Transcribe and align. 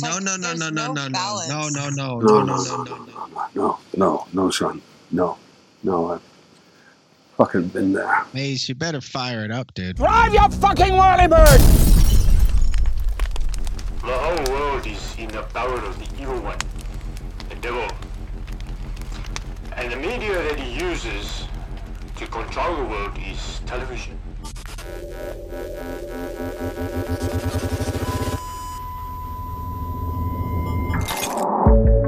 No, 0.00 0.18
no, 0.18 0.36
no, 0.36 0.54
no, 0.54 0.70
no, 0.70 0.92
no, 0.94 1.08
no, 1.08 1.08
no, 1.08 1.68
no, 1.68 1.68
no, 1.68 1.68
No, 1.68 1.68
no, 1.68 1.88
no, 1.90 1.90
no, 1.90 2.18
no, 2.24 2.44
no, 2.44 2.64
no, 2.64 3.26
no, 3.26 3.48
no, 3.54 3.78
no, 3.94 4.26
no, 4.32 4.50
Sean. 4.50 4.80
No, 5.10 5.36
no, 5.82 6.12
I've 6.12 6.22
fucking 7.36 7.68
been 7.68 7.92
there. 7.92 8.24
Maze, 8.32 8.70
you 8.70 8.74
better 8.74 9.02
fire 9.02 9.44
it 9.44 9.50
up, 9.50 9.74
dude. 9.74 9.96
Drive 9.96 10.32
your 10.32 10.48
fucking 10.48 10.94
whirly 10.94 11.28
bird! 11.28 11.60
The 14.00 14.16
whole 14.16 14.54
world 14.54 14.86
is 14.86 15.14
in 15.18 15.28
the 15.28 15.42
power 15.52 15.76
of 15.76 15.98
the 15.98 16.22
evil 16.22 16.40
one, 16.40 16.58
the 17.50 17.56
devil. 17.56 17.86
And 19.76 19.92
the 19.92 19.96
media 19.96 20.42
that 20.42 20.58
he 20.58 20.72
uses 20.82 21.44
to 22.16 22.26
control 22.28 22.76
the 22.76 22.84
world 22.84 23.12
is 23.18 23.60
television. 23.66 24.18
Bye. 31.34 32.01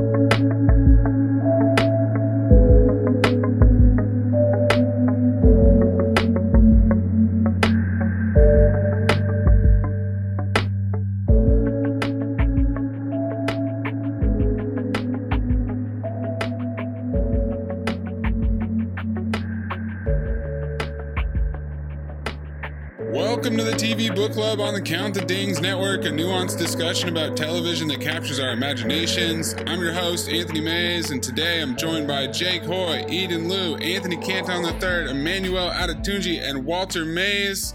Welcome 23.44 23.58
to 23.58 23.64
the 23.64 23.76
TV 23.76 24.14
Book 24.14 24.32
Club 24.32 24.58
on 24.58 24.72
the 24.72 24.80
Count 24.80 25.12
the 25.12 25.20
Dings 25.20 25.60
Network, 25.60 26.06
a 26.06 26.08
nuanced 26.08 26.56
discussion 26.56 27.10
about 27.10 27.36
television 27.36 27.86
that 27.88 28.00
captures 28.00 28.40
our 28.40 28.52
imaginations. 28.52 29.54
I'm 29.66 29.82
your 29.82 29.92
host, 29.92 30.30
Anthony 30.30 30.62
Mays, 30.62 31.10
and 31.10 31.22
today 31.22 31.60
I'm 31.60 31.76
joined 31.76 32.08
by 32.08 32.26
Jake 32.28 32.62
Hoy, 32.62 33.04
Eden 33.06 33.50
Liu, 33.50 33.76
Anthony 33.76 34.16
Canton 34.16 34.64
III, 34.64 35.10
Emmanuel 35.10 35.68
Adetunji, 35.68 36.40
and 36.40 36.64
Walter 36.64 37.04
Mays. 37.04 37.74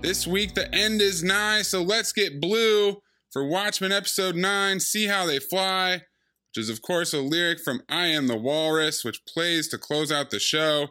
This 0.00 0.26
week, 0.26 0.54
the 0.54 0.74
end 0.74 1.00
is 1.00 1.22
nigh, 1.22 1.62
so 1.62 1.80
let's 1.80 2.12
get 2.12 2.40
blue 2.40 2.96
for 3.30 3.46
Watchmen 3.46 3.92
Episode 3.92 4.34
9, 4.34 4.80
See 4.80 5.06
How 5.06 5.26
They 5.26 5.38
Fly, 5.38 5.92
which 5.92 6.64
is, 6.64 6.68
of 6.68 6.82
course, 6.82 7.14
a 7.14 7.20
lyric 7.20 7.60
from 7.60 7.82
I 7.88 8.06
Am 8.06 8.26
the 8.26 8.36
Walrus, 8.36 9.04
which 9.04 9.24
plays 9.32 9.68
to 9.68 9.78
close 9.78 10.10
out 10.10 10.30
the 10.30 10.40
show. 10.40 10.88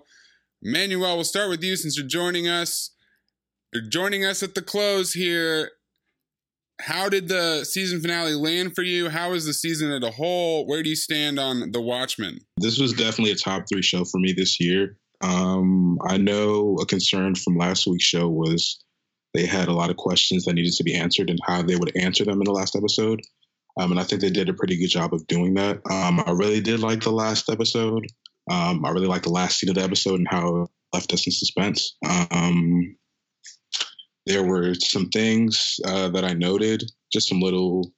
Emmanuel, 0.62 1.16
we'll 1.16 1.26
start 1.26 1.50
with 1.50 1.62
you 1.62 1.76
since 1.76 1.98
you're 1.98 2.08
joining 2.08 2.48
us. 2.48 2.93
Joining 3.90 4.26
us 4.26 4.44
at 4.44 4.56
the 4.56 4.62
close 4.62 5.14
here. 5.14 5.72
How 6.82 7.08
did 7.08 7.28
the 7.28 7.64
season 7.64 8.02
finale 8.02 8.34
land 8.34 8.76
for 8.76 8.82
you? 8.82 9.10
How 9.10 9.32
is 9.34 9.46
the 9.46 9.54
season 9.54 9.92
as 9.92 10.04
a 10.04 10.12
whole? 10.12 10.66
Where 10.68 10.84
do 10.84 10.90
you 10.90 10.96
stand 10.96 11.40
on 11.40 11.72
The 11.72 11.82
Watchmen? 11.82 12.40
This 12.58 12.80
was 12.80 12.94
definitely 12.94 13.32
a 13.32 13.36
top 13.36 13.66
three 13.72 13.84
show 13.84 14.04
for 14.06 14.20
me 14.20 14.34
this 14.34 14.60
year. 14.60 14.98
Um, 15.22 15.98
I 16.06 16.18
know 16.18 16.76
a 16.82 16.86
concern 16.86 17.36
from 17.36 17.58
last 17.58 17.88
week's 17.88 18.04
show 18.04 18.28
was 18.28 18.84
they 19.34 19.46
had 19.46 19.68
a 19.68 19.74
lot 19.74 19.90
of 19.90 19.98
questions 19.98 20.46
that 20.46 20.54
needed 20.54 20.74
to 20.74 20.84
be 20.84 20.96
answered 20.96 21.30
and 21.30 21.40
how 21.46 21.62
they 21.62 21.76
would 21.76 21.96
answer 21.96 22.26
them 22.26 22.40
in 22.40 22.46
the 22.46 22.52
last 22.52 22.76
episode. 22.76 23.22
Um, 23.80 23.92
and 23.92 24.00
I 24.00 24.04
think 24.04 24.22
they 24.22 24.30
did 24.30 24.50
a 24.50 24.54
pretty 24.54 24.78
good 24.78 24.90
job 24.90 25.14
of 25.14 25.26
doing 25.28 25.54
that. 25.56 25.78
Um, 25.90 26.24
I 26.26 26.32
really 26.32 26.62
did 26.62 26.82
like 26.82 27.02
the 27.02 27.12
last 27.12 27.50
episode. 27.50 28.06
Um, 28.52 28.84
I 28.86 28.90
really 28.90 29.08
liked 29.08 29.24
the 29.24 29.32
last 29.32 29.60
scene 29.60 29.70
of 29.70 29.76
the 29.76 29.84
episode 29.84 30.20
and 30.20 30.28
how 30.30 30.64
it 30.64 30.70
left 30.92 31.14
us 31.14 31.26
in 31.26 31.32
suspense. 31.32 31.96
Um, 32.30 32.96
there 34.26 34.44
were 34.44 34.74
some 34.76 35.10
things 35.10 35.80
uh, 35.86 36.10
that 36.10 36.24
I 36.24 36.34
noted, 36.34 36.84
just 37.12 37.28
some 37.28 37.42
little 37.42 37.92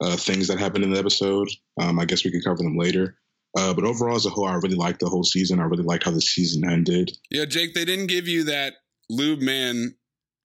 uh, 0.00 0.16
things 0.16 0.48
that 0.48 0.58
happened 0.58 0.84
in 0.84 0.92
the 0.92 0.98
episode. 0.98 1.48
Um, 1.80 1.98
I 1.98 2.04
guess 2.04 2.24
we 2.24 2.30
could 2.30 2.44
cover 2.44 2.62
them 2.62 2.76
later. 2.76 3.16
Uh, 3.58 3.74
but 3.74 3.84
overall, 3.84 4.16
as 4.16 4.26
a 4.26 4.30
whole, 4.30 4.46
I 4.46 4.54
really 4.54 4.76
liked 4.76 5.00
the 5.00 5.08
whole 5.08 5.24
season. 5.24 5.58
I 5.60 5.64
really 5.64 5.82
liked 5.82 6.04
how 6.04 6.12
the 6.12 6.20
season 6.20 6.68
ended. 6.68 7.16
Yeah, 7.30 7.46
Jake, 7.46 7.74
they 7.74 7.84
didn't 7.84 8.06
give 8.06 8.28
you 8.28 8.44
that 8.44 8.74
Lube 9.08 9.40
Man 9.40 9.96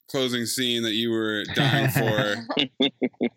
closing 0.09 0.45
scene 0.45 0.83
that 0.83 0.93
you 0.93 1.11
were 1.11 1.43
dying 1.53 1.89
for. 1.89 2.35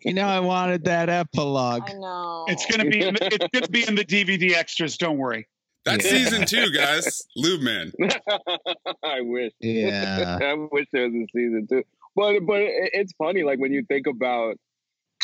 You 0.05 0.13
know, 0.13 0.27
I 0.27 0.39
wanted 0.39 0.85
that 0.85 1.09
epilogue. 1.09 1.83
I 1.89 1.93
know. 1.93 2.45
It's 2.47 2.65
gonna 2.65 2.89
be 2.89 3.01
in 3.01 3.15
the, 3.15 3.25
it's 3.25 3.47
gonna 3.53 3.67
be 3.67 3.85
in 3.85 3.95
the 3.95 4.05
DVD 4.05 4.55
extras. 4.55 4.97
Don't 4.97 5.17
worry. 5.17 5.45
That's 5.85 6.05
Yeah. 6.05 6.11
season 6.11 6.45
two, 6.45 6.71
guys. 6.71 7.23
Lube 7.35 7.61
Man. 7.61 7.91
I 9.03 9.21
wish. 9.21 9.53
Yeah. 9.59 10.37
I 10.41 10.53
wish 10.71 10.87
there 10.91 11.09
was 11.09 11.13
a 11.15 11.25
season 11.35 11.67
two. 11.69 11.83
But 12.15 12.41
but 12.45 12.59
it's 12.61 13.13
funny, 13.13 13.43
like 13.43 13.59
when 13.59 13.71
you 13.71 13.83
think 13.87 14.07
about 14.07 14.55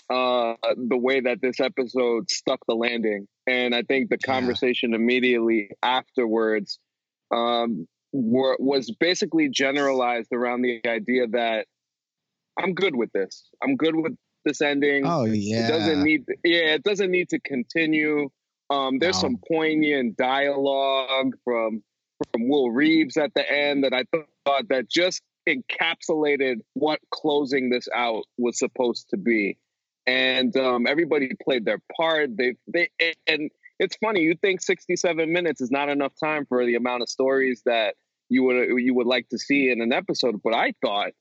uh 0.09 0.53
the 0.77 0.97
way 0.97 1.19
that 1.21 1.41
this 1.41 1.59
episode 1.59 2.29
stuck 2.29 2.59
the 2.67 2.75
landing, 2.75 3.27
and 3.47 3.73
I 3.75 3.81
think 3.81 4.09
the 4.09 4.17
Yeah. 4.25 4.33
conversation 4.33 4.93
immediately 4.93 5.71
afterwards 5.83 6.79
um 7.31 7.87
were, 8.13 8.55
was 8.59 8.91
basically 8.99 9.49
generalized 9.49 10.31
around 10.31 10.61
the 10.61 10.79
idea 10.87 11.27
that 11.27 11.67
I'm 12.57 12.73
good 12.73 12.95
with 12.95 13.11
this. 13.11 13.49
I'm 13.61 13.75
good 13.75 13.95
with 13.95 14.15
this 14.45 14.61
ending. 14.61 15.05
Oh 15.05 15.25
It 15.25 15.35
yeah. 15.35 15.67
doesn't 15.67 16.03
need 16.03 16.23
yeah, 16.45 16.75
it 16.75 16.83
doesn't 16.83 17.11
need 17.11 17.29
to 17.29 17.39
continue. 17.39 18.29
Um 18.69 18.99
there's 18.99 19.17
No. 19.17 19.27
some 19.29 19.37
poignant 19.47 20.17
dialogue 20.17 21.33
from 21.43 21.83
from 22.31 22.47
Will 22.47 22.71
Reeves 22.71 23.17
at 23.17 23.33
the 23.35 23.49
end 23.51 23.83
that 23.83 23.93
I 23.93 24.03
thought 24.45 24.67
that 24.69 24.89
just 24.89 25.21
encapsulated 25.47 26.57
what 26.73 26.99
closing 27.11 27.69
this 27.69 27.87
out 27.93 28.23
was 28.37 28.57
supposed 28.57 29.09
to 29.09 29.17
be. 29.17 29.57
And 30.07 30.55
um 30.57 30.87
everybody 30.87 31.29
played 31.43 31.65
their 31.65 31.79
part. 31.95 32.35
They 32.37 32.55
they 32.67 32.89
and 33.27 33.51
it's 33.79 33.97
funny, 33.97 34.21
you 34.21 34.35
think 34.41 34.61
67 34.61 35.31
minutes 35.33 35.59
is 35.59 35.69
not 35.69 35.89
enough 35.89 36.13
time 36.23 36.45
for 36.45 36.65
the 36.65 36.75
amount 36.75 37.01
of 37.03 37.09
stories 37.09 37.61
that 37.65 37.95
you 38.29 38.43
would 38.43 38.69
you 38.81 38.93
would 38.95 39.07
like 39.07 39.27
to 39.29 39.37
see 39.37 39.69
in 39.69 39.81
an 39.81 39.91
episode, 39.93 40.41
but 40.43 40.53
I 40.55 40.73
thought 40.81 41.11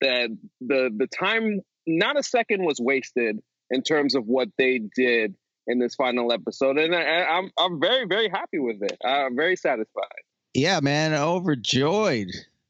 that 0.00 0.30
the 0.60 0.90
the 0.94 1.06
time 1.06 1.60
not 1.86 2.18
a 2.18 2.22
second 2.22 2.64
was 2.64 2.78
wasted 2.80 3.38
in 3.70 3.82
terms 3.82 4.14
of 4.14 4.26
what 4.26 4.48
they 4.58 4.80
did 4.94 5.34
in 5.66 5.78
this 5.78 5.94
final 5.94 6.32
episode, 6.32 6.78
and 6.78 6.94
I, 6.94 7.24
I'm 7.24 7.50
I'm 7.58 7.80
very 7.80 8.06
very 8.06 8.28
happy 8.28 8.58
with 8.58 8.82
it. 8.82 8.98
I'm 9.04 9.36
very 9.36 9.56
satisfied. 9.56 10.22
yeah, 10.54 10.80
man, 10.80 11.14
overjoyed. 11.14 12.28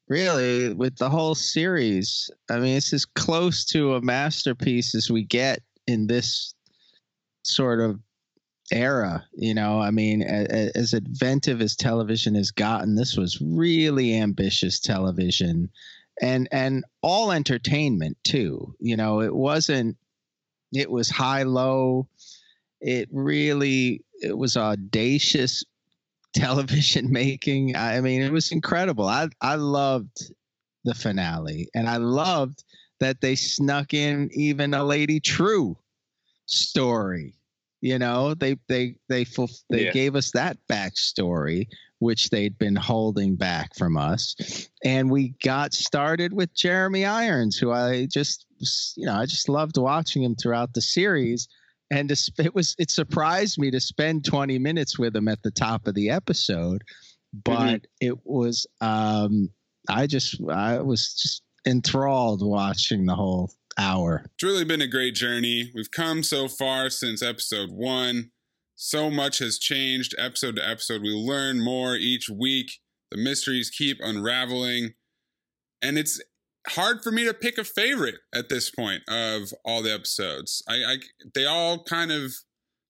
Really, 0.09 0.75
with 0.75 0.97
the 0.97 1.09
whole 1.09 1.37
series. 1.37 2.29
I 2.51 2.59
mean, 2.59 2.77
it's 2.77 2.93
as 2.93 3.05
close 3.05 3.65
to 3.67 3.95
a 3.95 4.03
masterpiece 4.03 4.95
as 4.97 5.09
we 5.09 5.23
get 5.23 5.61
in 5.87 6.09
this 6.09 6.53
sort 7.45 7.81
of 7.81 8.01
era. 8.73 9.25
You 9.35 9.55
know, 9.55 9.81
I 9.81 9.93
mean, 9.93 10.23
as, 10.23 10.73
as 10.73 10.95
inventive 10.95 11.61
as 11.61 11.77
television 11.77 12.35
has 12.35 12.51
gotten, 12.51 12.97
this 12.97 13.17
was 13.17 13.41
really 13.41 14.17
ambitious 14.17 14.81
television, 14.81 15.71
and 16.21 16.49
and 16.51 16.85
all 17.03 17.31
entertainment 17.31 18.17
too. 18.25 18.75
You 18.81 18.97
know, 18.97 19.21
it 19.21 19.35
wasn't. 19.35 19.97
It 20.73 20.91
was 20.91 21.09
high 21.09 21.45
low. 21.45 22.09
It 22.81 23.09
really 23.13 24.05
it 24.21 24.37
was 24.37 24.57
audacious 24.57 25.65
television 26.35 27.11
making. 27.13 27.77
I 27.77 28.01
mean, 28.01 28.23
it 28.23 28.33
was 28.33 28.53
incredible. 28.53 29.07
I 29.07 29.29
I 29.41 29.57
loved 29.57 30.33
the 30.85 30.95
finale, 30.95 31.69
and 31.75 31.89
I 31.89 31.97
loved 31.97 32.65
that 33.01 33.21
they 33.21 33.35
snuck 33.35 33.95
in 33.95 34.31
even 34.33 34.75
a 34.75 34.85
Lady 34.85 35.21
Trieu 35.21 35.77
story. 36.47 37.35
You 37.81 37.99
know, 37.99 38.35
they 38.35 38.57
they 38.69 38.97
they 39.09 39.25
they 39.71 39.87
yeah. 39.87 39.93
gave 39.93 40.15
us 40.15 40.33
that 40.33 40.59
backstory, 40.69 41.67
which 41.99 42.29
they'd 42.29 42.59
been 42.59 42.77
holding 42.77 43.37
back 43.37 43.75
from 43.75 43.97
us, 43.97 44.69
and 44.85 45.11
we 45.11 45.35
got 45.43 45.73
started 45.73 46.35
with 46.35 46.55
Jeremy 46.55 47.07
Irons, 47.07 47.57
who 47.57 47.73
I 47.73 48.07
just 48.07 48.45
you 48.97 49.07
know 49.07 49.15
I 49.15 49.25
just 49.25 49.49
loved 49.49 49.79
watching 49.79 50.23
him 50.23 50.37
throughout 50.37 50.75
the 50.75 50.83
series 50.83 51.49
and 51.91 52.11
it 52.11 52.55
was 52.55 52.75
it 52.79 52.91
surprised 52.91 53.59
me 53.59 53.71
to 53.71 53.81
spend 53.81 54.25
20 54.25 54.59
minutes 54.59 54.99
with 54.99 55.15
him 55.15 55.29
at 55.29 55.43
the 55.43 55.51
top 55.51 55.87
of 55.87 55.95
the 55.95 56.11
episode 56.11 56.83
but 57.33 57.57
mm-hmm. 57.59 57.85
it 58.01 58.19
was 58.25 58.67
um 58.81 59.51
i 59.89 60.07
just 60.07 60.41
i 60.51 60.81
was 60.81 61.15
just 61.15 61.43
enthralled 61.67 62.47
watching 62.47 63.07
the 63.07 63.15
whole 63.15 63.51
hour. 63.79 64.23
It's 64.35 64.43
really 64.43 64.65
been 64.65 64.83
a 64.83 64.87
great 64.87 65.15
journey. 65.15 65.71
We've 65.75 65.91
come 65.91 66.23
so 66.23 66.49
far 66.49 66.91
since 66.91 67.23
episode 67.23 67.71
one. 67.71 68.31
So 68.77 69.11
much 69.11 69.39
has 69.39 69.59
changed 69.59 70.15
episode 70.19 70.57
to 70.57 70.69
episode. 70.69 71.03
We 71.03 71.11
learn 71.11 71.63
more 71.63 71.97
each 71.97 72.29
week. 72.29 72.81
The 73.11 73.19
mysteries 73.19 73.71
keep 73.71 73.99
unraveling. 74.01 74.95
And 75.83 75.99
it's 75.99 76.21
hard 76.69 77.03
for 77.03 77.11
me 77.11 77.25
to 77.25 77.35
pick 77.35 77.59
a 77.59 77.65
favorite 77.65 78.17
at 78.35 78.49
this 78.49 78.71
point 78.71 79.03
of 79.09 79.53
all 79.65 79.83
the 79.83 79.93
episodes. 79.93 80.63
I, 80.69 80.75
I 80.75 80.97
they 81.35 81.47
all 81.47 81.83
kind 81.85 82.13
of 82.13 82.33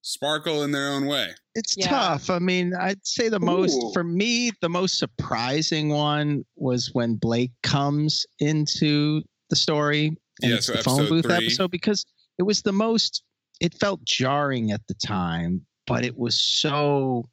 sparkle 0.01 0.63
in 0.63 0.71
their 0.71 0.89
own 0.89 1.05
way. 1.05 1.29
It's 1.55 1.75
yeah. 1.77 1.87
tough. 1.87 2.29
I 2.29 2.39
mean, 2.39 2.73
I'd 2.73 3.05
say 3.05 3.29
the 3.29 3.39
most 3.39 3.93
for 3.93 4.03
me, 4.03 4.51
the 4.61 4.69
most 4.69 4.97
surprising 4.97 5.89
one 5.89 6.45
was 6.55 6.89
when 6.93 7.15
Blake 7.15 7.51
comes 7.63 8.25
into 8.39 9.21
the 9.49 9.55
story 9.55 10.07
and 10.41 10.51
yeah, 10.51 10.55
it's 10.55 10.67
so 10.67 10.73
the 10.73 10.83
phone 10.83 11.09
booth 11.09 11.25
three. 11.25 11.35
episode 11.35 11.71
because 11.71 12.05
it 12.37 12.43
was 12.43 12.61
the 12.61 12.71
most. 12.71 13.23
It 13.59 13.75
felt 13.75 14.03
jarring 14.03 14.71
at 14.71 14.81
the 14.87 14.95
time, 14.95 15.65
but 15.85 16.03
it 16.03 16.17
was 16.17 16.41
so 16.41 17.25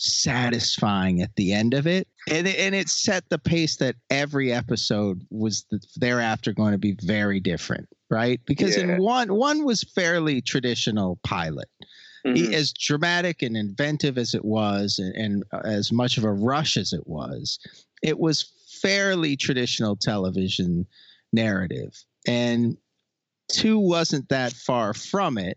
satisfying 0.00 1.20
at 1.20 1.34
the 1.36 1.52
end 1.52 1.74
of 1.74 1.86
it. 1.86 2.08
And 2.28 2.46
it, 2.46 2.58
and 2.58 2.74
it 2.74 2.88
set 2.88 3.28
the 3.28 3.38
pace 3.38 3.76
that 3.76 3.96
every 4.08 4.52
episode 4.52 5.26
was 5.30 5.64
the, 5.70 5.80
thereafter 5.96 6.52
going 6.52 6.72
to 6.72 6.78
be 6.78 6.96
very 7.02 7.40
different, 7.40 7.88
right? 8.08 8.40
Because 8.46 8.76
yeah. 8.76 8.84
in 8.84 9.02
one 9.02 9.34
one 9.34 9.64
was 9.64 9.82
fairly 9.82 10.40
traditional 10.40 11.18
pilot. 11.22 11.68
Mm-hmm. 12.26 12.52
As 12.52 12.72
dramatic 12.72 13.40
and 13.40 13.56
inventive 13.56 14.18
as 14.18 14.34
it 14.34 14.44
was, 14.44 14.98
and, 14.98 15.14
and 15.14 15.44
as 15.64 15.90
much 15.90 16.18
of 16.18 16.24
a 16.24 16.32
rush 16.32 16.76
as 16.76 16.92
it 16.92 17.06
was, 17.06 17.58
it 18.02 18.18
was 18.18 18.52
fairly 18.82 19.36
traditional 19.36 19.96
television 19.96 20.86
narrative. 21.32 22.04
And 22.26 22.76
two 23.48 23.78
wasn't 23.78 24.28
that 24.28 24.52
far 24.52 24.92
from 24.92 25.38
it 25.38 25.56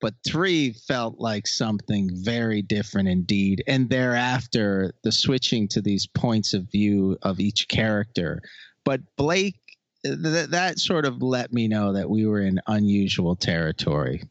but 0.00 0.14
three 0.26 0.72
felt 0.72 1.18
like 1.18 1.46
something 1.46 2.10
very 2.12 2.62
different 2.62 3.08
indeed. 3.08 3.62
And 3.66 3.88
thereafter, 3.88 4.94
the 5.04 5.12
switching 5.12 5.68
to 5.68 5.82
these 5.82 6.06
points 6.06 6.54
of 6.54 6.70
view 6.70 7.18
of 7.22 7.40
each 7.40 7.68
character. 7.68 8.40
But 8.84 9.00
Blake, 9.16 9.60
th- 10.04 10.48
that 10.48 10.78
sort 10.78 11.04
of 11.04 11.22
let 11.22 11.52
me 11.52 11.68
know 11.68 11.92
that 11.92 12.08
we 12.08 12.26
were 12.26 12.40
in 12.40 12.60
unusual 12.66 13.36
territory. 13.36 14.22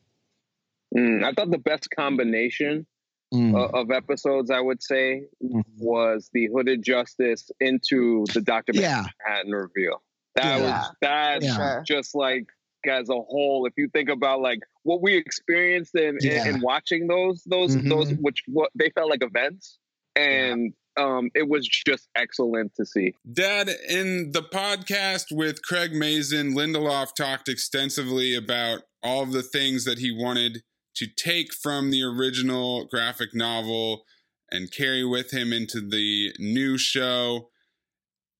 Mm, 0.95 1.23
I 1.23 1.33
thought 1.33 1.51
the 1.51 1.59
best 1.59 1.89
combination 1.95 2.87
mm. 3.33 3.53
uh, 3.55 3.77
of 3.77 3.91
episodes, 3.91 4.49
I 4.49 4.59
would 4.59 4.81
say, 4.81 5.23
mm. 5.43 5.63
was 5.77 6.29
the 6.33 6.49
Hooded 6.51 6.83
Justice 6.83 7.51
into 7.59 8.25
the 8.33 8.41
Doctor 8.41 8.73
yeah. 8.75 9.05
Manhattan 9.27 9.51
reveal. 9.51 10.01
That 10.35 10.59
yeah. 10.59 10.79
was 10.79 10.91
that's 11.01 11.45
yeah. 11.45 11.81
just 11.85 12.15
like 12.15 12.47
as 12.87 13.09
a 13.09 13.13
whole 13.13 13.65
if 13.65 13.73
you 13.77 13.89
think 13.89 14.09
about 14.09 14.41
like 14.41 14.59
what 14.83 15.01
we 15.01 15.15
experienced 15.15 15.95
in 15.95 16.17
yeah. 16.21 16.47
in, 16.47 16.55
in, 16.55 16.61
watching 16.61 17.07
those 17.07 17.43
those 17.45 17.75
mm-hmm. 17.75 17.89
those 17.89 18.11
which 18.21 18.43
what 18.47 18.69
they 18.75 18.89
felt 18.91 19.09
like 19.09 19.23
events 19.23 19.79
and 20.15 20.73
yeah. 20.97 21.03
um 21.03 21.29
it 21.35 21.47
was 21.47 21.67
just 21.67 22.07
excellent 22.15 22.73
to 22.75 22.85
see 22.85 23.13
dad 23.31 23.69
in 23.89 24.31
the 24.31 24.41
podcast 24.41 25.25
with 25.31 25.61
craig 25.63 25.93
mazin 25.93 26.53
lindelof 26.55 27.13
talked 27.15 27.49
extensively 27.49 28.35
about 28.35 28.81
all 29.03 29.23
of 29.23 29.31
the 29.31 29.43
things 29.43 29.85
that 29.85 29.99
he 29.99 30.11
wanted 30.11 30.63
to 30.95 31.07
take 31.07 31.53
from 31.53 31.91
the 31.91 32.03
original 32.03 32.85
graphic 32.85 33.33
novel 33.33 34.03
and 34.51 34.71
carry 34.71 35.05
with 35.05 35.31
him 35.31 35.53
into 35.53 35.79
the 35.79 36.33
new 36.39 36.77
show 36.77 37.49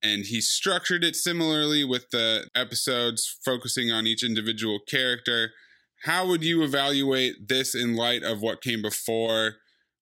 and 0.02 0.26
he 0.26 0.42
structured 0.42 1.04
it 1.04 1.16
similarly 1.16 1.84
with 1.84 2.10
the 2.12 2.50
episodes 2.56 3.38
focusing 3.44 3.92
on 3.92 4.08
each 4.08 4.24
individual 4.24 4.80
character. 4.80 5.52
How 6.04 6.26
would 6.28 6.44
you 6.44 6.64
evaluate 6.64 7.48
this 7.50 7.76
in 7.76 7.96
light 7.96 8.24
of 8.24 8.42
what 8.42 8.62
came 8.62 8.82
before? 8.82 9.56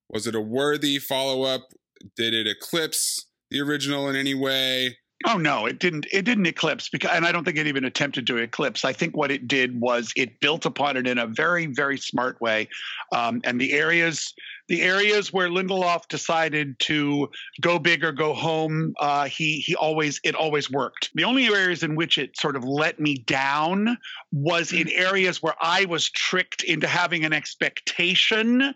Was 0.09 0.27
it 0.27 0.35
a 0.35 0.41
worthy 0.41 0.99
follow 0.99 1.43
up? 1.43 1.73
Did 2.15 2.33
it 2.33 2.47
eclipse 2.47 3.25
the 3.49 3.59
original 3.59 4.07
in 4.07 4.15
any 4.15 4.35
way? 4.35 4.97
Oh 5.25 5.37
no, 5.37 5.65
it 5.65 5.79
didn't. 5.79 6.05
It 6.11 6.25
didn't 6.25 6.45
eclipse 6.45 6.89
because, 6.89 7.09
and 7.11 7.25
I 7.25 7.31
don't 7.31 7.43
think 7.43 7.57
it 7.57 7.65
even 7.65 7.85
attempted 7.85 8.27
to 8.27 8.37
eclipse. 8.37 8.85
I 8.85 8.93
think 8.93 9.17
what 9.17 9.31
it 9.31 9.47
did 9.47 9.81
was 9.81 10.13
it 10.15 10.39
built 10.39 10.67
upon 10.67 10.95
it 10.95 11.07
in 11.07 11.17
a 11.17 11.25
very, 11.25 11.65
very 11.65 11.97
smart 11.97 12.39
way, 12.39 12.69
um, 13.15 13.41
and 13.43 13.59
the 13.59 13.73
areas 13.73 14.35
the 14.67 14.81
areas 14.81 15.31
where 15.31 15.49
Lindelof 15.49 16.07
decided 16.09 16.77
to 16.79 17.29
go 17.61 17.79
big 17.79 18.03
or 18.03 18.11
go 18.11 18.33
home, 18.33 18.93
uh, 18.99 19.25
he 19.25 19.59
he 19.59 19.75
always 19.75 20.19
it 20.23 20.35
always 20.35 20.69
worked. 20.69 21.09
The 21.15 21.23
only 21.23 21.45
areas 21.45 21.83
in 21.83 21.95
which 21.95 22.17
it 22.17 22.37
sort 22.37 22.55
of 22.55 22.63
let 22.63 22.99
me 22.99 23.15
down 23.15 23.97
was 24.31 24.73
in 24.73 24.89
areas 24.89 25.41
where 25.41 25.55
I 25.61 25.85
was 25.85 26.09
tricked 26.09 26.63
into 26.63 26.87
having 26.87 27.23
an 27.23 27.33
expectation, 27.33 28.73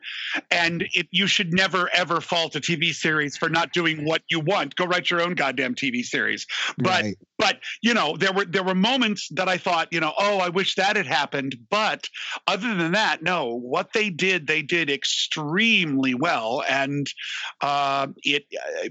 and 0.49 0.87
it, 0.93 1.07
you 1.11 1.27
should 1.27 1.53
never 1.53 1.89
ever 1.93 2.21
fault 2.21 2.55
a 2.55 2.61
TV 2.61 2.93
series 2.93 3.35
for 3.35 3.49
not 3.49 3.73
doing 3.73 4.05
what 4.05 4.21
you 4.29 4.39
want. 4.39 4.75
Go 4.75 4.85
write 4.85 5.09
your 5.09 5.21
own 5.21 5.35
goddamn 5.35 5.75
TV 5.75 6.03
series. 6.03 6.47
But 6.77 7.03
right. 7.03 7.17
but 7.37 7.59
you 7.81 7.93
know 7.93 8.15
there 8.15 8.31
were 8.31 8.45
there 8.45 8.63
were 8.63 8.75
moments 8.75 9.27
that 9.31 9.49
I 9.49 9.57
thought 9.57 9.91
you 9.91 9.99
know 9.99 10.13
oh 10.17 10.37
I 10.39 10.49
wish 10.49 10.75
that 10.75 10.95
had 10.95 11.07
happened. 11.07 11.55
But 11.69 12.07
other 12.47 12.75
than 12.75 12.93
that, 12.93 13.21
no. 13.21 13.55
What 13.55 13.93
they 13.93 14.09
did, 14.09 14.47
they 14.47 14.61
did 14.61 14.89
extremely 14.89 15.80
extremely 15.81 16.13
well, 16.13 16.63
and 16.67 17.07
uh, 17.61 18.07
it. 18.23 18.45
Uh, 18.53 18.89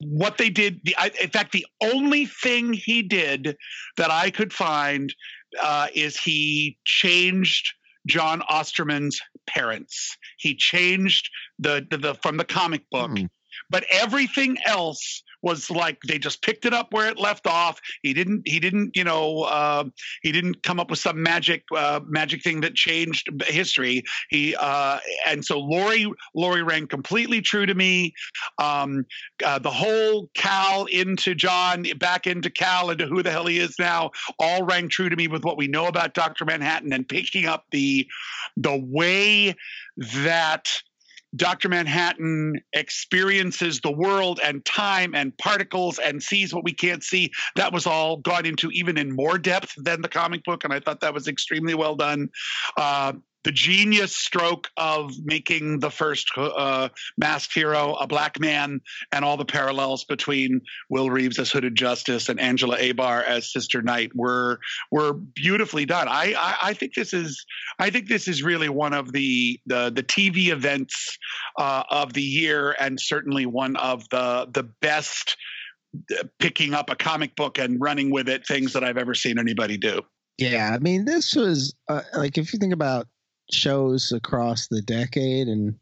what 0.00 0.38
they 0.38 0.48
did, 0.48 0.80
the, 0.84 0.94
I, 0.96 1.10
in 1.20 1.30
fact, 1.30 1.50
the 1.50 1.66
only 1.82 2.26
thing 2.26 2.72
he 2.72 3.02
did 3.02 3.56
that 3.96 4.12
I 4.12 4.30
could 4.30 4.52
find 4.52 5.12
uh, 5.60 5.88
is 5.92 6.16
he 6.16 6.78
changed 6.84 7.74
John 8.06 8.40
Osterman's 8.48 9.20
parents. 9.48 10.16
He 10.38 10.54
changed 10.54 11.28
the, 11.58 11.84
the, 11.90 11.98
the 11.98 12.14
from 12.14 12.36
the 12.36 12.44
comic 12.44 12.88
book, 12.90 13.10
mm. 13.10 13.28
But 13.70 13.84
everything 13.90 14.56
else 14.66 15.22
was 15.42 15.70
like 15.70 16.00
they 16.02 16.18
just 16.18 16.42
picked 16.42 16.64
it 16.64 16.74
up 16.74 16.92
where 16.92 17.08
it 17.08 17.18
left 17.18 17.46
off. 17.46 17.80
He 18.02 18.12
didn't 18.12 18.42
he 18.46 18.60
didn't 18.60 18.96
you 18.96 19.04
know 19.04 19.42
uh, 19.42 19.84
he 20.22 20.32
didn't 20.32 20.62
come 20.62 20.80
up 20.80 20.90
with 20.90 20.98
some 20.98 21.22
magic 21.22 21.64
uh, 21.74 22.00
magic 22.06 22.42
thing 22.42 22.60
that 22.62 22.74
changed 22.74 23.28
history. 23.46 24.02
He 24.30 24.54
uh, 24.56 24.98
and 25.26 25.44
so 25.44 25.60
Laurie 25.60 26.10
Laurie 26.34 26.62
rang 26.62 26.86
completely 26.86 27.40
true 27.40 27.66
to 27.66 27.74
me. 27.74 28.14
Um, 28.58 29.06
uh, 29.44 29.58
the 29.58 29.70
whole 29.70 30.28
Cal 30.34 30.86
into 30.86 31.34
John 31.34 31.84
back 31.98 32.26
into 32.26 32.50
Cal 32.50 32.90
into 32.90 33.06
who 33.06 33.22
the 33.22 33.30
hell 33.30 33.46
he 33.46 33.58
is 33.58 33.78
now 33.78 34.10
all 34.38 34.64
rang 34.64 34.88
true 34.88 35.08
to 35.08 35.16
me 35.16 35.28
with 35.28 35.44
what 35.44 35.56
we 35.56 35.68
know 35.68 35.86
about 35.86 36.14
Doctor 36.14 36.44
Manhattan 36.44 36.92
and 36.92 37.08
picking 37.08 37.46
up 37.46 37.64
the 37.70 38.06
the 38.56 38.76
way 38.76 39.54
that 39.96 40.68
Dr. 41.36 41.68
Manhattan 41.68 42.60
experiences 42.72 43.80
the 43.80 43.92
world 43.92 44.40
and 44.42 44.64
time 44.64 45.14
and 45.14 45.36
particles 45.38 45.98
and 45.98 46.22
sees 46.22 46.54
what 46.54 46.64
we 46.64 46.72
can't 46.72 47.02
see. 47.02 47.30
That 47.56 47.72
was 47.72 47.86
all 47.86 48.16
gone 48.18 48.46
into 48.46 48.70
even 48.70 48.96
in 48.96 49.14
more 49.14 49.38
depth 49.38 49.74
than 49.76 50.00
the 50.00 50.08
comic 50.08 50.42
book, 50.44 50.64
and 50.64 50.72
I 50.72 50.80
thought 50.80 51.00
that 51.00 51.14
was 51.14 51.28
extremely 51.28 51.74
well 51.74 51.96
done. 51.96 52.28
Uh, 52.76 53.12
the 53.44 53.52
genius 53.52 54.14
stroke 54.14 54.68
of 54.76 55.12
making 55.24 55.78
the 55.78 55.90
first 55.90 56.30
uh, 56.36 56.88
masked 57.16 57.54
hero 57.54 57.94
a 57.94 58.06
black 58.06 58.40
man, 58.40 58.80
and 59.12 59.24
all 59.24 59.36
the 59.36 59.44
parallels 59.44 60.04
between 60.04 60.60
Will 60.90 61.10
Reeves 61.10 61.38
as 61.38 61.50
Hooded 61.50 61.74
Justice 61.74 62.28
and 62.28 62.40
Angela 62.40 62.78
Abar 62.78 63.24
as 63.24 63.52
Sister 63.52 63.80
Night 63.82 64.10
were 64.14 64.58
were 64.90 65.14
beautifully 65.14 65.86
done. 65.86 66.08
I, 66.08 66.34
I, 66.36 66.56
I 66.70 66.74
think 66.74 66.94
this 66.94 67.12
is 67.12 67.44
I 67.78 67.90
think 67.90 68.08
this 68.08 68.28
is 68.28 68.42
really 68.42 68.68
one 68.68 68.92
of 68.92 69.12
the 69.12 69.60
the, 69.66 69.90
the 69.90 70.02
TV 70.02 70.48
events 70.48 71.18
uh, 71.58 71.84
of 71.90 72.12
the 72.12 72.22
year, 72.22 72.74
and 72.80 72.98
certainly 73.00 73.46
one 73.46 73.76
of 73.76 74.08
the 74.10 74.48
the 74.52 74.64
best 74.82 75.36
uh, 76.18 76.24
picking 76.38 76.74
up 76.74 76.90
a 76.90 76.96
comic 76.96 77.36
book 77.36 77.58
and 77.58 77.80
running 77.80 78.10
with 78.10 78.28
it 78.28 78.46
things 78.46 78.72
that 78.72 78.82
I've 78.82 78.98
ever 78.98 79.14
seen 79.14 79.38
anybody 79.38 79.76
do. 79.76 80.02
Yeah, 80.38 80.72
I 80.74 80.78
mean, 80.78 81.04
this 81.04 81.34
was 81.34 81.74
uh, 81.88 82.02
like 82.14 82.38
if 82.38 82.52
you 82.52 82.58
think 82.58 82.72
about 82.72 83.08
shows 83.50 84.12
across 84.12 84.68
the 84.68 84.82
decade 84.82 85.48
and 85.48 85.74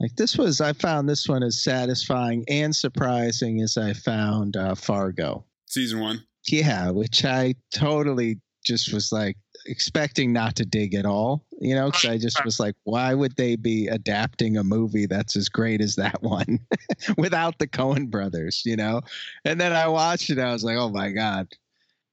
like 0.00 0.14
this 0.16 0.36
was 0.36 0.60
i 0.60 0.72
found 0.72 1.08
this 1.08 1.28
one 1.28 1.42
as 1.42 1.62
satisfying 1.62 2.44
and 2.48 2.74
surprising 2.74 3.60
as 3.60 3.76
i 3.76 3.92
found 3.92 4.56
uh, 4.56 4.74
fargo. 4.74 5.44
Season 5.66 6.00
one? 6.00 6.24
Yeah 6.48 6.90
which 6.90 7.24
i 7.24 7.54
totally 7.74 8.40
just 8.64 8.92
was 8.92 9.12
like 9.12 9.36
expecting 9.66 10.32
not 10.32 10.54
to 10.56 10.64
dig 10.64 10.94
at 10.94 11.06
all 11.06 11.44
you 11.60 11.74
know 11.74 11.86
because 11.86 12.04
i 12.04 12.18
just 12.18 12.44
was 12.44 12.60
like 12.60 12.74
why 12.84 13.12
would 13.12 13.34
they 13.36 13.56
be 13.56 13.88
adapting 13.88 14.56
a 14.56 14.64
movie 14.64 15.06
that's 15.06 15.36
as 15.36 15.48
great 15.48 15.80
as 15.80 15.96
that 15.96 16.22
one 16.22 16.60
without 17.18 17.58
the 17.58 17.66
coen 17.66 18.10
brothers 18.10 18.62
you 18.64 18.76
know? 18.76 19.00
And 19.44 19.60
then 19.60 19.72
i 19.72 19.88
watched 19.88 20.30
it 20.30 20.38
i 20.38 20.52
was 20.52 20.64
like 20.64 20.76
oh 20.76 20.90
my 20.90 21.10
god 21.10 21.48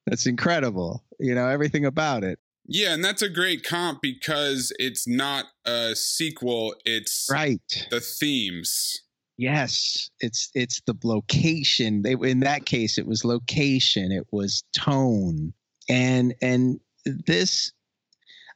that's 0.07 0.25
incredible 0.25 1.03
you 1.19 1.35
know 1.35 1.47
everything 1.47 1.85
about 1.85 2.23
it 2.23 2.39
yeah, 2.67 2.93
and 2.93 3.03
that's 3.03 3.21
a 3.21 3.29
great 3.29 3.63
comp 3.63 4.01
because 4.01 4.71
it's 4.79 5.07
not 5.07 5.45
a 5.65 5.95
sequel, 5.95 6.75
it's 6.85 7.27
right. 7.31 7.87
the 7.91 7.99
themes. 7.99 9.01
Yes, 9.37 10.09
it's 10.19 10.49
it's 10.55 10.81
the 10.87 10.95
location. 11.03 12.01
They, 12.03 12.13
in 12.13 12.39
that 12.41 12.65
case 12.65 12.97
it 12.97 13.05
was 13.05 13.25
location, 13.25 14.11
it 14.11 14.25
was 14.31 14.63
tone. 14.73 15.53
And 15.89 16.33
and 16.41 16.79
this 17.05 17.73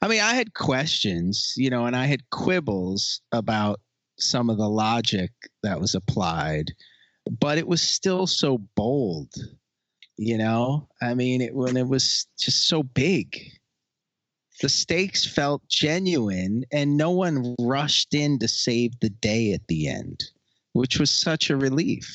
I 0.01 0.07
mean, 0.07 0.21
I 0.21 0.33
had 0.33 0.53
questions, 0.53 1.53
you 1.57 1.69
know, 1.69 1.85
and 1.85 1.95
I 1.95 2.05
had 2.05 2.29
quibbles 2.29 3.21
about 3.33 3.81
some 4.17 4.49
of 4.49 4.57
the 4.57 4.69
logic 4.69 5.31
that 5.63 5.79
was 5.81 5.95
applied, 5.95 6.71
but 7.39 7.57
it 7.57 7.67
was 7.67 7.81
still 7.81 8.25
so 8.25 8.59
bold, 8.75 9.33
you 10.17 10.37
know? 10.37 10.87
I 11.01 11.13
mean, 11.13 11.41
it 11.41 11.53
when 11.53 11.75
it 11.75 11.87
was 11.87 12.25
just 12.39 12.67
so 12.67 12.83
big 12.83 13.37
the 14.61 14.69
stakes 14.69 15.25
felt 15.25 15.67
genuine 15.69 16.65
and 16.71 16.97
no 16.97 17.11
one 17.11 17.55
rushed 17.59 18.13
in 18.13 18.39
to 18.39 18.47
save 18.47 18.99
the 18.99 19.09
day 19.09 19.53
at 19.53 19.67
the 19.67 19.87
end, 19.87 20.23
which 20.73 20.99
was 20.99 21.09
such 21.09 21.49
a 21.49 21.57
relief. 21.57 22.07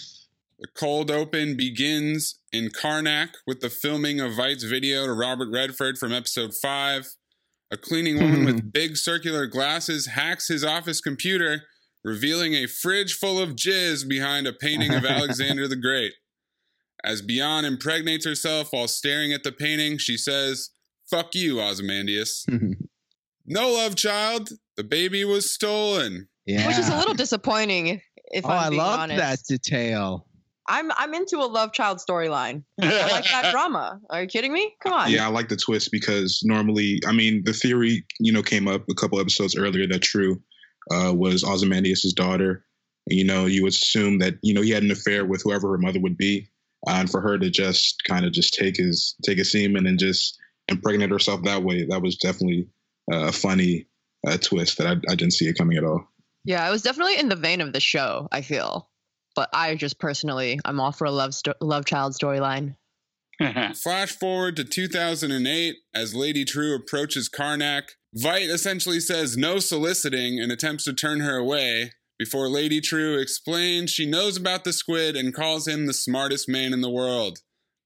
The 0.58 0.68
cold 0.68 1.10
open 1.10 1.56
begins 1.56 2.38
in 2.52 2.68
Karnak 2.68 3.30
with 3.46 3.60
the 3.60 3.70
filming 3.70 4.20
of 4.20 4.32
Veidt's 4.32 4.64
video 4.64 5.06
to 5.06 5.12
Robert 5.12 5.48
Redford 5.52 5.98
from 5.98 6.12
episode 6.12 6.54
5. 6.54 7.06
A 7.70 7.76
cleaning 7.76 8.16
woman 8.16 8.44
with 8.44 8.72
big 8.72 8.96
circular 8.96 9.46
glasses 9.46 10.06
hacks 10.06 10.48
his 10.48 10.64
office 10.64 11.00
computer, 11.00 11.64
revealing 12.04 12.54
a 12.54 12.66
fridge 12.66 13.14
full 13.14 13.38
of 13.38 13.56
jizz 13.56 14.08
behind 14.08 14.46
a 14.46 14.52
painting 14.52 14.94
of 14.94 15.04
Alexander 15.04 15.66
the 15.66 15.76
Great. 15.80 16.12
As 17.02 17.20
Bian 17.20 17.64
impregnates 17.64 18.24
herself 18.24 18.68
while 18.70 18.88
staring 18.88 19.32
at 19.32 19.42
the 19.42 19.52
painting, 19.52 19.98
she 19.98 20.16
says, 20.16 20.70
Fuck 21.14 21.36
you, 21.36 21.60
Ozymandias. 21.60 22.44
no 23.46 23.70
love 23.70 23.94
child. 23.94 24.48
The 24.76 24.82
baby 24.82 25.24
was 25.24 25.48
stolen. 25.48 26.26
Yeah. 26.44 26.66
Which 26.66 26.76
is 26.76 26.88
a 26.88 26.96
little 26.96 27.14
disappointing 27.14 28.00
if 28.32 28.44
oh, 28.44 28.48
I'm 28.48 28.70
being 28.70 28.80
I 28.80 28.84
love 28.84 28.98
honest. 28.98 29.20
that 29.20 29.38
detail. 29.48 30.26
I'm 30.66 30.90
I'm 30.96 31.14
into 31.14 31.36
a 31.36 31.46
love 31.46 31.72
child 31.72 31.98
storyline. 31.98 32.64
I 32.82 33.12
like 33.12 33.30
that 33.30 33.50
drama. 33.52 34.00
Are 34.10 34.22
you 34.22 34.26
kidding 34.26 34.52
me? 34.52 34.74
Come 34.82 34.92
on. 34.92 35.12
Yeah, 35.12 35.24
I 35.24 35.30
like 35.30 35.48
the 35.48 35.56
twist 35.56 35.92
because 35.92 36.40
normally, 36.44 36.98
I 37.06 37.12
mean, 37.12 37.42
the 37.44 37.52
theory, 37.52 38.04
you 38.18 38.32
know, 38.32 38.42
came 38.42 38.66
up 38.66 38.82
a 38.90 38.94
couple 38.94 39.20
episodes 39.20 39.56
earlier 39.56 39.86
that 39.86 40.02
Trieu 40.02 40.42
uh, 40.90 41.12
was 41.14 41.44
Ozymandias' 41.44 42.12
daughter. 42.12 42.64
And, 43.08 43.16
you 43.16 43.24
know, 43.24 43.46
you 43.46 43.62
would 43.62 43.72
assume 43.72 44.18
that 44.18 44.34
you 44.42 44.52
know 44.52 44.62
he 44.62 44.70
had 44.70 44.82
an 44.82 44.90
affair 44.90 45.24
with 45.24 45.42
whoever 45.42 45.68
her 45.68 45.78
mother 45.78 46.00
would 46.00 46.16
be, 46.16 46.48
uh, 46.88 46.94
and 46.94 47.08
for 47.08 47.20
her 47.20 47.38
to 47.38 47.50
just 47.50 48.02
kind 48.08 48.26
of 48.26 48.32
just 48.32 48.54
take 48.54 48.76
his 48.76 49.14
take 49.24 49.38
his 49.38 49.52
semen 49.52 49.86
and 49.86 50.00
just 50.00 50.40
impregnate 50.68 51.10
herself 51.10 51.42
that 51.44 51.62
way. 51.62 51.86
That 51.86 52.02
was 52.02 52.16
definitely 52.16 52.68
a 53.10 53.32
funny 53.32 53.86
uh, 54.26 54.38
twist 54.38 54.78
that 54.78 54.86
I, 54.86 54.92
I 55.10 55.14
didn't 55.14 55.32
see 55.32 55.46
it 55.46 55.58
coming 55.58 55.76
at 55.76 55.84
all. 55.84 56.06
Yeah, 56.44 56.66
it 56.66 56.70
was 56.70 56.82
definitely 56.82 57.18
in 57.18 57.28
the 57.28 57.36
vein 57.36 57.60
of 57.60 57.72
the 57.72 57.80
show. 57.80 58.28
I 58.30 58.42
feel, 58.42 58.90
but 59.34 59.48
I 59.52 59.74
just 59.76 59.98
personally, 59.98 60.60
I'm 60.64 60.80
all 60.80 60.92
for 60.92 61.06
a 61.06 61.10
love 61.10 61.34
sto- 61.34 61.54
love 61.60 61.84
child 61.84 62.12
storyline. 62.12 62.76
Flash 63.74 64.12
forward 64.12 64.56
to 64.56 64.64
2008 64.64 65.76
as 65.94 66.14
Lady 66.14 66.44
Trieu 66.44 66.74
approaches 66.74 67.28
Karnak. 67.28 67.90
Veidt 68.16 68.48
essentially 68.48 69.00
says 69.00 69.36
no 69.36 69.58
soliciting 69.58 70.38
and 70.38 70.52
attempts 70.52 70.84
to 70.84 70.92
turn 70.92 71.20
her 71.20 71.36
away 71.36 71.92
before 72.18 72.48
Lady 72.48 72.80
Trieu 72.80 73.18
explains 73.18 73.90
she 73.90 74.06
knows 74.06 74.36
about 74.36 74.62
the 74.62 74.72
squid 74.72 75.16
and 75.16 75.34
calls 75.34 75.66
him 75.66 75.86
the 75.86 75.92
smartest 75.92 76.48
man 76.48 76.72
in 76.72 76.80
the 76.80 76.90
world. 76.90 77.38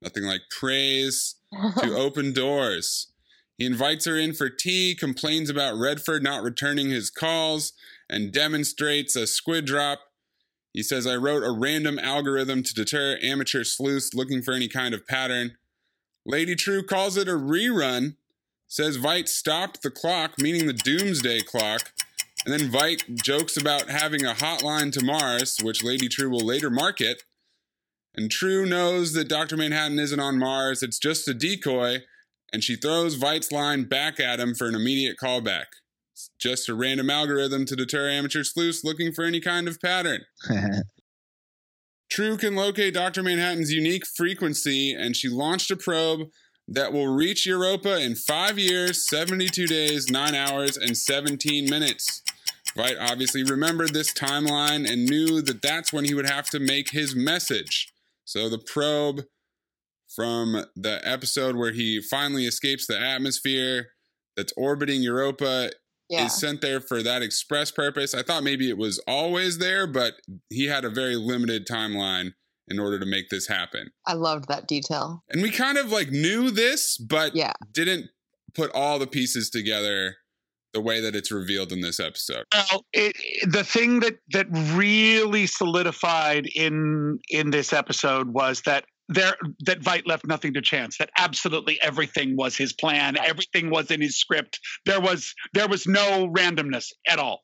Nothing 0.03 0.25
like 0.25 0.43
praise 0.51 1.37
to 1.53 1.95
open 1.97 2.33
doors. 2.33 3.09
He 3.57 3.67
invites 3.67 4.05
her 4.07 4.17
in 4.17 4.35
for 4.35 4.49
tea, 4.49 4.95
complains 4.95 5.51
about 5.51 5.77
Redford 5.77 6.23
not 6.23 6.45
returning 6.45 6.91
his 6.91 7.11
calls, 7.11 7.73
and 8.09 8.33
demonstrates 8.33 9.17
a 9.17 9.27
squid 9.27 9.65
drop. 9.65 10.01
He 10.73 10.83
says, 10.83 11.07
I 11.07 11.17
wrote 11.17 11.43
a 11.43 11.51
random 11.51 11.99
algorithm 11.99 12.63
to 12.63 12.75
deter 12.75 13.19
amateur 13.23 13.65
sleuths 13.65 14.15
looking 14.15 14.43
for 14.43 14.55
any 14.55 14.69
kind 14.69 14.95
of 14.95 15.07
pattern. 15.07 15.57
Lady 16.25 16.55
Trieu 16.55 16.83
calls 16.83 17.17
it 17.17 17.27
a 17.27 17.33
rerun, 17.33 18.17
says 18.69 18.99
Veidt 18.99 19.29
stopped 19.29 19.83
the 19.83 19.91
clock, 19.91 20.39
meaning 20.39 20.67
the 20.67 20.73
doomsday 20.73 21.41
clock, 21.41 21.93
and 22.45 22.53
then 22.53 22.71
Veidt 22.71 23.23
jokes 23.23 23.57
about 23.57 23.89
having 23.89 24.25
a 24.25 24.35
hotline 24.35 24.93
to 24.93 25.05
Mars, 25.05 25.59
which 25.63 25.83
Lady 25.83 26.09
Trieu 26.09 26.31
will 26.31 26.45
later 26.45 26.71
market. 26.71 27.25
And 28.19 28.33
Trieu 28.33 28.67
knows 28.67 29.13
that 29.13 29.29
Dr. 29.29 29.57
Manhattan 29.57 30.01
isn't 30.01 30.19
on 30.19 30.41
Mars, 30.41 30.83
it's 30.83 30.99
just 30.99 31.29
a 31.29 31.33
decoy, 31.33 31.99
and 32.53 32.65
she 32.65 32.75
throws 32.75 33.17
Veidt's 33.17 33.53
line 33.53 33.85
back 33.85 34.19
at 34.19 34.41
him 34.41 34.57
for 34.57 34.67
an 34.67 34.75
immediate 34.75 35.19
callback. 35.23 35.67
It's 36.15 36.29
just 36.41 36.69
a 36.69 36.75
random 36.75 37.11
algorithm 37.11 37.65
to 37.67 37.77
deter 37.77 38.11
amateur 38.11 38.43
sleuths 38.43 38.83
looking 38.83 39.13
for 39.13 39.23
any 39.23 39.39
kind 39.39 39.69
of 39.69 39.81
pattern. 39.81 40.23
Trieu 42.11 42.37
can 42.37 42.57
locate 42.57 42.95
Dr. 42.95 43.23
Manhattan's 43.23 43.73
unique 43.73 44.05
frequency, 44.05 44.93
and 44.93 45.15
she 45.15 45.29
launched 45.29 45.71
a 45.71 45.77
probe 45.77 46.23
that 46.67 46.93
will 46.93 47.07
reach 47.07 47.47
Europa 47.47 48.01
in 48.01 48.17
five 48.17 48.59
years, 48.59 49.09
72 49.09 49.69
days, 49.69 50.11
9 50.11 50.35
hours, 50.35 50.77
and 50.77 50.97
17 50.97 51.71
minutes. 51.71 52.25
Veidt 52.77 52.97
obviously 53.01 53.45
remembered 53.45 53.95
this 53.95 54.13
timeline 54.13 54.91
and 54.91 55.07
knew 55.07 55.41
that 55.41 55.63
that's 55.63 55.93
when 55.93 56.05
he 56.05 56.15
would 56.15 56.29
have 56.29 56.51
to 56.51 56.59
make 56.59 56.91
his 56.91 57.15
message. 57.15 57.93
So 58.29 58.51
the 58.51 58.59
probe 58.59 59.25
from 60.15 60.67
the 60.77 61.01
episode 61.03 61.57
where 61.57 61.73
he 61.73 62.03
finally 62.03 62.45
escapes 62.45 62.87
the 62.87 63.01
atmosphere 63.01 63.87
that's 64.37 64.53
orbiting 64.55 65.01
Europa 65.01 65.71
yeah. 66.11 66.27
is 66.27 66.39
sent 66.39 66.61
there 66.61 66.83
for 66.83 67.03
that 67.03 67.23
express 67.23 67.71
purpose. 67.71 68.13
I 68.13 68.23
thought 68.23 68.45
maybe 68.45 68.69
it 68.69 68.77
was 68.77 68.99
always 69.09 69.57
there, 69.57 69.87
but 69.87 70.17
he 70.51 70.67
had 70.67 70.85
a 70.85 70.91
very 70.91 71.17
limited 71.17 71.67
timeline 71.67 72.35
in 72.69 72.79
order 72.79 73.01
to 73.01 73.07
make 73.07 73.31
this 73.31 73.49
happen. 73.49 73.93
I 74.07 74.13
loved 74.13 74.49
that 74.49 74.69
detail. 74.69 75.25
And 75.31 75.41
we 75.41 75.51
kind 75.51 75.79
of 75.79 75.91
like 75.91 76.11
knew 76.11 76.51
this, 76.51 76.99
but 76.99 77.35
yeah. 77.35 77.55
didn't 77.73 78.11
put 78.55 78.71
all 78.75 78.99
the 78.99 79.07
pieces 79.07 79.49
together 79.49 80.17
the 80.75 80.81
way 80.81 81.01
that 81.01 81.17
it's 81.17 81.31
revealed 81.31 81.73
in 81.73 81.81
this 81.81 82.01
episode. 82.01 82.45
Well, 82.53 82.85
it, 82.93 83.17
the 83.51 83.65
thing 83.65 84.01
that 84.01 84.19
that 84.31 84.47
really 84.51 85.47
solidified 85.47 86.47
in 86.55 87.19
in 87.31 87.51
this 87.51 87.73
episode 87.73 88.29
was 88.29 88.63
that 88.63 88.85
there 89.09 89.37
that 89.61 89.81
Veidt 89.81 90.07
left 90.07 90.27
nothing 90.27 90.55
to 90.55 90.61
chance. 90.61 90.99
That 90.99 91.11
absolutely 91.19 91.81
everything 91.83 92.37
was 92.37 92.57
his 92.57 92.73
plan. 92.73 93.17
Everything 93.19 93.71
was 93.71 93.91
in 93.91 94.01
his 94.01 94.19
script. 94.19 94.61
There 94.85 95.01
was 95.01 95.35
there 95.55 95.69
was 95.69 95.87
no 95.87 96.29
randomness 96.29 96.93
at 97.07 97.19
all. 97.19 97.43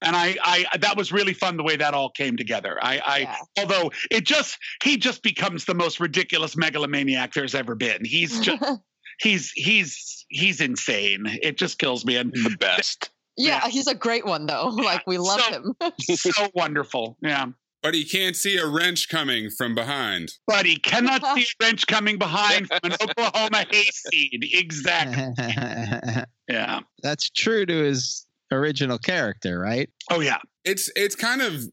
And 0.00 0.14
I, 0.14 0.36
I 0.44 0.78
that 0.78 0.96
was 0.96 1.10
really 1.10 1.34
fun 1.34 1.56
the 1.56 1.64
way 1.64 1.76
that 1.76 1.94
all 1.94 2.10
came 2.10 2.36
together. 2.36 2.78
I, 2.80 3.00
I 3.04 3.18
yeah. 3.18 3.36
although 3.58 3.90
it 4.10 4.24
just 4.24 4.58
he 4.84 4.96
just 4.96 5.22
becomes 5.22 5.64
the 5.64 5.74
most 5.74 5.98
ridiculous 5.98 6.56
megalomaniac 6.56 7.32
there's 7.32 7.54
ever 7.54 7.74
been. 7.74 8.04
He's 8.04 8.38
just 8.40 8.62
he's 9.20 9.50
he's 9.54 10.24
he's 10.28 10.60
insane. 10.60 11.24
It 11.42 11.56
just 11.58 11.78
kills 11.78 12.04
me. 12.04 12.16
And 12.16 12.32
the 12.32 12.56
best. 12.58 13.10
Yeah, 13.36 13.68
he's 13.68 13.86
a 13.86 13.94
great 13.94 14.26
one 14.26 14.46
though. 14.46 14.68
Like 14.76 15.06
we 15.06 15.18
love 15.18 15.40
so, 15.40 15.52
him. 15.52 15.74
so 16.16 16.48
wonderful. 16.54 17.16
Yeah. 17.22 17.46
but 17.82 17.94
he 17.94 18.04
can't 18.04 18.34
see 18.34 18.56
a 18.58 18.66
wrench 18.66 19.08
coming 19.08 19.50
from 19.50 19.74
behind. 19.76 20.32
But 20.46 20.66
he 20.66 20.76
cannot 20.76 21.22
see 21.36 21.42
a 21.60 21.64
wrench 21.64 21.86
coming 21.86 22.18
behind 22.18 22.66
from 22.68 22.80
an 22.82 22.96
Oklahoma 23.00 23.64
hayseed. 23.70 24.44
Exactly. 24.52 26.24
Yeah. 26.48 26.80
That's 27.02 27.30
true 27.30 27.66
to 27.66 27.74
his 27.84 28.26
original 28.50 28.98
character, 28.98 29.58
right? 29.58 29.88
Oh 30.10 30.20
yeah. 30.20 30.38
It's 30.64 30.90
it's 30.96 31.14
kind 31.14 31.42
of 31.42 31.64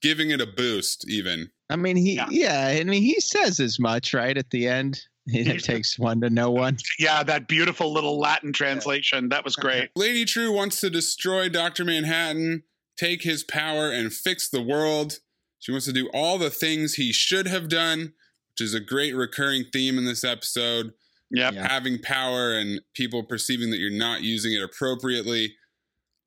giving 0.00 0.30
it 0.30 0.40
a 0.40 0.46
boost, 0.46 1.08
even. 1.08 1.50
I 1.70 1.76
mean, 1.76 1.96
he 1.96 2.14
Yeah. 2.16 2.26
yeah, 2.30 2.66
I 2.80 2.84
mean, 2.84 3.02
he 3.02 3.20
says 3.20 3.60
as 3.60 3.78
much, 3.78 4.12
right? 4.14 4.36
At 4.36 4.50
the 4.50 4.66
end, 4.68 5.00
it 5.26 5.62
takes 5.62 5.98
one 5.98 6.20
to 6.20 6.30
know 6.30 6.50
one. 6.50 6.78
Yeah, 6.98 7.22
that 7.22 7.48
beautiful 7.48 7.92
little 7.92 8.18
Latin 8.18 8.52
translation. 8.52 9.28
That 9.28 9.44
was 9.44 9.56
great. 9.56 9.90
Lady 9.96 10.24
Trieu 10.24 10.52
wants 10.52 10.80
to 10.80 10.90
destroy 10.90 11.48
Dr. 11.48 11.84
Manhattan, 11.84 12.64
take 12.98 13.22
his 13.22 13.44
power, 13.44 13.90
and 13.90 14.12
fix 14.12 14.48
the 14.48 14.62
world. 14.62 15.18
She 15.58 15.70
wants 15.70 15.86
to 15.86 15.92
do 15.92 16.08
all 16.12 16.38
the 16.38 16.50
things 16.50 16.94
he 16.94 17.12
should 17.12 17.46
have 17.46 17.68
done, 17.68 18.14
which 18.52 18.66
is 18.66 18.74
a 18.74 18.80
great 18.80 19.14
recurring 19.14 19.64
theme 19.72 19.96
in 19.96 20.04
this 20.04 20.24
episode. 20.24 20.92
Yep. 21.30 21.54
Yeah. 21.54 21.68
Having 21.68 22.02
power 22.02 22.52
and 22.52 22.80
people 22.94 23.22
perceiving 23.22 23.70
that 23.70 23.78
you're 23.78 23.90
not 23.90 24.22
using 24.22 24.52
it 24.52 24.62
appropriately. 24.62 25.54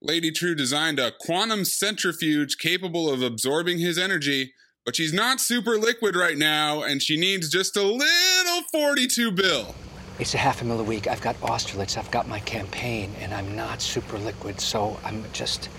Lady 0.01 0.31
Trieu 0.31 0.55
designed 0.55 0.99
a 0.99 1.11
quantum 1.19 1.65
centrifuge 1.65 2.57
capable 2.57 3.09
of 3.09 3.21
absorbing 3.21 3.79
his 3.79 3.97
energy, 3.97 4.53
but 4.85 4.95
she's 4.95 5.13
not 5.13 5.41
super 5.41 5.77
liquid 5.77 6.15
right 6.15 6.37
now, 6.37 6.81
and 6.81 7.01
she 7.01 7.17
needs 7.17 7.49
just 7.49 7.75
a 7.75 7.83
little 7.83 8.34
42 8.75 9.31
bill. 9.31 9.73
It's 10.19 10.33
a 10.33 10.37
half 10.37 10.61
a 10.61 10.65
mil 10.65 10.81
a 10.81 10.83
week. 10.83 11.07
I've 11.07 11.21
got 11.21 11.37
Austerlitz. 11.41 11.97
I've 11.97 12.11
got 12.11 12.27
my 12.27 12.41
campaign, 12.41 13.15
and 13.21 13.33
I'm 13.33 13.55
not 13.55 13.81
super 13.81 14.17
liquid. 14.17 14.59
So 14.59 14.99
I'm 15.05 15.23
just, 15.31 15.69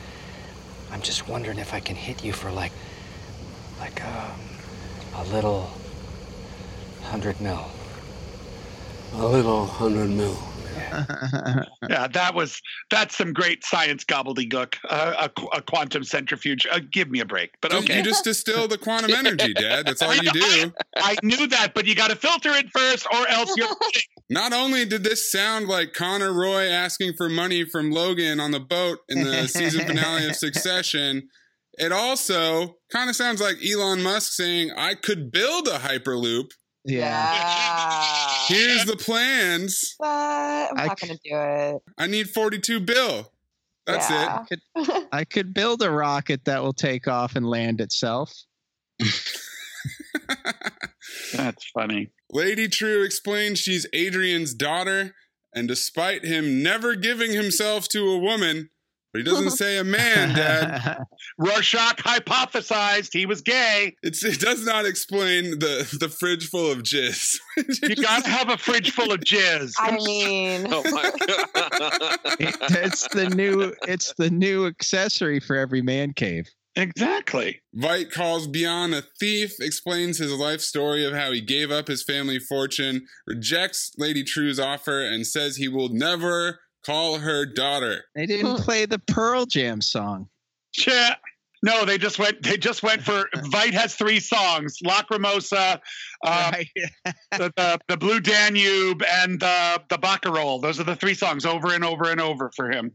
I'm 0.90 1.02
just 1.02 1.28
wondering 1.28 1.58
if 1.58 1.74
I 1.74 1.80
can 1.80 1.94
hit 1.94 2.24
you 2.24 2.32
for 2.32 2.50
like, 2.50 2.72
like 3.80 4.02
um, 4.02 4.40
a 5.14 5.24
little 5.24 5.70
hundred 7.02 7.38
mil. 7.38 7.66
A 9.12 9.26
little 9.26 9.66
hundred 9.66 10.08
mil. 10.08 10.38
Yeah, 11.88 12.08
that 12.08 12.34
was 12.34 12.60
that's 12.90 13.16
some 13.16 13.32
great 13.32 13.64
science 13.64 14.04
gobbledygook. 14.04 14.74
Uh, 14.88 15.28
a, 15.28 15.56
a 15.58 15.62
quantum 15.62 16.02
centrifuge. 16.04 16.66
Uh, 16.70 16.80
give 16.90 17.10
me 17.10 17.20
a 17.20 17.24
break. 17.24 17.52
But 17.60 17.70
Just- 17.70 17.84
okay. 17.84 17.98
You 17.98 18.02
just 18.02 18.24
distill 18.24 18.66
the 18.68 18.76
quantum 18.78 19.10
energy, 19.14 19.54
Dad. 19.54 19.86
That's 19.86 20.02
all 20.02 20.14
you 20.14 20.30
do. 20.32 20.72
I 20.96 21.16
knew 21.22 21.46
that, 21.48 21.72
but 21.74 21.86
you 21.86 21.94
got 21.94 22.10
to 22.10 22.16
filter 22.16 22.50
it 22.50 22.66
first, 22.70 23.06
or 23.12 23.28
else 23.28 23.54
you're. 23.56 23.68
Not 24.30 24.52
only 24.52 24.84
did 24.84 25.04
this 25.04 25.30
sound 25.30 25.68
like 25.68 25.92
Connor 25.92 26.32
Roy 26.32 26.66
asking 26.66 27.14
for 27.16 27.28
money 27.28 27.64
from 27.64 27.92
Logan 27.92 28.40
on 28.40 28.50
the 28.50 28.60
boat 28.60 28.98
in 29.08 29.22
the 29.22 29.46
season 29.46 29.86
finale 29.86 30.26
of 30.28 30.34
Succession, 30.34 31.28
it 31.78 31.92
also 31.92 32.76
kind 32.90 33.08
of 33.08 33.14
sounds 33.14 33.40
like 33.40 33.56
Elon 33.64 34.02
Musk 34.02 34.32
saying, 34.32 34.72
I 34.76 34.94
could 34.94 35.30
build 35.30 35.68
a 35.68 35.78
Hyperloop. 35.78 36.50
Yeah. 36.86 38.32
Here's 38.48 38.84
the 38.84 38.96
plans. 38.96 39.94
But 39.98 40.06
I'm 40.06 40.78
I 40.78 40.86
not 40.86 41.00
c- 41.00 41.06
gonna 41.08 41.18
do 41.24 41.30
it. 41.76 41.82
I 41.98 42.06
need 42.06 42.30
42 42.30 42.80
bill. 42.80 43.32
That's 43.86 44.08
Yeah. 44.10 44.44
it. 44.50 45.08
I 45.12 45.24
could 45.24 45.52
build 45.54 45.82
a 45.82 45.90
rocket 45.90 46.44
that 46.44 46.62
will 46.62 46.72
take 46.72 47.08
off 47.08 47.36
and 47.36 47.48
land 47.48 47.80
itself. 47.80 48.32
That's 51.34 51.64
funny. 51.70 52.10
Lady 52.30 52.68
Trieu 52.68 53.02
explains 53.02 53.58
she's 53.58 53.86
Adrian's 53.92 54.54
daughter, 54.54 55.14
and 55.54 55.68
despite 55.68 56.24
him 56.24 56.62
never 56.62 56.94
giving 56.96 57.32
himself 57.32 57.88
to 57.90 58.08
a 58.08 58.18
woman, 58.18 58.70
but 59.16 59.24
he 59.24 59.34
doesn't 59.34 59.56
say 59.56 59.78
a 59.78 59.84
man, 59.84 60.34
Dad. 60.34 60.98
Rorschach 61.38 61.96
hypothesized 61.96 63.12
he 63.12 63.24
was 63.24 63.40
gay. 63.40 63.96
It's, 64.02 64.22
it 64.22 64.40
does 64.40 64.64
not 64.64 64.84
explain 64.84 65.58
the 65.58 65.96
the 65.98 66.08
fridge 66.08 66.48
full 66.48 66.70
of 66.70 66.82
jizz. 66.82 67.36
You 67.82 67.96
got 67.96 68.24
to 68.24 68.30
have 68.30 68.50
a 68.50 68.58
fridge 68.58 68.90
full 68.90 69.12
of 69.12 69.20
jizz. 69.20 69.74
I 69.78 69.92
mean, 69.96 70.66
Oh 70.70 70.82
my 70.90 71.10
god. 71.26 72.18
it's 72.38 73.08
the 73.08 73.30
new 73.34 73.74
it's 73.88 74.12
the 74.18 74.28
new 74.30 74.66
accessory 74.66 75.40
for 75.40 75.56
every 75.56 75.80
man 75.80 76.12
cave. 76.12 76.46
Exactly. 76.74 77.62
Veidt 77.74 78.10
calls 78.12 78.46
Bian 78.46 78.94
a 78.94 79.02
thief, 79.18 79.54
explains 79.60 80.18
his 80.18 80.32
life 80.32 80.60
story 80.60 81.06
of 81.06 81.14
how 81.14 81.32
he 81.32 81.40
gave 81.40 81.70
up 81.70 81.88
his 81.88 82.02
family 82.02 82.38
fortune, 82.38 83.06
rejects 83.26 83.92
Lady 83.96 84.22
Trieu's 84.22 84.60
offer, 84.60 85.00
and 85.00 85.26
says 85.26 85.56
he 85.56 85.68
will 85.68 85.88
never 85.88 86.60
call 86.86 87.18
her 87.18 87.44
daughter. 87.44 88.04
They 88.14 88.26
didn't 88.26 88.58
play 88.58 88.86
the 88.86 89.00
Pearl 89.00 89.44
Jam 89.44 89.80
song. 89.80 90.28
Yeah. 90.86 91.16
No, 91.62 91.84
they 91.84 91.98
just 91.98 92.18
went. 92.18 92.42
They 92.42 92.56
just 92.56 92.82
went 92.82 93.02
for. 93.02 93.28
Veidt 93.34 93.72
has 93.72 93.94
three 93.94 94.20
songs: 94.20 94.76
Lacrimosa, 94.84 95.74
um, 96.24 96.32
Right. 96.52 96.68
the, 97.32 97.52
the 97.56 97.80
the 97.88 97.96
Blue 97.96 98.20
Danube, 98.20 99.02
and 99.02 99.40
the 99.40 99.82
the 99.88 99.98
Barcarolle. 99.98 100.62
Those 100.62 100.78
are 100.78 100.84
the 100.84 100.96
three 100.96 101.14
songs 101.14 101.44
over 101.44 101.74
and 101.74 101.84
over 101.84 102.10
and 102.10 102.20
over 102.20 102.50
for 102.54 102.70
him. 102.70 102.92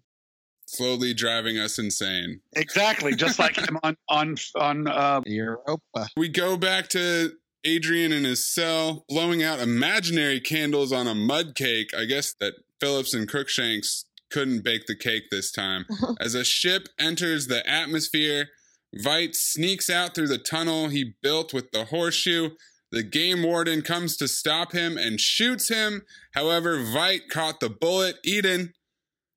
Slowly 0.68 1.13
driving 1.13 1.58
us 1.58 1.80
insane. 1.80 2.39
Exactly, 2.56 3.13
just 3.13 3.39
like 3.39 3.58
him 3.58 3.78
on 3.84 3.98
on 4.08 4.36
on. 4.56 4.88
Uh, 4.88 5.22
Europa. 5.26 6.08
We 6.16 6.30
go 6.30 6.56
back 6.56 6.88
to 6.89 7.34
Adrian 7.63 8.12
in 8.12 8.24
his 8.24 8.45
cell, 8.45 9.06
blowing 9.08 9.43
out 9.43 9.60
imaginary 9.60 10.39
candles 10.39 10.91
on 10.91 11.08
a 11.08 11.15
mud 11.15 11.56
cake. 11.56 11.91
I 11.97 12.06
guess 12.06 12.34
that 12.39 12.54
Phillips 12.80 13.13
and 13.13 13.28
Crookshanks 13.28 14.06
couldn't 14.32 14.63
bake 14.63 14.88
the 14.88 14.95
cake 14.95 15.26
this 15.30 15.52
time. 15.52 15.86
As 16.19 16.36
a 16.36 16.43
ship 16.43 16.88
enters 17.00 17.47
the 17.47 17.67
atmosphere, 17.69 18.47
Veidt 18.95 19.36
sneaks 19.36 19.89
out 19.89 20.15
through 20.15 20.28
the 20.28 20.38
tunnel 20.38 20.88
he 20.88 21.13
built 21.21 21.54
with 21.54 21.71
the 21.71 21.86
horseshoe. 21.86 22.52
The 22.91 23.04
game 23.04 23.43
warden 23.43 23.84
comes 23.84 24.17
to 24.17 24.28
stop 24.28 24.74
him 24.74 24.97
and 24.97 25.19
shoots 25.19 25.69
him. 25.69 26.02
However, 26.34 26.78
Veidt 26.78 27.30
caught 27.30 27.60
the 27.60 27.69
bullet. 27.69 28.17
Eden, 28.26 28.74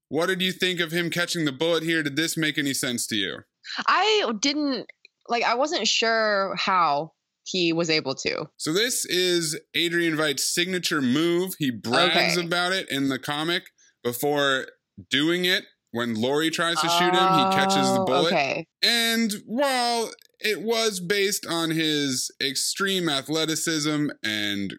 what 0.08 0.26
did 0.26 0.42
you 0.42 0.52
think 0.52 0.80
of 0.80 0.92
him 0.92 1.10
catching 1.10 1.44
the 1.44 1.52
bullet 1.52 1.82
here? 1.82 2.02
Did 2.02 2.16
this 2.16 2.36
make 2.36 2.58
any 2.58 2.74
sense 2.74 3.06
to 3.08 3.16
you? 3.16 3.38
I 3.86 4.30
didn't 4.40 4.86
like. 5.28 5.44
I 5.44 5.54
wasn't 5.54 5.86
sure 5.86 6.54
how 6.56 7.12
he 7.44 7.72
was 7.72 7.90
able 7.90 8.14
to. 8.16 8.46
So 8.56 8.72
this 8.72 9.04
is 9.04 9.58
Adrian 9.74 10.16
Veidt's 10.16 10.52
signature 10.52 11.00
move. 11.02 11.54
He 11.58 11.70
brags 11.70 12.36
Okay. 12.36 12.46
about 12.46 12.72
it 12.72 12.88
in 12.90 13.08
the 13.08 13.18
comic 13.18 13.64
before 14.02 14.66
doing 15.10 15.44
it. 15.44 15.64
When 15.90 16.14
Laurie 16.14 16.50
tries 16.50 16.80
to 16.80 16.88
shoot 16.88 17.14
him, 17.14 17.34
he 17.34 17.54
catches 17.54 17.76
the 17.92 18.00
Oh, 18.00 18.04
bullet. 18.04 18.32
Okay. 18.32 18.66
And 18.82 19.32
while 19.46 20.10
it 20.40 20.60
was 20.62 20.98
based 20.98 21.46
on 21.46 21.70
his 21.70 22.32
extreme 22.42 23.08
athleticism 23.08 24.08
and 24.24 24.74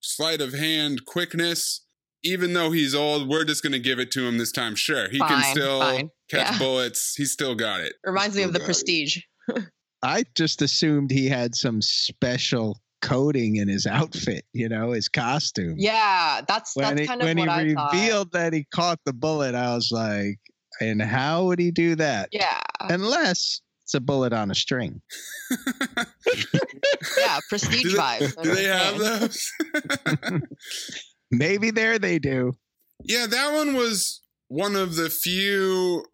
sleight 0.00 0.40
of 0.40 0.52
hand 0.52 1.04
quickness, 1.04 1.84
even 2.22 2.52
though 2.52 2.70
he's 2.70 2.94
old, 2.94 3.28
we're 3.28 3.44
just 3.44 3.64
going 3.64 3.72
to 3.72 3.80
give 3.80 3.98
it 3.98 4.12
to 4.12 4.24
him 4.24 4.38
this 4.38 4.52
time. 4.52 4.76
Sure, 4.76 5.08
he 5.10 5.18
can 5.18 5.42
still 5.50 5.80
fine. 5.80 6.10
catch 6.30 6.52
Yeah. 6.52 6.58
bullets. 6.58 7.14
He's 7.16 7.32
still 7.32 7.56
got 7.56 7.80
it. 7.80 7.94
Reminds 8.04 8.36
me 8.36 8.44
of 8.44 8.52
the 8.52 8.60
Prestige. 8.60 9.18
I 10.02 10.24
just 10.34 10.62
assumed 10.62 11.10
he 11.10 11.28
had 11.28 11.54
some 11.54 11.80
special 11.82 12.78
coating 13.02 13.56
in 13.56 13.68
his 13.68 13.86
outfit, 13.86 14.44
you 14.52 14.68
know, 14.68 14.92
his 14.92 15.08
costume. 15.08 15.74
Yeah, 15.78 16.40
that's 16.46 16.74
When 16.76 16.86
that's 16.88 17.00
he, 17.00 17.06
kind 17.06 17.20
of 17.20 17.26
when 17.26 17.38
what 17.38 17.48
he 17.66 17.72
I 17.72 17.74
thought. 17.74 17.92
revealed 17.92 18.32
that 18.32 18.52
he 18.52 18.64
caught 18.72 19.00
the 19.04 19.12
bullet, 19.12 19.54
I 19.54 19.74
was 19.74 19.90
like, 19.92 20.38
and 20.80 21.00
how 21.02 21.44
would 21.46 21.58
he 21.58 21.70
do 21.70 21.94
that? 21.96 22.28
Yeah, 22.32 22.60
Unless 22.80 23.60
it's 23.84 23.94
a 23.94 24.00
bullet 24.00 24.32
on 24.32 24.50
a 24.50 24.54
string. 24.54 25.00
yeah, 27.18 27.38
Prestige 27.48 27.82
do 27.82 27.90
they, 27.90 27.96
vibes. 27.98 28.34
I'm 28.38 28.44
do 28.44 28.54
they 28.54 28.64
just 28.64 28.84
have 28.84 28.98
those? 30.30 30.42
Maybe 31.30 31.70
there 31.70 31.98
they 31.98 32.18
do. 32.18 32.52
Yeah, 33.02 33.26
that 33.26 33.52
one 33.54 33.74
was 33.74 34.20
one 34.48 34.76
of 34.76 34.96
the 34.96 35.10
few 35.10 36.04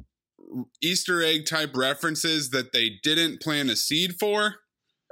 Easter 0.83 1.23
egg 1.23 1.47
type 1.47 1.77
references 1.77 2.51
that 2.51 2.73
they 2.73 2.93
didn't 3.03 3.41
plant 3.41 3.71
a 3.71 3.77
seed 3.77 4.15
for. 4.19 4.57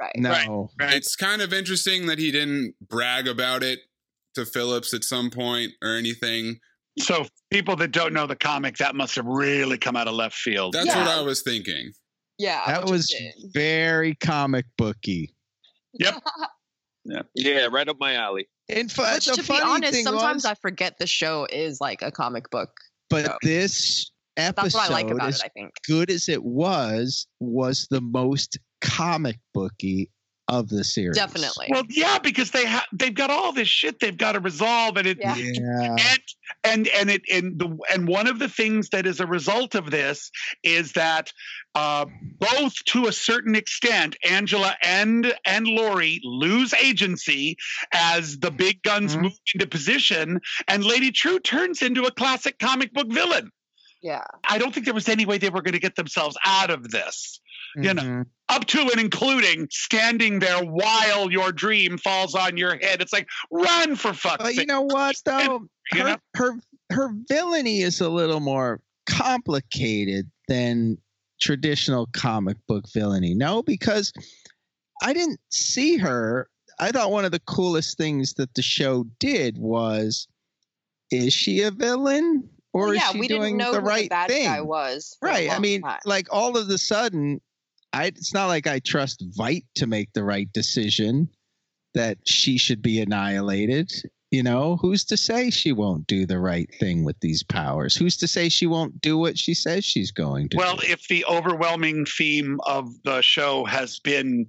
Right. 0.01 0.13
No. 0.17 0.71
right. 0.79 0.95
It's 0.95 1.17
kind 1.17 1.41
of 1.43 1.53
interesting 1.53 2.07
that 2.07 2.19
he 2.19 2.31
didn't 2.31 2.75
brag 2.87 3.27
about 3.29 3.63
it 3.63 3.81
to 4.35 4.45
Phillips 4.45 4.93
at 4.93 5.05
some 5.05 5.31
point 5.31 5.73
or 5.83 5.97
anything. 5.97 6.59
So 6.99 7.27
people 7.51 7.77
that 7.77 7.93
don't 7.93 8.13
know 8.13 8.27
the 8.27 8.37
comic, 8.37 8.77
that 8.79 8.95
must 8.95 9.15
have 9.17 9.27
really 9.27 9.79
come 9.79 9.97
out 9.97 10.09
of 10.09 10.15
left 10.15 10.37
field. 10.37 10.75
That's 10.75 10.87
Yeah. 10.87 10.99
what 10.99 11.09
I 11.09 11.23
was 11.23 11.43
thinking. 11.43 11.93
Yeah, 12.39 12.63
That 12.67 12.85
was 12.91 13.15
very 13.55 14.15
comic 14.17 14.67
booky. 14.77 15.35
Yep. 15.99 16.23
Yeah, 17.09 17.23
yeah, 17.37 17.69
right 17.71 17.89
up 17.89 17.99
my 18.01 18.15
alley. 18.15 18.49
In 18.69 18.89
fact, 18.89 19.33
to 19.33 19.41
be 19.41 19.61
honest, 19.61 20.03
sometimes 20.03 20.43
was, 20.43 20.45
I 20.45 20.55
forget 20.55 20.99
the 20.99 21.07
show 21.07 21.47
is 21.49 21.81
like 21.81 22.03
a 22.03 22.11
comic 22.11 22.51
book. 22.51 22.71
but 23.09 23.27
show. 23.27 23.37
this 23.45 23.71
That's 23.71 24.11
episode, 24.37 24.79
what 24.79 24.91
I 24.91 24.93
like 24.93 25.11
about 25.11 25.29
as 25.29 25.41
it. 25.41 25.45
I 25.47 25.49
think. 25.49 25.71
good 25.87 26.11
as 26.11 26.29
it 26.29 26.43
was, 26.45 27.27
was 27.41 27.87
the 27.91 28.01
most 28.01 28.59
comic 28.81 29.39
booky 29.55 30.11
of 30.49 30.69
the 30.69 30.85
series. 30.85 31.17
Definitely. 31.17 31.67
Well, 31.71 31.83
yeah, 31.89 32.21
because 32.21 32.53
they 32.53 32.65
have 32.67 32.85
they've 32.93 33.13
got 33.13 33.31
all 33.31 33.53
this 33.53 33.67
shit 33.67 33.99
they've 33.99 34.17
got 34.17 34.33
to 34.33 34.41
resolve, 34.41 34.97
and 34.97 35.05
it 35.05 35.19
Yeah. 35.21 35.35
Yeah. 35.37 35.97
and 35.99 36.21
and 36.63 36.89
and 36.89 37.11
it 37.11 37.23
and 37.33 37.59
the 37.59 37.77
and 37.93 38.07
one 38.07 38.29
of 38.29 38.39
the 38.39 38.49
things 38.49 38.91
that 38.91 39.07
is 39.09 39.19
a 39.19 39.27
result 39.27 39.75
of 39.75 39.91
this 39.91 40.31
is 40.63 40.93
that 40.93 41.33
uh, 41.75 42.07
both 42.39 42.75
to 42.87 43.07
a 43.09 43.13
certain 43.13 43.57
extent, 43.57 44.15
Angela 44.25 44.77
and 44.85 45.35
and 45.45 45.67
Laurie 45.67 46.21
lose 46.23 46.73
agency 46.75 47.57
as 47.93 48.39
the 48.39 48.53
big 48.53 48.81
guns 48.85 49.17
Mhm. 49.17 49.23
move 49.23 49.33
into 49.53 49.67
position, 49.67 50.41
and 50.69 50.85
Lady 50.85 51.11
Trieu 51.11 51.41
turns 51.41 51.83
into 51.83 52.05
a 52.05 52.13
classic 52.13 52.61
comic 52.61 52.93
book 52.93 53.11
villain. 53.13 53.51
Yeah. 54.03 54.25
I 54.49 54.59
don't 54.59 54.73
think 54.73 54.85
there 54.87 54.95
was 54.95 55.09
any 55.09 55.27
way 55.27 55.39
they 55.39 55.51
were 55.51 55.63
going 55.63 55.75
to 55.75 55.81
get 55.81 55.97
themselves 55.97 56.37
out 56.45 56.71
of 56.71 56.91
this. 56.91 57.41
You 57.77 57.93
know, 57.93 58.03
Mhm. 58.03 58.27
up 58.49 58.65
to 58.69 58.81
and 58.81 58.99
including 58.99 59.69
standing 59.71 60.39
there 60.39 60.65
while 60.65 61.31
your 61.31 61.53
dream 61.53 61.99
falls 61.99 62.35
on 62.35 62.57
your 62.57 62.79
head. 62.79 63.03
It's 63.03 63.13
like 63.13 63.29
run 63.51 63.97
for 63.97 64.15
fuck's 64.15 64.43
But 64.43 64.55
you 64.55 64.65
know 64.65 64.81
what 64.81 65.17
though? 65.27 65.69
You 65.93 66.01
Her, 66.01 66.05
know? 66.05 66.17
her 66.37 66.53
her 66.91 67.11
villainy 67.29 67.83
is 67.83 68.01
a 68.01 68.09
little 68.09 68.41
more 68.41 68.81
complicated 69.07 70.31
than 70.49 70.97
traditional 71.41 72.07
comic 72.15 72.57
book 72.67 72.85
villainy. 72.95 73.35
No, 73.35 73.63
because 73.63 74.11
I 75.03 75.13
didn't 75.13 75.41
see 75.51 75.97
her. 75.99 76.49
I 76.79 76.93
thought 76.93 77.11
one 77.11 77.25
of 77.27 77.33
the 77.33 77.41
coolest 77.41 77.99
things 77.99 78.35
that 78.35 78.55
the 78.55 78.63
show 78.63 79.05
did 79.19 79.59
was 79.59 80.29
is 81.11 81.35
she 81.35 81.61
a 81.63 81.71
villain 81.71 82.49
or 82.77 82.89
Well, 82.89 82.91
is 82.93 82.99
yeah, 82.99 83.13
she 83.13 83.21
we 83.21 83.29
doing 83.29 83.57
didn't 83.57 83.57
know 83.59 83.73
the 83.73 83.81
who 83.81 83.87
right 83.87 84.03
the 84.05 84.09
bad 84.11 84.29
thing? 84.29 84.45
guy 84.45 84.61
was. 84.61 85.17
Right. 85.23 85.51
I 85.51 85.59
mean, 85.59 85.81
time. 85.81 85.99
like 86.05 86.27
all 86.31 86.59
of 86.59 86.69
a 86.69 86.77
sudden, 86.79 87.41
I 87.95 88.07
it's 88.07 88.35
not 88.35 88.49
like 88.49 88.67
I 88.67 88.81
trust 88.81 89.25
Veidt 89.39 89.65
to 89.77 89.87
make 89.87 90.13
the 90.13 90.25
right 90.25 90.53
decision 90.53 91.31
that 91.95 92.19
she 92.27 92.59
should 92.59 92.83
be 92.83 93.01
annihilated. 93.01 93.91
You 94.31 94.43
know, 94.43 94.77
who's 94.77 95.05
to 95.07 95.17
say 95.17 95.49
she 95.51 95.73
won't 95.73 96.07
do 96.07 96.27
the 96.27 96.39
right 96.39 96.69
thing 96.79 97.05
with 97.05 97.19
these 97.21 97.43
powers? 97.43 97.97
Who's 97.97 98.17
to 98.19 98.29
say 98.29 98.49
she 98.51 98.67
won't 98.67 99.01
do 99.01 99.17
what 99.17 99.39
she 99.39 99.55
says 99.55 99.85
she's 99.85 100.11
going 100.11 100.51
to? 100.51 100.57
Well, 100.59 100.77
do? 100.77 100.87
if 100.89 101.09
the 101.09 101.25
overwhelming 101.27 102.05
theme 102.05 102.59
of 102.67 102.91
the 103.05 103.23
show 103.23 103.65
has 103.65 104.01
been 104.01 104.47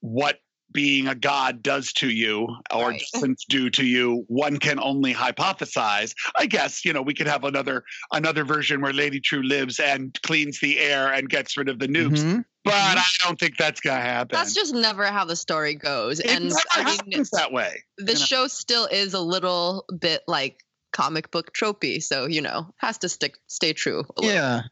what 0.00 0.38
being 0.76 1.08
a 1.08 1.14
god 1.14 1.62
does 1.62 1.90
to 1.94 2.08
you 2.10 2.46
or 2.70 2.90
Right. 2.90 3.02
doesn't 3.14 3.40
do 3.48 3.70
to 3.70 3.84
you, 3.84 4.24
one 4.28 4.58
can 4.58 4.78
only 4.78 5.14
hypothesize. 5.14 6.12
I 6.36 6.44
guess, 6.46 6.84
you 6.84 6.92
know, 6.92 7.00
we 7.00 7.14
could 7.14 7.26
have 7.26 7.44
another 7.44 7.82
another 8.12 8.44
version 8.44 8.82
where 8.82 8.92
Lady 8.92 9.18
Trieu 9.20 9.42
lives 9.42 9.80
and 9.80 10.16
cleans 10.22 10.60
the 10.60 10.78
air 10.78 11.12
and 11.12 11.28
gets 11.30 11.56
rid 11.56 11.68
of 11.70 11.78
the 11.78 11.88
nukes. 11.88 12.20
Mhm. 12.22 12.44
But 12.64 12.74
I 12.74 13.04
don't 13.24 13.38
think 13.40 13.56
that's 13.56 13.80
gonna 13.80 14.00
happen. 14.02 14.36
That's 14.36 14.52
just 14.54 14.74
never 14.74 15.06
how 15.06 15.24
the 15.24 15.36
story 15.36 15.74
goes. 15.74 16.20
it 16.20 16.26
and 16.30 16.44
never 16.50 16.60
I 16.72 16.84
mean, 16.84 16.94
happens 16.96 17.30
that 17.30 17.52
way. 17.52 17.82
the 17.96 18.12
you 18.12 18.18
know. 18.18 18.24
show 18.24 18.46
still 18.48 18.86
is 18.86 19.14
a 19.14 19.20
little 19.20 19.86
bit 19.98 20.22
like 20.28 20.62
comic 20.92 21.30
book 21.30 21.52
tropey, 21.54 22.02
so 22.02 22.26
you 22.26 22.42
know 22.42 22.74
has 22.78 22.98
to 22.98 23.08
stick 23.08 23.38
stay 23.46 23.72
true. 23.72 24.04
A 24.16 24.20
little. 24.20 24.34
yeah, 24.36 24.62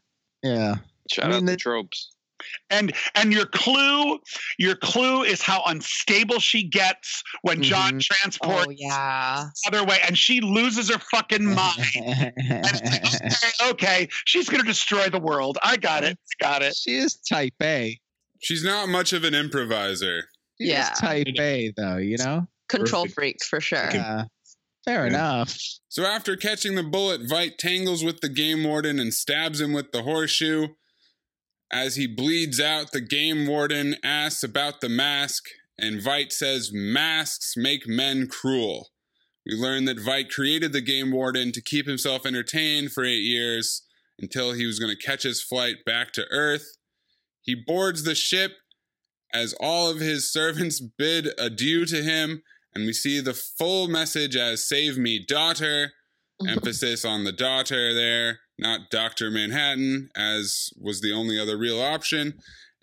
yeah. 0.43 0.75
Shout 1.11 1.25
I 1.25 1.29
mean, 1.29 1.37
out 1.37 1.45
the- 1.45 1.51
the 1.53 1.57
tropes. 1.57 2.11
And 2.69 2.93
and 3.15 3.31
your 3.33 3.45
clue, 3.45 4.19
your 4.57 4.75
clue 4.75 5.23
is 5.23 5.41
how 5.41 5.63
unstable 5.65 6.39
she 6.39 6.63
gets 6.63 7.23
when 7.43 7.61
John 7.63 7.93
Mhm. 7.95 8.01
transports 8.01 8.65
Oh 8.67 8.71
yeah. 8.75 9.45
the 9.63 9.77
other 9.77 9.85
way, 9.85 9.99
and 10.07 10.17
she 10.17 10.41
loses 10.41 10.89
her 10.89 10.99
fucking 11.11 11.45
mind. 11.45 11.85
And 12.37 12.63
like, 12.63 13.03
okay, 13.03 13.69
okay, 13.69 14.07
she's 14.25 14.49
gonna 14.49 14.63
destroy 14.63 15.09
the 15.09 15.19
world. 15.19 15.57
I 15.63 15.77
got 15.77 16.03
it. 16.03 16.17
Got 16.39 16.61
it. 16.61 16.75
she 16.75 16.95
is 16.95 17.15
type 17.15 17.53
A. 17.61 17.99
She's 18.41 18.63
not 18.63 18.89
much 18.89 19.13
of 19.13 19.23
an 19.23 19.33
improviser. 19.33 20.23
She 20.61 20.69
Yeah. 20.69 20.89
type 20.97 21.27
A 21.39 21.73
though. 21.77 21.97
You 21.97 22.17
know. 22.17 22.47
Control 22.69 23.03
Perfect. 23.03 23.15
freak 23.15 23.37
for 23.45 23.61
sure. 23.61 23.89
Yeah. 23.93 24.23
Fair 24.85 25.01
Yeah. 25.07 25.13
enough. 25.13 25.57
So 25.89 26.03
after 26.05 26.35
catching 26.35 26.75
the 26.75 26.83
bullet, 26.83 27.21
Veidt 27.21 27.57
tangles 27.57 28.03
with 28.03 28.21
the 28.21 28.29
game 28.29 28.63
warden 28.63 28.99
and 28.99 29.13
stabs 29.13 29.61
him 29.61 29.71
with 29.73 29.91
the 29.91 30.03
horseshoe. 30.03 30.67
As 31.71 31.95
he 31.95 32.07
bleeds 32.07 32.59
out, 32.59 32.91
the 32.91 33.01
game 33.01 33.47
warden 33.47 33.95
asks 34.03 34.43
about 34.43 34.81
the 34.81 34.89
mask, 34.89 35.45
and 35.77 36.01
Veidt 36.01 36.31
says 36.31 36.71
masks 36.73 37.55
make 37.57 37.87
men 37.87 38.27
cruel. 38.27 38.89
We 39.45 39.55
learn 39.55 39.85
that 39.85 39.97
Veidt 39.97 40.29
created 40.29 40.73
the 40.73 40.81
game 40.81 41.11
warden 41.11 41.51
to 41.51 41.61
keep 41.61 41.87
himself 41.87 42.25
entertained 42.25 42.91
for 42.91 43.03
eight 43.03 43.23
years 43.23 43.83
until 44.19 44.53
he 44.53 44.65
was 44.65 44.79
going 44.79 44.95
to 44.95 45.05
catch 45.05 45.23
his 45.23 45.41
flight 45.41 45.77
back 45.85 46.11
to 46.13 46.25
Earth. 46.31 46.77
He 47.41 47.55
boards 47.55 48.03
the 48.03 48.15
ship 48.15 48.53
as 49.33 49.53
all 49.59 49.89
of 49.89 49.99
his 49.99 50.31
servants 50.31 50.79
bid 50.97 51.29
adieu 51.37 51.85
to 51.85 52.01
him, 52.01 52.41
and 52.73 52.85
we 52.85 52.93
see 52.93 53.19
the 53.19 53.33
full 53.33 53.87
message 53.87 54.35
as 54.35 54.67
Save 54.67 54.97
Me, 54.97 55.23
Daughter. 55.23 55.93
Emphasis 56.47 57.05
on 57.05 57.23
the 57.23 57.31
daughter 57.31 57.93
there, 57.93 58.39
not 58.57 58.89
Dr. 58.89 59.29
Manhattan, 59.31 60.09
as 60.15 60.69
was 60.79 61.01
the 61.01 61.11
only 61.11 61.39
other 61.39 61.57
real 61.57 61.81
option. 61.81 62.35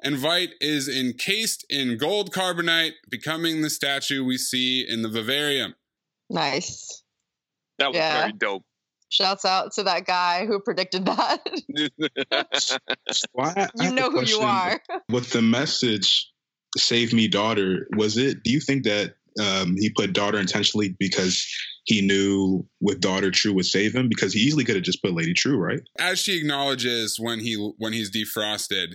And 0.05 0.17
Veidt 0.17 0.51
is 0.61 0.89
encased 0.89 1.65
in 1.71 1.97
gold 1.97 2.33
carbonite, 2.33 2.93
becoming 3.09 3.63
the 3.63 3.71
statue 3.71 4.25
we 4.25 4.37
see 4.37 4.85
in 4.87 5.03
the 5.03 5.09
vivarium. 5.09 5.75
Nice. 6.29 7.03
That 7.79 7.89
was 7.89 7.97
Yeah. 7.97 8.21
very 8.21 8.33
dope. 8.33 8.65
Shouts 9.11 9.45
out 9.45 9.73
to 9.75 9.83
that 9.85 10.07
guy 10.07 10.47
who 10.47 10.59
predicted 10.61 11.05
that. 11.05 11.41
Well, 13.35 13.53
I- 13.57 13.69
I 13.79 13.85
you 13.89 13.93
know 13.95 14.11
who 14.11 14.25
you 14.25 14.41
are. 14.41 14.81
With 15.11 15.31
the 15.33 15.43
message, 15.43 16.31
"Save 16.79 17.13
me, 17.13 17.29
daughter," 17.29 17.87
was 17.97 18.17
it? 18.17 18.43
Do 18.43 18.51
you 18.51 18.61
think 18.61 18.85
that 18.85 19.15
um, 19.41 19.77
he 19.79 19.91
put 19.91 20.13
daughter 20.13 20.39
intentionally 20.39 20.95
because 20.99 21.47
he 21.85 22.01
knew 22.01 22.67
with 22.81 23.01
daughter 23.01 23.31
Trieu 23.31 23.55
would 23.55 23.67
save 23.67 23.95
him? 23.95 24.09
Because 24.09 24.33
he 24.33 24.41
easily 24.41 24.65
could 24.65 24.77
have 24.77 24.85
just 24.85 25.03
put 25.03 25.15
Lady 25.15 25.35
Trieu, 25.35 25.57
right? 25.57 25.81
As 25.99 26.19
she 26.19 26.39
acknowledges 26.39 27.17
when 27.19 27.41
he 27.41 27.55
when 27.79 27.93
he's 27.93 28.11
defrosted, 28.11 28.95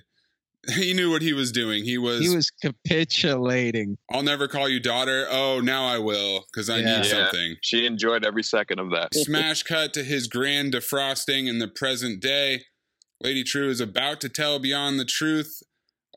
he 0.75 0.93
knew 0.93 1.11
what 1.11 1.21
he 1.21 1.33
was 1.33 1.51
doing. 1.51 1.83
He 1.83 1.97
was, 1.97 2.27
He 2.29 2.35
was 2.35 2.49
capitulating. 2.61 3.97
I'll 4.11 4.23
never 4.23 4.47
call 4.47 4.67
you 4.69 4.79
daughter. 4.79 5.27
Oh, 5.29 5.59
now 5.61 5.85
I 5.85 5.97
will, 5.99 6.45
because 6.51 6.69
I 6.69 6.79
Yeah. 6.79 6.85
need 6.99 7.05
Yeah. 7.05 7.11
something. 7.29 7.55
She 7.61 7.85
enjoyed 7.85 8.25
every 8.25 8.43
second 8.43 8.79
of 8.79 8.89
that. 8.91 9.13
Smash 9.13 9.63
cut 9.63 9.93
to 9.93 10.03
his 10.03 10.27
grand 10.27 10.73
defrosting 10.73 11.47
in 11.47 11.59
the 11.59 11.67
present 11.67 12.21
day. 12.21 12.65
Lady 13.21 13.43
Trieu 13.43 13.69
is 13.69 13.79
about 13.81 14.21
to 14.21 14.29
tell 14.29 14.59
Bian 14.59 14.97
the 14.97 15.05
truth 15.05 15.61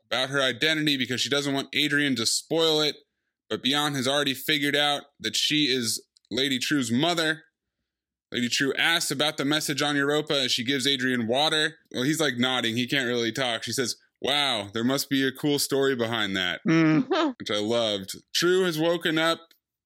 about 0.09 0.29
her 0.29 0.41
identity 0.41 0.97
because 0.97 1.21
she 1.21 1.29
doesn't 1.29 1.53
want 1.53 1.69
Adrian 1.73 2.15
to 2.17 2.25
spoil 2.25 2.81
it. 2.81 2.95
But 3.49 3.63
Bian 3.63 3.95
has 3.95 4.07
already 4.07 4.33
figured 4.33 4.75
out 4.75 5.03
that 5.19 5.35
she 5.35 5.65
is 5.65 6.01
Lady 6.31 6.57
Trieu's 6.57 6.91
mother. 6.91 7.43
Lady 8.31 8.47
Trieu 8.47 8.73
asks 8.77 9.11
about 9.11 9.35
the 9.37 9.43
message 9.45 9.81
on 9.81 9.97
Europa 9.97 10.33
as 10.33 10.51
she 10.53 10.63
gives 10.63 10.87
Adrian 10.87 11.27
water. 11.27 11.75
Well, 11.93 12.03
he's 12.03 12.21
like 12.21 12.37
nodding. 12.37 12.77
He 12.77 12.87
can't 12.87 13.07
really 13.07 13.31
talk. 13.33 13.63
She 13.63 13.73
says, 13.73 13.97
Wow, 14.21 14.69
there 14.73 14.83
must 14.83 15.09
be 15.09 15.27
a 15.27 15.31
cool 15.31 15.59
story 15.59 15.95
behind 15.95 16.35
that 16.37 16.61
Mm. 16.65 17.35
which 17.39 17.51
I 17.51 17.57
loved. 17.59 18.11
Trieu 18.33 18.63
has 18.63 18.79
woken 18.79 19.17
up 19.17 19.39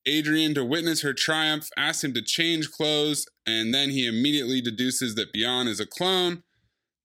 Adrian 0.06 0.54
to 0.54 0.64
witness 0.64 1.02
her 1.02 1.14
triumph, 1.14 1.70
asks 1.76 2.04
him 2.04 2.14
to 2.14 2.22
change 2.22 2.70
clothes, 2.70 3.26
and 3.48 3.74
then 3.74 3.90
he 3.90 4.06
immediately 4.06 4.62
deduces 4.62 5.16
that 5.16 5.34
Bian 5.34 5.68
is 5.68 5.80
a 5.80 5.86
clone. 5.88 6.44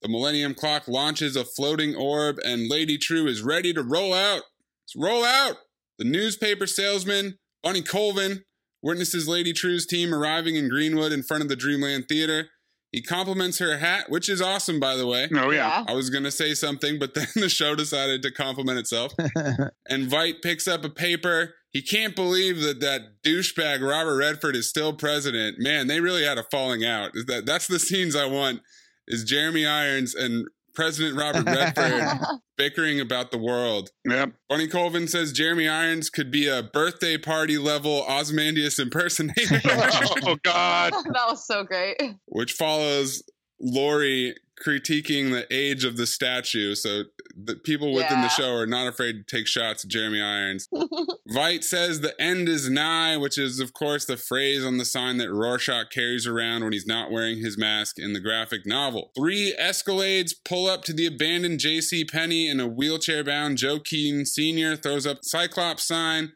The 0.03 0.09
Millennium 0.09 0.55
Clock 0.55 0.89
launches 0.89 1.37
a 1.37 1.45
floating 1.45 1.95
orb, 1.95 2.39
and 2.45 2.69
Lady 2.69 2.99
Trieu 2.99 3.27
is 3.27 3.43
ready 3.43 3.73
to 3.73 3.83
roll 3.83 4.13
out. 4.13 4.43
Let's 4.83 4.97
roll 4.97 5.25
out! 5.25 5.57
The 5.99 6.05
newspaper 6.05 6.67
salesman, 6.67 7.39
Bunny 7.63 7.83
Colvin, 7.83 8.45
witnesses 8.83 9.29
Lady 9.29 9.53
Trieu's 9.53 9.87
team 9.87 10.15
arriving 10.15 10.57
in 10.57 10.69
Greenwood 10.69 11.13
in 11.13 11.23
front 11.23 11.43
of 11.43 11.49
the 11.49 11.57
Dreamland 11.57 12.07
Theater. 12.09 12.49
He 12.93 13.03
compliments 13.03 13.61
her 13.61 13.79
hat, 13.79 14.11
which 14.11 14.29
is 14.29 14.43
awesome, 14.43 14.81
by 14.81 14.97
the 14.97 15.07
way. 15.07 15.29
Oh 15.33 15.51
yeah. 15.51 15.85
I 15.87 15.93
was 15.93 16.11
going 16.11 16.25
to 16.25 16.31
say 16.31 16.55
something, 16.55 16.99
but 16.99 17.15
then 17.15 17.29
the 17.37 17.49
show 17.49 17.75
decided 17.75 18.23
to 18.23 18.33
compliment 18.33 18.79
itself. 18.79 19.13
and 19.89 20.11
Veidt 20.11 20.43
picks 20.43 20.67
up 20.67 20.85
a 20.85 20.91
paper. 20.91 21.55
He 21.71 21.83
can't 21.83 22.17
believe 22.17 22.63
that 22.63 22.81
that 22.81 23.23
douchebag 23.25 23.89
Robert 23.89 24.17
Redford 24.17 24.57
is 24.57 24.69
still 24.69 24.93
president. 24.93 25.61
Man, 25.61 25.87
they 25.87 26.01
really 26.01 26.25
had 26.25 26.39
a 26.39 26.43
falling 26.51 26.85
out. 26.85 27.13
Is 27.15 27.27
that 27.27 27.47
that's 27.47 27.69
the 27.69 27.79
scenes 27.79 28.17
I 28.17 28.27
want? 28.27 28.61
Is 29.07 29.25
Jeremy 29.25 29.67
Irons 29.67 30.15
and 30.15 30.49
President 30.81 31.15
Robert 31.15 31.45
Redford 31.45 32.39
bickering 32.57 33.01
about 33.01 33.31
the 33.31 33.37
world? 33.37 33.91
Yep. 34.09 34.33
Bunny 34.49 34.67
Colvin 34.67 35.09
says 35.09 35.31
Jeremy 35.31 35.69
Irons 35.69 36.09
could 36.09 36.31
be 36.31 36.49
a 36.49 36.63
birthday 36.63 37.19
party 37.19 37.59
level 37.59 38.07
Ozymandias 38.09 38.79
impersonator. 38.79 39.61
oh 39.67 40.39
God. 40.43 40.93
that 41.13 41.27
was 41.29 41.47
so 41.47 41.65
great. 41.65 42.01
which 42.25 42.55
follows 42.55 43.23
Laurie 43.61 44.35
critiquing 44.63 45.31
the 45.31 45.47
age 45.51 45.85
of 45.85 45.97
the 45.97 46.07
statue. 46.07 46.75
So 46.75 47.05
the 47.35 47.55
people 47.57 47.93
within 47.95 48.19
Yeah. 48.19 48.23
the 48.23 48.29
show 48.29 48.55
are 48.57 48.67
not 48.67 48.87
afraid 48.89 49.27
to 49.27 49.37
take 49.37 49.47
shots 49.47 49.85
at 49.85 49.91
Jeremy 49.91 50.21
Irons. 50.21 50.69
Veidt 51.31 51.65
says 51.65 52.01
the 52.01 52.21
end 52.21 52.47
is 52.47 52.69
nigh, 52.69 53.17
which 53.17 53.39
is, 53.39 53.59
of 53.59 53.73
course, 53.73 54.05
the 54.05 54.19
phrase 54.19 54.63
on 54.63 54.77
the 54.77 54.85
sign 54.85 55.17
that 55.17 55.33
Rorschach 55.33 55.89
carries 55.91 56.27
around 56.27 56.63
when 56.63 56.75
he's 56.75 56.87
not 56.87 57.11
wearing 57.11 57.39
his 57.39 57.57
mask 57.57 57.99
in 57.99 58.13
the 58.13 58.21
graphic 58.21 58.67
novel. 58.67 59.13
Three 59.17 59.55
Escalades 59.59 60.35
pull 60.45 60.67
up 60.69 60.85
to 60.85 60.93
the 60.93 61.07
abandoned 61.07 61.61
J.C. 61.61 62.05
Penney, 62.05 62.47
and 62.49 62.61
a 62.61 62.67
wheelchair 62.67 63.25
bound 63.25 63.57
Joe 63.57 63.79
Keaton 63.81 64.27
Sr. 64.27 64.77
throws 64.77 65.07
up 65.07 65.23
the 65.23 65.29
Cyclops 65.29 65.85
sign. 65.87 66.33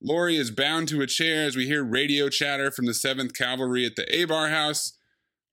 Laurie 0.00 0.36
is 0.36 0.50
bound 0.52 0.86
to 0.88 1.00
a 1.00 1.06
chair 1.06 1.46
as 1.46 1.56
we 1.56 1.66
hear 1.66 1.82
radio 1.82 2.28
chatter 2.28 2.70
from 2.70 2.84
the 2.86 2.92
7th 2.92 3.34
Cavalry 3.34 3.84
at 3.86 3.96
the 3.96 4.04
Abar 4.12 4.50
House. 4.50 4.95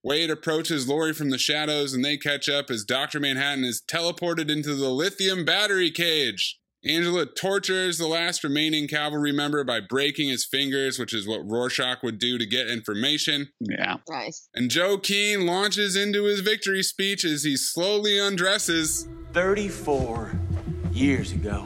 Wade 0.03 0.29
approaches 0.29 0.87
Laurie 0.87 1.13
from 1.13 1.29
the 1.29 1.37
shadows 1.37 1.93
and 1.93 2.03
they 2.03 2.17
catch 2.17 2.49
up 2.49 2.69
as 2.69 2.83
Dr. 2.83 3.21
Manhattan 3.21 3.63
is 3.63 3.81
teleported 3.81 4.51
into 4.51 4.75
the 4.75 4.89
lithium 4.89 5.45
battery 5.45 5.91
cage. 5.91 6.59
Angela 6.85 7.25
tortures 7.25 7.97
the 7.97 8.07
last 8.07 8.43
remaining 8.43 8.89
cavalry 8.89 9.31
member 9.31 9.63
by 9.63 9.79
breaking 9.79 10.27
his 10.27 10.45
fingers, 10.45 10.99
which 10.99 11.13
is 11.13 11.25
what 11.25 11.49
Rorschach 11.49 12.03
would 12.03 12.19
do 12.19 12.37
to 12.37 12.45
get 12.45 12.67
information. 12.67 13.47
Yeah. 13.61 13.97
Nice. 14.09 14.49
And 14.53 14.69
Joe 14.69 14.97
Keene 14.97 15.45
launches 15.45 15.95
into 15.95 16.25
his 16.25 16.41
victory 16.41 16.83
speech 16.83 17.23
as 17.23 17.45
he 17.45 17.55
slowly 17.55 18.19
undresses. 18.19 19.07
34 19.31 20.33
years 20.91 21.31
ago, 21.31 21.65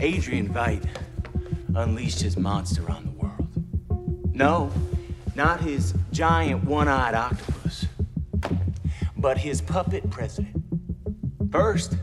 Adrian 0.00 0.48
Veidt 0.52 0.84
unleashed 1.76 2.20
his 2.20 2.36
monster 2.36 2.90
on 2.90 3.04
the 3.04 3.12
world. 3.12 4.34
No, 4.34 4.72
not 5.34 5.60
his 5.60 5.94
giant 6.12 6.64
one 6.64 6.88
eyed 6.88 7.14
octopus, 7.14 7.86
but 9.16 9.38
his 9.38 9.60
puppet 9.60 10.10
president. 10.10 10.56
First, 11.50 11.96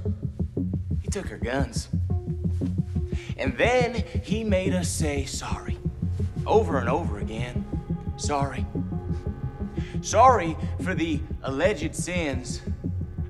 he 1.01 1.07
took 1.07 1.27
her 1.27 1.37
guns. 1.37 1.89
And 3.37 3.57
then 3.57 4.03
he 4.23 4.43
made 4.43 4.73
us 4.73 4.89
say 4.89 5.25
sorry. 5.25 5.77
Over 6.45 6.79
and 6.79 6.89
over 6.89 7.19
again. 7.19 7.65
Sorry. 8.17 8.65
Sorry 10.01 10.55
for 10.81 10.95
the 10.95 11.19
alleged 11.43 11.95
sins 11.95 12.61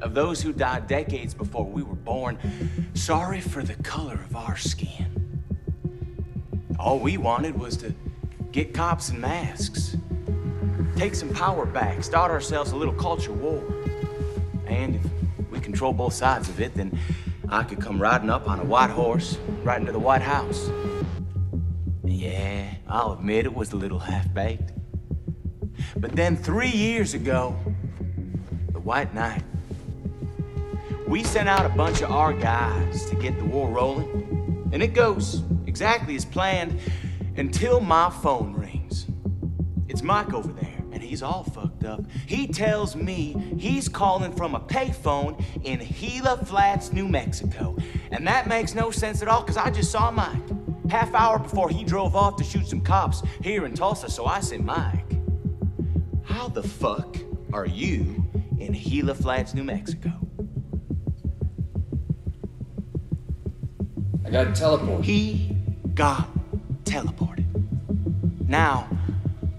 of 0.01 0.13
those 0.13 0.41
who 0.41 0.53
died 0.53 0.88
decades 0.88 1.33
before 1.33 1.65
we 1.65 1.81
were 1.83 1.95
born. 1.95 2.38
Sorry 2.93 3.41
for 3.41 3.63
the 3.63 3.75
color 3.83 4.13
of 4.13 4.36
our 4.36 4.57
skin. 4.57 5.41
All 6.79 6.99
we 6.99 7.17
wanted 7.17 7.57
was 7.60 7.77
to 7.77 7.93
get 8.57 8.73
cops 8.73 9.09
and 9.09 9.21
masks, 9.21 9.97
take 10.95 11.13
some 11.13 11.31
power 11.31 11.63
back, 11.63 12.03
start 12.03 12.31
ourselves 12.31 12.71
a 12.71 12.75
little 12.75 12.93
culture 12.95 13.31
war. 13.31 13.63
And 14.65 14.95
if 14.95 15.51
we 15.51 15.59
control 15.59 15.93
both 15.93 16.13
sides 16.13 16.49
of 16.49 16.59
it, 16.59 16.73
then 16.73 16.99
I 17.49 17.61
could 17.61 17.79
come 17.79 18.01
riding 18.01 18.31
up 18.31 18.49
on 18.49 18.59
a 18.59 18.63
white 18.63 18.89
horse 18.89 19.37
right 19.63 19.79
into 19.79 19.91
the 19.91 19.99
White 19.99 20.23
House. 20.23 20.71
Yeah, 22.03 22.73
I'll 22.87 23.13
admit 23.13 23.45
it 23.45 23.53
was 23.53 23.73
a 23.73 23.75
little 23.75 23.99
half 23.99 24.33
baked. 24.33 24.71
But 25.95 26.15
then 26.15 26.35
three 26.35 26.71
years 26.71 27.13
ago, 27.13 27.55
the 28.71 28.79
White 28.79 29.13
Knight, 29.13 29.43
we 31.07 31.23
sent 31.23 31.47
out 31.47 31.67
a 31.67 31.69
bunch 31.69 32.01
of 32.01 32.09
our 32.09 32.33
guys 32.33 33.07
to 33.11 33.15
get 33.17 33.37
the 33.37 33.45
war 33.45 33.69
rolling, 33.69 34.67
and 34.73 34.81
it 34.81 34.95
goes 34.95 35.43
exactly 35.67 36.15
as 36.15 36.25
planned 36.25 36.79
until 37.38 37.80
my 37.80 38.10
phone 38.10 38.54
rings. 38.54 39.08
It's 39.88 40.02
Mike 40.02 40.34
over 40.34 40.52
there, 40.52 40.84
and 40.91 41.02
he's 41.02 41.23
all 41.23 41.43
fucked 41.43 41.84
up. 41.86 42.02
He 42.26 42.47
tells 42.47 42.95
me 42.95 43.56
he's 43.58 43.88
calling 43.88 44.34
from 44.34 44.56
a 44.56 44.60
payphone 44.60 45.41
in 45.63 45.80
Gila 45.80 46.45
Flats, 46.45 46.91
New 46.91 47.08
Mexico. 47.08 47.78
And 48.12 48.28
that 48.28 48.47
makes 48.47 48.76
no 48.76 48.91
sense 48.91 49.21
at 49.21 49.28
all, 49.28 49.41
because 49.41 49.58
I 49.58 49.69
just 49.69 49.91
saw 49.91 50.12
Mike 50.12 50.41
half 50.89 51.13
hour 51.13 51.38
before 51.39 51.69
he 51.69 51.84
drove 51.84 52.15
off 52.15 52.38
to 52.38 52.43
shoot 52.43 52.67
some 52.67 52.82
cops 52.82 53.21
here 53.41 53.65
in 53.65 53.73
Tulsa. 53.73 54.10
So 54.10 54.26
I 54.26 54.39
said, 54.39 54.63
Mike, 54.63 55.13
how 56.23 56.47
the 56.47 56.63
fuck 56.63 57.17
are 57.54 57.65
you 57.65 58.26
in 58.60 58.73
Gila 58.73 59.15
Flats, 59.15 59.54
New 59.54 59.63
Mexico? 59.63 60.12
I 64.26 64.30
got 64.30 64.47
teleported. 64.47 65.04
He 65.04 65.56
got 65.93 66.30
teleported. 66.88 67.45
Now, 68.47 68.88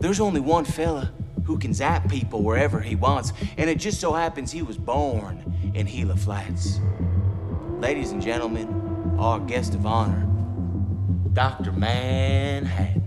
there's 0.01 0.21
only 0.21 0.41
one 0.41 0.65
fella 0.65 1.13
who 1.45 1.59
can 1.59 1.75
zap 1.75 2.09
people 2.09 2.43
wherever 2.43 2.81
he 2.81 2.95
wants, 2.95 3.33
and 3.57 3.69
it 3.69 3.79
just 3.79 4.01
so 4.01 4.13
happens 4.13 4.51
he 4.51 4.63
was 4.63 4.77
born 4.79 5.73
in 5.75 5.87
Gila 5.87 6.17
Flats. 6.17 6.81
Ladies 7.79 8.13
and 8.13 8.23
gentlemen, 8.23 9.17
our 9.19 9.41
guest 9.41 9.75
of 9.75 9.87
honor, 9.87 10.27
Dr. 11.33 11.73
Manhattan. 11.73 13.05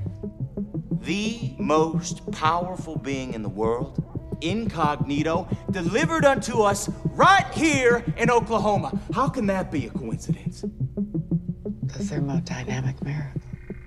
The 1.01 1.55
most 1.57 2.31
powerful 2.31 2.95
being 2.95 3.33
in 3.33 3.41
the 3.41 3.49
world, 3.49 4.03
incognito, 4.41 5.47
delivered 5.71 6.25
unto 6.25 6.61
us 6.61 6.89
right 7.05 7.51
here 7.53 8.03
in 8.17 8.29
Oklahoma. 8.29 8.99
How 9.13 9.27
can 9.27 9.47
that 9.47 9.71
be 9.71 9.87
a 9.87 9.89
coincidence? 9.89 10.61
The 10.61 12.03
thermodynamic 12.03 13.03
mirror. 13.03 13.33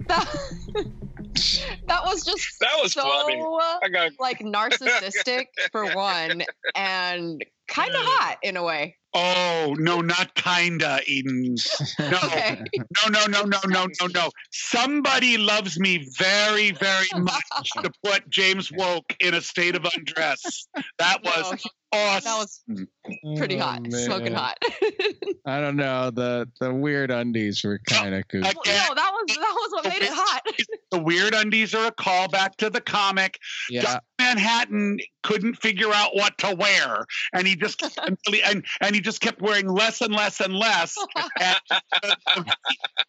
That 0.08 0.26
that 1.88 2.04
was 2.04 2.24
just 2.24 2.60
That 2.60 2.78
was 2.82 2.92
so 2.92 3.02
funny. 3.02 3.44
I 3.82 3.88
got 3.88 4.12
like 4.18 4.40
narcissistic 4.40 5.46
for 5.72 5.86
one, 5.94 6.42
and 6.74 7.44
kind 7.68 7.90
of 7.90 8.00
hot 8.02 8.38
in 8.42 8.56
a 8.56 8.62
way. 8.62 8.96
Oh 9.16 9.76
no, 9.78 10.00
not 10.00 10.34
kinda, 10.34 11.00
Eden. 11.06 11.54
No, 12.00 12.18
Okay. 12.24 12.64
no, 12.76 13.08
no, 13.08 13.26
no, 13.26 13.42
no, 13.42 13.60
no, 13.66 13.86
no, 14.00 14.06
no. 14.12 14.30
Somebody 14.50 15.38
loves 15.38 15.78
me 15.78 16.08
very, 16.18 16.72
very 16.72 17.06
much 17.14 17.70
to 17.82 17.92
put 18.04 18.28
James 18.28 18.70
Wolk 18.70 19.04
in 19.20 19.34
a 19.34 19.40
state 19.40 19.76
of 19.76 19.86
undress. 19.96 20.66
That 20.98 21.22
was 21.22 21.62
awesome. 21.94 22.24
That 22.24 22.38
was 22.38 22.62
mm. 22.70 23.38
pretty 23.38 23.56
oh, 23.56 23.64
hot, 23.64 23.80
Oh, 23.86 23.96
smoking 23.96 24.34
hot. 24.34 24.58
I 25.46 25.60
don't 25.60 25.76
know. 25.76 26.10
The 26.10 26.48
the 26.60 26.72
weird 26.72 27.10
undies 27.10 27.62
were 27.64 27.80
kind 27.86 28.14
of 28.14 28.26
goofy. 28.28 28.48
no, 28.48 28.52
that 28.64 28.94
was 29.12 29.36
that 29.36 29.54
was 29.54 29.70
what 29.72 29.84
made 29.84 30.02
it 30.02 30.12
hot. 30.12 30.42
the 30.90 31.02
weird 31.02 31.34
undies 31.34 31.74
are 31.74 31.86
a 31.86 31.92
callback 31.92 32.56
to 32.56 32.70
the 32.70 32.80
comic. 32.80 33.38
Yeah. 33.68 33.82
Dr. 33.82 34.00
Manhattan 34.20 34.98
couldn't 35.22 35.54
figure 35.54 35.92
out 35.92 36.14
what 36.14 36.38
to 36.38 36.54
wear, 36.54 37.04
and 37.32 37.46
he 37.46 37.56
just 37.56 37.82
until 37.98 38.32
he- 38.32 38.42
and 38.42 38.64
and 38.80 38.94
he 38.94 39.00
just 39.00 39.20
kept 39.20 39.40
wearing 39.42 39.68
less 39.68 40.00
and 40.00 40.14
less 40.14 40.40
and 40.40 40.54
less. 40.54 40.96
And 41.40 41.56
the, 42.02 42.16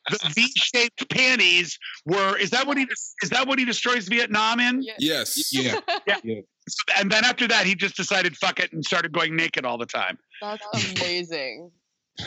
the 0.10 0.32
V-shaped 0.34 1.10
panties 1.10 1.80
were. 2.06 2.38
Is 2.38 2.52
that 2.52 2.68
what 2.68 2.78
he? 2.78 2.88
Is 3.24 3.30
that 3.30 3.48
what 3.48 3.60
he 3.60 3.66
destroys 3.66 4.08
Vietnam 4.08 4.60
in? 4.60 4.84
Yes. 4.98 5.54
Yeah. 5.54 5.80
Yeah. 6.24 6.42
And 6.98 7.12
then 7.12 7.24
after 7.24 7.48
that, 7.48 7.66
he 7.66 7.76
just 7.76 7.96
decided 7.96 8.36
fuck 8.36 8.60
it 8.60 8.74
and 8.74 8.84
started 8.84 9.12
going 9.12 9.36
naked 9.36 9.66
all 9.66 9.78
the 9.78 9.86
time. 9.86 10.18
That's 10.42 10.66
amazing. 10.74 11.72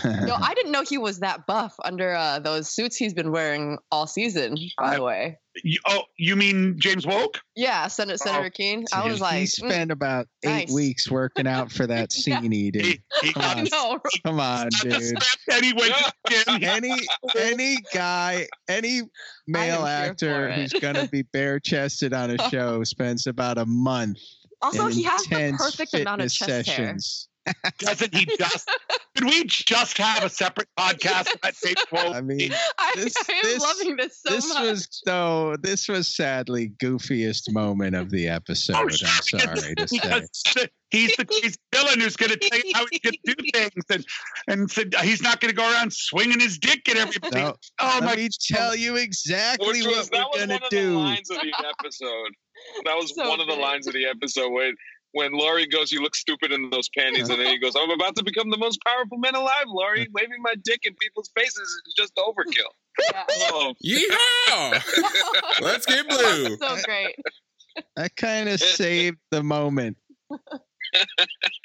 No, 0.04 0.34
I 0.40 0.54
didn't 0.54 0.72
know 0.72 0.82
he 0.82 0.98
was 0.98 1.20
that 1.20 1.46
buff 1.46 1.74
under 1.84 2.14
uh, 2.14 2.38
those 2.40 2.68
suits 2.68 2.96
he's 2.96 3.14
been 3.14 3.32
wearing 3.32 3.78
all 3.90 4.06
season. 4.06 4.56
By 4.76 4.96
the 4.96 5.02
way, 5.02 5.38
You, 5.64 5.78
oh, 5.86 6.02
you 6.16 6.36
mean 6.36 6.78
James 6.78 7.06
Wolk? 7.06 7.36
yeah, 7.56 7.86
Senator 7.88 8.18
Senator 8.18 8.50
Keene. 8.50 8.84
I 8.92 9.06
was 9.08 9.20
like, 9.20 9.38
he 9.38 9.44
mm, 9.44 9.48
spent 9.48 9.90
about 9.90 10.26
eight 10.44 10.48
nice. 10.48 10.72
weeks 10.72 11.10
working 11.10 11.46
out 11.46 11.72
for 11.72 11.86
that 11.86 12.12
scene 12.18 12.52
he 12.52 12.70
did. 12.70 13.02
Come 13.32 13.42
on, 13.42 13.64
know. 13.70 14.00
come 14.24 14.40
on, 14.40 14.68
dude. 14.82 15.16
And 15.50 15.64
he 15.64 15.72
went 15.72 15.94
to 15.94 16.12
the 16.24 16.44
gym. 16.44 16.64
Any 16.68 16.94
any 17.38 17.78
guy, 17.92 18.46
any 18.68 19.02
male 19.46 19.86
actor 19.86 20.52
who's 20.52 20.72
gonna 20.72 21.08
be 21.08 21.22
bare 21.22 21.58
chested 21.60 22.12
on 22.12 22.30
a 22.30 22.50
show 22.50 22.84
spends 22.84 23.26
about 23.26 23.58
a 23.58 23.66
month. 23.66 24.18
Also, 24.60 24.86
in 24.86 24.92
he 24.92 25.02
has 25.04 25.24
the 25.24 25.36
intense 25.36 25.62
perfect 25.62 25.94
amount 25.94 26.20
of 26.20 26.30
fitness 26.30 26.34
chest 26.34 26.68
hair. 26.68 26.96
Sessions. 27.48 27.74
Doesn't 27.78 28.14
he 28.14 28.26
just? 28.36 28.70
Could 29.16 29.24
we 29.26 29.44
just 29.44 29.98
have 29.98 30.22
a 30.24 30.28
separate 30.28 30.68
podcast 30.78 31.34
about 31.34 31.54
James 31.64 31.84
Wolk? 31.92 32.14
I 32.14 32.20
mean, 32.20 32.52
I, 32.78 32.92
this, 32.96 33.14
I 33.28 33.32
am 33.32 33.42
this- 33.42 33.62
loving 33.62 33.96
this 33.96 34.20
so 34.22 34.30
this 34.30 34.48
much. 34.54 34.62
was 34.62 35.02
though 35.06 35.56
this 35.62 35.88
was 35.88 36.08
sadly 36.08 36.72
goofiest 36.82 37.52
moment 37.52 37.96
of 37.96 38.10
the 38.10 38.28
episode. 38.28 38.76
Oh, 38.76 38.82
I'm 38.82 38.90
sorry 38.90 39.74
to 39.74 39.88
say. 39.88 40.68
he's 40.90 41.14
the 41.16 41.24
crazy 41.24 41.56
villain 41.74 42.00
who's 42.00 42.16
going 42.16 42.30
to 42.30 42.36
tell 42.36 42.58
you 42.58 42.72
how 42.74 42.84
he's 42.90 43.00
going 43.00 43.14
to 43.26 43.34
do 43.34 43.50
things, 43.54 43.84
and 43.90 44.04
and 44.48 44.70
said 44.70 44.94
uh, 44.94 45.02
he's 45.02 45.22
not 45.22 45.40
going 45.40 45.50
to 45.50 45.56
go 45.56 45.70
around 45.70 45.92
swinging 45.92 46.40
his 46.40 46.58
dick 46.58 46.88
at 46.88 46.96
everybody. 46.96 47.36
No, 47.42 47.54
oh 47.80 48.00
my! 48.00 48.06
Let 48.06 48.18
me 48.18 48.28
tell 48.48 48.74
you 48.76 48.96
exactly 48.96 49.68
Which 49.68 49.86
what 49.86 49.96
was 49.96 50.08
that 50.10 50.18
we're 50.18 50.24
was 50.30 50.40
gonna 50.40 50.54
one 50.54 50.62
of 50.62 50.70
do. 50.70 50.92
the 50.92 50.98
lines 50.98 51.30
of 51.30 51.36
the 51.40 51.52
episode. 51.82 52.30
That 52.84 52.94
was 52.96 53.14
So 53.14 53.28
one 53.28 53.40
of 53.40 53.46
the 53.46 53.54
lines 53.54 53.86
of 53.86 53.94
the 53.94 54.06
episode 54.06 54.50
when 54.50 54.74
when 55.12 55.32
Laurie 55.32 55.66
goes, 55.66 55.90
"You 55.90 56.02
look 56.02 56.14
stupid 56.14 56.52
in 56.52 56.70
those 56.70 56.88
panties," 56.96 57.28
and 57.28 57.40
then 57.40 57.46
he 57.48 57.58
goes, 57.58 57.74
"I'm 57.76 57.90
about 57.90 58.16
to 58.16 58.22
become 58.22 58.50
the 58.50 58.58
most 58.58 58.78
powerful 58.86 59.18
man 59.18 59.34
alive, 59.34 59.64
Laurie. 59.66 60.06
Waving 60.12 60.42
my 60.42 60.54
dick 60.64 60.80
in 60.84 60.94
people's 60.96 61.30
faces 61.36 61.82
is 61.86 61.94
just 61.96 62.14
overkill." 62.16 62.72
Oh, 63.50 63.74
Yeehaw! 63.84 65.60
Let's 65.60 65.86
get 65.86 66.08
blue. 66.08 66.56
so 66.56 66.76
great. 66.84 67.14
That 67.96 68.16
kind 68.16 68.48
of 68.48 68.60
saved 68.80 69.18
the 69.30 69.42
moment. 69.42 69.96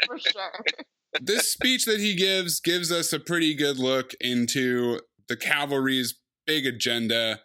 For 0.06 0.20
sure. 0.20 0.64
this 1.22 1.52
speech 1.52 1.86
that 1.86 2.00
he 2.00 2.16
gives 2.16 2.60
gives 2.60 2.92
us 2.92 3.14
a 3.14 3.20
pretty 3.20 3.56
good 3.56 3.78
look 3.78 4.14
into 4.22 5.00
the 5.28 5.36
cavalry's 5.36 6.16
big 6.46 6.66
agenda. 6.66 7.42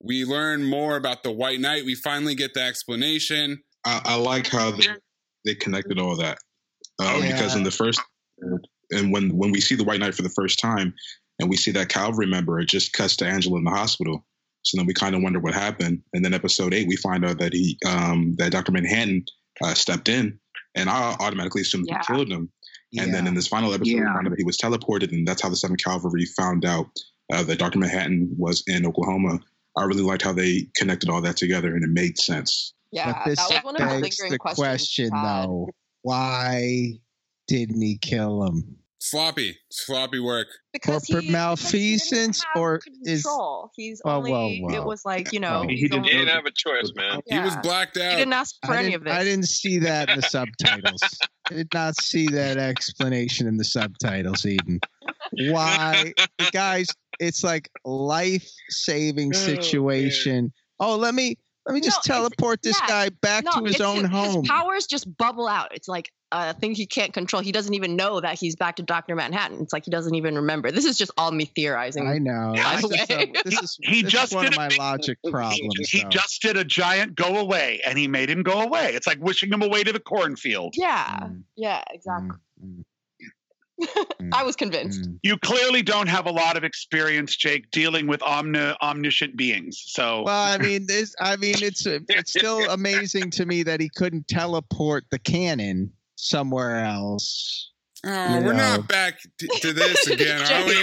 We 0.00 0.24
learn 0.24 0.64
more 0.64 0.96
about 0.96 1.22
the 1.22 1.30
White 1.32 1.60
Knight. 1.60 1.84
We 1.84 1.94
finally 1.94 2.34
get 2.34 2.54
the 2.54 2.62
explanation. 2.62 3.62
I, 3.84 4.00
I 4.04 4.14
like 4.16 4.48
how 4.48 4.70
they, 4.72 4.86
they 5.44 5.54
connected 5.54 5.98
all 5.98 6.16
that 6.16 6.38
uh, 7.00 7.18
Yeah. 7.20 7.32
because 7.32 7.54
in 7.56 7.62
the 7.62 7.70
first 7.70 8.00
and 8.90 9.12
when 9.12 9.36
when 9.36 9.50
we 9.52 9.60
see 9.60 9.74
the 9.74 9.84
White 9.84 10.00
Knight 10.00 10.14
for 10.14 10.22
the 10.22 10.28
first 10.28 10.58
time 10.58 10.94
and 11.38 11.48
we 11.48 11.56
see 11.56 11.70
that 11.72 11.88
Calvary 11.88 12.26
member, 12.26 12.60
it 12.60 12.68
just 12.68 12.92
cuts 12.92 13.16
to 13.16 13.26
Angela 13.26 13.58
in 13.58 13.64
the 13.64 13.70
hospital. 13.70 14.24
So 14.62 14.76
then 14.76 14.86
we 14.86 14.94
kind 14.94 15.14
of 15.16 15.22
wonder 15.22 15.40
what 15.40 15.54
happened. 15.54 16.02
And 16.12 16.24
then 16.24 16.34
episode 16.34 16.72
eight, 16.74 16.86
we 16.86 16.96
find 16.96 17.24
out 17.24 17.38
that 17.38 17.52
he 17.52 17.78
um, 17.86 18.34
that 18.38 18.52
Dr. 18.52 18.70
Manhattan 18.72 19.24
uh, 19.64 19.74
stepped 19.74 20.08
in, 20.08 20.38
and 20.74 20.88
I 20.88 21.16
automatically 21.20 21.62
assumed 21.62 21.86
Yeah. 21.88 21.98
he 22.06 22.14
killed 22.14 22.28
him. 22.30 22.50
And 22.98 23.12
then 23.14 23.26
in 23.26 23.32
this 23.34 23.48
final 23.48 23.72
episode, 23.72 23.86
we 23.94 24.00
Yeah. 24.00 24.12
found 24.12 24.26
out 24.26 24.30
that 24.30 24.38
he 24.38 24.44
was 24.44 24.58
teleported, 24.58 25.10
and 25.12 25.26
that's 25.26 25.40
how 25.40 25.48
the 25.48 25.56
Seventh 25.56 25.82
Cavalry 25.82 26.26
found 26.26 26.64
out 26.66 26.86
uh, 27.32 27.42
that 27.44 27.58
Dr. 27.58 27.78
Manhattan 27.78 28.28
was 28.36 28.62
in 28.66 28.84
Oklahoma. 28.84 29.40
I 29.78 29.84
really 29.84 30.02
liked 30.02 30.20
how 30.22 30.34
they 30.34 30.68
connected 30.76 31.08
all 31.08 31.22
that 31.22 31.38
together, 31.38 31.74
and 31.74 31.82
it 31.82 31.88
made 31.90 32.18
sense. 32.18 32.74
Yeah, 32.92 33.12
but 33.14 33.24
this 33.30 33.38
that 33.38 33.64
was 33.64 33.64
one 33.64 33.76
of 33.76 33.80
the 33.80 33.86
begs 33.86 34.02
lingering 34.18 34.32
the 34.32 34.38
questions. 34.38 34.66
question, 34.68 35.10
we 35.12 35.20
though: 35.22 35.68
Why 36.02 36.92
didn't 37.48 37.80
he 37.80 37.96
kill 37.98 38.44
him? 38.44 38.76
Sloppy, 38.98 39.56
sloppy 39.72 40.20
work. 40.20 40.46
Because 40.72 41.06
Corporate 41.06 41.24
he- 41.24 41.28
because 41.28 41.28
he 41.28 41.32
malfeasance, 41.32 42.44
or 42.54 42.80
is 43.04 43.22
Control. 43.24 43.70
He's 43.74 44.00
Well, 44.04 44.18
only. 44.18 44.60
well, 44.62 44.74
It 44.76 44.84
was 44.84 45.04
like 45.04 45.32
you 45.32 45.40
know. 45.40 45.60
Well, 45.60 45.68
he's 45.68 45.80
He 45.80 45.88
didn't, 45.88 46.04
he 46.04 46.10
didn't 46.10 46.28
have 46.28 46.46
a 46.46 46.52
choice, 46.52 46.92
man. 46.94 47.20
He 47.28 47.38
was 47.40 47.52
Yeah. 47.54 47.60
blacked 47.62 47.96
He 47.96 48.02
out. 48.02 48.16
didn't 48.18 48.32
ask 48.32 48.54
for 48.64 48.72
I 48.74 48.76
any 48.78 48.90
didn't, 48.90 48.94
of 49.00 49.04
this. 49.04 49.12
I 49.14 49.24
didn't 49.24 49.48
see 49.48 49.78
that 49.78 50.08
in 50.10 50.16
the 50.16 50.22
subtitles. 50.22 51.02
I 51.50 51.54
did 51.54 51.74
not 51.74 51.96
see 52.00 52.28
that 52.28 52.58
explanation 52.58 53.48
in 53.48 53.56
the 53.56 53.64
subtitles, 53.64 54.46
Eden. 54.46 54.78
Why, 55.50 56.12
guys? 56.52 56.86
It's 57.18 57.42
like 57.42 57.70
life-saving 57.84 59.32
Oh, 59.34 59.36
situation. 59.38 60.52
Oh, 60.78 60.96
let 60.96 61.14
me 61.14 61.36
let 61.66 61.74
me 61.74 61.80
just 61.80 62.06
No, 62.08 62.14
teleport 62.14 62.62
this 62.62 62.78
yeah. 62.82 62.86
guy 62.88 63.08
back 63.20 63.44
no, 63.44 63.52
to 63.52 63.64
his 63.64 63.80
own 63.80 64.02
his, 64.02 64.08
home. 64.10 64.40
His 64.42 64.48
powers 64.48 64.86
just 64.86 65.16
bubble 65.16 65.46
out. 65.48 65.74
It's 65.74 65.88
like 65.88 66.10
a 66.32 66.54
thing 66.54 66.74
he 66.74 66.86
can't 66.86 67.12
control. 67.12 67.42
He 67.42 67.52
doesn't 67.52 67.74
even 67.74 67.94
know 67.94 68.20
that 68.20 68.38
he's 68.38 68.56
back 68.56 68.76
to 68.76 68.82
Doctor 68.82 69.14
Manhattan. 69.14 69.60
It's 69.60 69.72
like 69.72 69.84
he 69.84 69.90
doesn't 69.90 70.14
even 70.14 70.34
remember. 70.36 70.72
This 70.72 70.86
is 70.86 70.96
just 70.98 71.10
all 71.18 71.30
me 71.30 71.44
theorizing. 71.44 72.08
I 72.08 72.18
know. 72.18 72.54
By 72.56 72.76
This 72.76 72.82
the 72.88 72.94
is, 72.96 73.08
way. 73.08 73.32
this 73.44 73.62
is, 73.62 73.78
He 73.82 74.02
this 74.02 74.12
just 74.12 74.32
is 74.32 74.36
one 74.36 74.46
of 74.46 74.56
my 74.56 74.68
big- 74.68 74.78
logic 74.78 75.18
problems. 75.30 75.90
He 75.90 76.02
though. 76.02 76.08
just 76.08 76.40
did 76.42 76.56
a 76.56 76.64
giant 76.64 77.14
go 77.16 77.36
away, 77.36 77.80
and 77.86 77.98
he 77.98 78.08
made 78.08 78.30
him 78.30 78.42
go 78.42 78.62
away. 78.62 78.94
It's 78.94 79.06
like 79.06 79.18
wishing 79.20 79.52
him 79.52 79.62
away 79.62 79.84
to 79.84 79.92
the 79.92 80.00
cornfield. 80.00 80.74
Yeah. 80.76 81.20
Mm. 81.22 81.42
Yeah. 81.56 81.82
Exactly. 81.90 82.38
Mm, 82.64 82.84
I 84.32 84.42
was 84.44 84.54
convinced. 84.56 85.02
mm. 85.02 85.18
You 85.22 85.36
clearly 85.38 85.82
don't 85.82 86.08
have 86.08 86.26
a 86.26 86.30
lot 86.30 86.56
of 86.56 86.64
experience, 86.64 87.34
Jake, 87.36 87.70
dealing 87.70 88.06
with 88.06 88.22
omni- 88.22 88.74
omniscient 88.80 89.36
beings. 89.36 89.82
So 89.86 90.22
Well, 90.24 90.42
I 90.42 90.58
mean, 90.66 90.86
this. 90.86 91.14
I 91.20 91.36
mean, 91.36 91.56
it's 91.62 91.86
it's 91.86 92.30
still 92.30 92.60
amazing 92.70 93.30
to 93.32 93.46
me 93.46 93.62
that 93.64 93.80
he 93.80 93.90
couldn't 93.94 94.28
teleport 94.28 95.04
the 95.10 95.18
cannon 95.18 95.92
somewhere 96.16 96.84
else. 96.84 97.70
Oh, 98.04 98.38
You 98.38 98.44
we're 98.46 98.52
know. 98.52 98.76
not 98.78 98.88
back 98.88 99.20
to, 99.38 99.46
to 99.60 99.72
this 99.72 100.06
again, 100.08 100.40
are 100.40 100.66
we? 100.66 100.74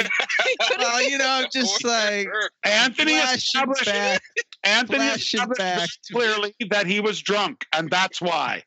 Well, 0.78 1.10
you 1.10 1.18
know, 1.18 1.28
I'm 1.28 1.48
just 1.52 1.84
like 1.84 2.28
Anthony 2.66 3.12
flashing 3.14 3.38
established, 3.38 3.86
back. 3.86 4.22
Anthony 4.64 5.00
flashing 5.00 5.40
established 5.42 5.58
back 5.60 5.90
clearly 6.12 6.54
that 6.70 6.88
he 6.88 7.00
was 7.02 7.22
drunk, 7.22 7.66
and 7.74 7.90
that's 7.90 8.22
why. 8.22 8.64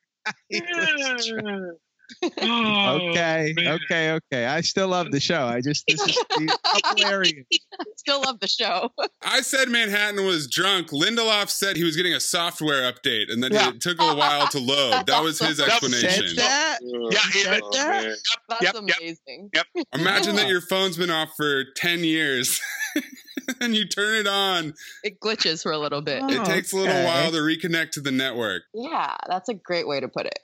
Oh, 2.41 3.09
okay, 3.11 3.55
okay, 3.59 4.13
okay. 4.13 4.47
I 4.47 4.61
still 4.61 4.89
love 4.89 5.11
the 5.11 5.21
show. 5.21 5.45
I 5.47 5.61
just 5.61 5.85
this 5.87 6.01
is 6.07 6.19
hilarious. 6.97 7.45
Still 7.97 8.23
love 8.23 8.41
the 8.41 8.49
show. 8.49 8.91
I 9.23 9.43
said 9.43 9.69
Manhattan 9.69 10.27
was 10.27 10.49
drunk. 10.49 10.89
Lindelof 10.89 11.49
said 11.51 11.77
he 11.77 11.85
was 11.85 11.97
getting 11.97 12.15
a 12.15 12.19
software 12.21 12.91
update, 12.93 13.31
and 13.33 13.41
then 13.43 13.53
Yeah. 13.53 13.69
it 13.69 13.81
took 13.81 14.01
a 14.01 14.15
while 14.17 14.49
to 14.49 14.59
load. 14.59 15.07
That 15.07 15.23
was 15.23 15.39
his 15.39 15.61
explanation. 15.61 16.29
Said 16.29 16.37
that? 16.39 16.79
Yeah, 16.83 17.19
he- 17.33 17.43
Said 17.43 17.61
that? 17.73 18.17
That's 18.49 18.63
Yep, 18.63 18.75
yep. 18.75 18.97
amazing. 18.99 19.51
Yep. 19.55 19.67
Imagine 19.95 20.35
that 20.37 20.49
your 20.49 20.61
phone's 20.61 20.97
been 20.97 21.11
off 21.11 21.31
for 21.37 21.63
10 21.77 22.01
years 22.01 22.61
and 23.61 23.75
you 23.77 23.87
turn 23.87 24.17
it 24.17 24.27
on. 24.27 24.75
It 25.05 25.21
glitches 25.21 25.63
for 25.63 25.71
a 25.71 25.79
little 25.79 26.03
bit. 26.03 26.23
Oh, 26.25 26.29
It 26.29 26.45
takes 26.45 26.73
a 26.73 26.77
little 26.77 26.93
oh, 26.93 26.97
okay. 26.99 27.05
while 27.07 27.31
to 27.31 27.39
reconnect 27.39 27.93
to 27.93 28.01
the 28.01 28.11
network. 28.13 28.63
Yeah, 28.75 29.17
that's 29.29 29.49
a 29.49 29.55
great 29.55 29.87
way 29.87 30.01
to 30.01 30.09
put 30.09 30.27
it. 30.27 30.41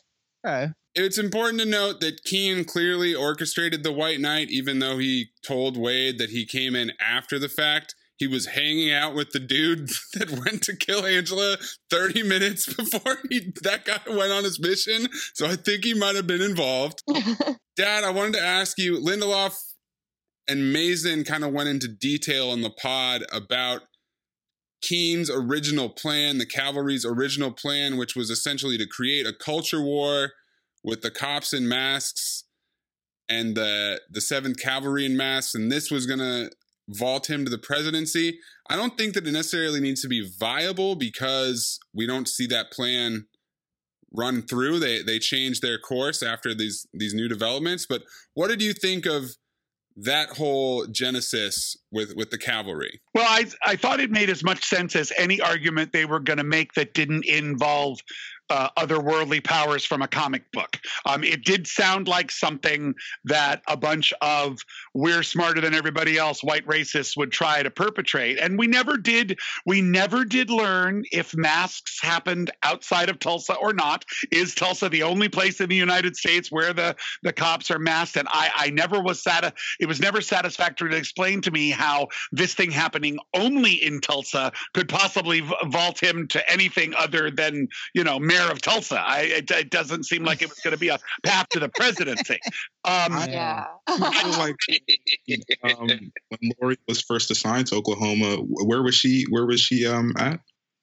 Okay. 0.49 0.73
It's 0.95 1.19
important 1.19 1.61
to 1.61 1.67
note 1.67 2.01
that 2.01 2.25
Keene 2.25 2.65
clearly 2.65 3.15
orchestrated 3.15 3.83
the 3.83 3.93
White 3.93 4.21
Night, 4.21 4.51
even 4.51 4.79
though 4.79 4.99
he 4.99 5.29
told 5.47 5.77
Wade 5.77 6.19
that 6.19 6.31
he 6.31 6.45
came 6.45 6.75
in 6.75 6.93
after 7.01 7.39
the 7.39 7.49
fact. 7.49 7.95
He 8.17 8.27
was 8.27 8.47
hanging 8.47 8.91
out 8.91 9.15
with 9.15 9.31
the 9.31 9.39
dude 9.39 9.89
that 10.15 10.31
went 10.31 10.63
to 10.65 10.75
kill 10.75 11.07
Angela 11.07 11.57
30 11.91 12.25
minutes 12.25 12.67
before 12.75 13.19
he, 13.31 13.53
that 13.63 13.85
guy 13.85 14.01
went 14.09 14.33
on 14.33 14.43
his 14.43 14.59
mission. 14.59 15.09
So 15.35 15.47
I 15.47 15.55
think 15.55 15.85
he 15.85 15.95
might 15.95 16.17
have 16.17 16.27
been 16.27 16.43
involved. 16.43 17.03
Dad, 17.77 18.03
I 18.03 18.11
wanted 18.11 18.35
to 18.35 18.43
ask 18.43 18.77
you 18.77 18.99
Lindelof 18.99 19.55
and 20.49 20.73
Mazin 20.73 21.25
kind 21.25 21.45
of 21.45 21.53
went 21.53 21.69
into 21.69 21.87
detail 21.87 22.53
in 22.53 22.63
the 22.63 22.71
pod 22.71 23.23
about 23.31 23.83
Keene's 24.81 25.31
original 25.31 25.89
plan, 25.89 26.39
the 26.39 26.47
cavalry's 26.47 27.05
original 27.05 27.51
plan, 27.51 27.97
which 27.97 28.15
was 28.15 28.31
essentially 28.31 28.79
to 28.79 28.87
create 28.87 29.27
a 29.27 29.33
culture 29.33 29.83
war 29.83 30.33
with 30.85 31.03
the 31.03 31.11
cops 31.11 31.53
in 31.53 31.69
masks 31.69 32.45
and 33.29 33.57
the 33.57 34.01
the 34.11 34.21
Seventh 34.21 34.59
Cavalry 34.59 35.05
in 35.05 35.17
masks, 35.17 35.55
and 35.55 35.71
this 35.71 35.91
was 35.91 36.07
gonna 36.07 36.51
vault 36.89 37.29
him 37.29 37.45
to 37.45 37.51
the 37.51 37.59
presidency. 37.59 38.39
I 38.71 38.77
don't 38.77 38.97
think 38.97 39.15
that 39.15 39.27
it 39.27 39.33
necessarily 39.33 39.81
needs 39.81 40.01
to 40.03 40.09
be 40.09 40.31
viable 40.39 40.95
because 40.95 41.79
we 41.93 42.07
don't 42.07 42.29
see 42.29 42.47
that 42.47 42.73
plan 42.73 43.27
run 44.13 44.43
through. 44.43 44.79
They 44.79 45.03
they 45.03 45.19
changed 45.19 45.63
their 45.63 45.79
course 45.79 46.23
after 46.23 46.55
these 46.55 46.87
these 46.93 47.15
new 47.15 47.29
developments. 47.29 47.87
But 47.87 48.03
what 48.35 48.49
did 48.49 48.63
you 48.63 48.73
think 48.73 49.07
of 49.07 49.37
that 50.05 50.31
whole 50.31 50.87
genesis 50.87 51.77
with 51.91 52.15
with 52.15 52.31
the 52.31 52.39
cavalry? 52.39 53.01
Well, 53.15 53.27
I 53.29 53.47
I 53.65 53.77
thought 53.77 54.01
it 54.01 54.11
made 54.11 54.31
as 54.31 54.45
much 54.45 54.65
sense 54.65 54.95
as 54.95 55.13
any 55.17 55.41
argument 55.41 55.93
they 55.93 56.05
were 56.05 56.21
going 56.21 56.39
to 56.39 56.45
make 56.45 56.75
that 56.75 56.95
didn't 56.95 57.25
involve 57.25 58.01
uh, 58.51 58.71
otherworldly 58.77 59.43
powers 59.43 59.85
from 59.85 60.03
a 60.03 60.09
comic 60.09 60.51
book. 60.53 60.79
Um, 61.07 61.25
it 61.25 61.45
did 61.45 61.67
sound 61.67 62.09
like 62.09 62.31
something 62.31 62.95
that 63.25 63.63
a 63.69 63.77
bunch 63.77 64.13
of 64.21 64.59
we're 64.95 65.23
smarter 65.23 65.61
than 65.61 65.75
everybody 65.75 66.19
else 66.19 66.43
white 66.43 66.67
racists 66.67 67.17
would 67.17 67.33
try 67.33 67.63
to 67.63 67.71
perpetrate, 67.71 68.39
and 68.39 68.59
we 68.59 68.67
never 68.67 68.97
did. 68.97 69.39
We 69.67 69.81
never 69.81 70.25
did 70.25 70.51
learn 70.51 71.05
if 71.13 71.37
masks 71.37 72.01
happened 72.01 72.51
outside 72.63 73.09
of 73.09 73.19
Tulsa 73.19 73.55
or 73.55 73.73
not. 73.73 74.05
Is 74.31 74.55
Tulsa 74.55 74.89
the 74.89 75.03
only 75.03 75.29
place 75.29 75.61
in 75.61 75.69
the 75.69 75.77
United 75.77 76.17
States 76.17 76.51
where 76.51 76.73
the 76.73 76.97
the 77.23 77.33
cops 77.33 77.71
are 77.71 77.79
masked? 77.79 78.17
And 78.17 78.29
I 78.31 78.51
I 78.57 78.71
never 78.71 79.01
was 79.01 79.23
sat. 79.23 79.55
It 79.81 79.87
was 79.87 80.01
never 80.01 80.21
satisfactory 80.21 80.91
to 80.91 80.97
explain 80.97 81.41
to 81.43 81.51
me 81.51 81.71
how 81.71 82.09
this 82.33 82.55
thing 82.55 82.71
happening 82.71 83.19
only 83.35 83.73
in 83.73 84.01
Tulsa 84.01 84.53
could 84.75 84.89
possibly 84.89 85.41
vault 85.67 86.03
him 86.03 86.27
to 86.29 86.51
anything 86.51 86.95
other 86.95 87.31
than 87.31 87.69
you 87.95 88.05
know 88.05 88.19
mayor 88.39 88.51
of 88.51 88.61
Tulsa. 88.61 89.01
I, 89.01 89.21
it, 89.23 89.51
it 89.51 89.71
doesn't 89.71 90.05
seem 90.05 90.25
like 90.25 90.43
it 90.43 90.49
was 90.49 90.59
going 90.59 90.73
to 90.75 90.79
be 90.79 90.89
a 90.89 90.99
path 91.25 91.49
to 91.51 91.61
the 91.61 91.69
presidency. 91.69 92.39
Um, 92.85 93.13
Yeah. 93.31 93.67
I 93.87 94.23
feel 94.23 94.31
like 94.39 95.77
um, 95.79 95.89
when 96.29 96.53
Laurie 96.61 96.79
was 96.87 97.03
first 97.03 97.31
assigned 97.31 97.67
to 97.69 97.77
Oklahoma, 97.77 98.37
where 98.39 98.83
was 98.83 98.95
she? 98.95 99.25
Where 99.31 99.47
was 99.47 99.61
she 99.61 99.87
um, 99.87 100.13
at? 100.19 100.41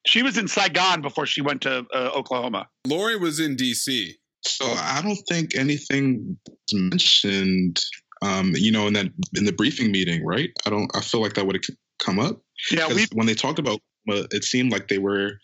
she 0.07 0.21
was 0.21 0.37
in 0.37 0.47
Saigon 0.47 1.01
before 1.01 1.25
she 1.25 1.41
went 1.41 1.61
to 1.63 1.83
uh, 1.93 2.11
Oklahoma. 2.15 2.67
Laurie 2.85 3.17
was 3.17 3.39
in 3.39 3.55
D.C. 3.55 4.15
So 4.45 4.65
I 4.65 5.01
don't 5.01 5.17
think 5.27 5.55
anything 5.55 6.37
was 6.47 6.73
mentioned. 6.73 7.81
Um, 8.21 8.53
you 8.55 8.71
know, 8.71 8.87
in 8.87 8.93
that 8.93 9.07
in 9.35 9.45
the 9.45 9.51
briefing 9.51 9.91
meeting, 9.91 10.23
right? 10.23 10.49
I 10.65 10.69
don't. 10.69 10.89
I 10.95 11.01
feel 11.01 11.21
like 11.21 11.33
that 11.33 11.45
would 11.47 11.55
have 11.55 11.75
come 12.03 12.19
up. 12.19 12.39
Yeah, 12.71 12.87
'Cause 12.87 12.95
we 12.95 13.07
when 13.13 13.25
they 13.27 13.33
talked 13.33 13.59
about, 13.59 13.79
it 14.07 14.43
seemed 14.43 14.71
like 14.71 14.87
they 14.87 14.99
were. 14.99 15.39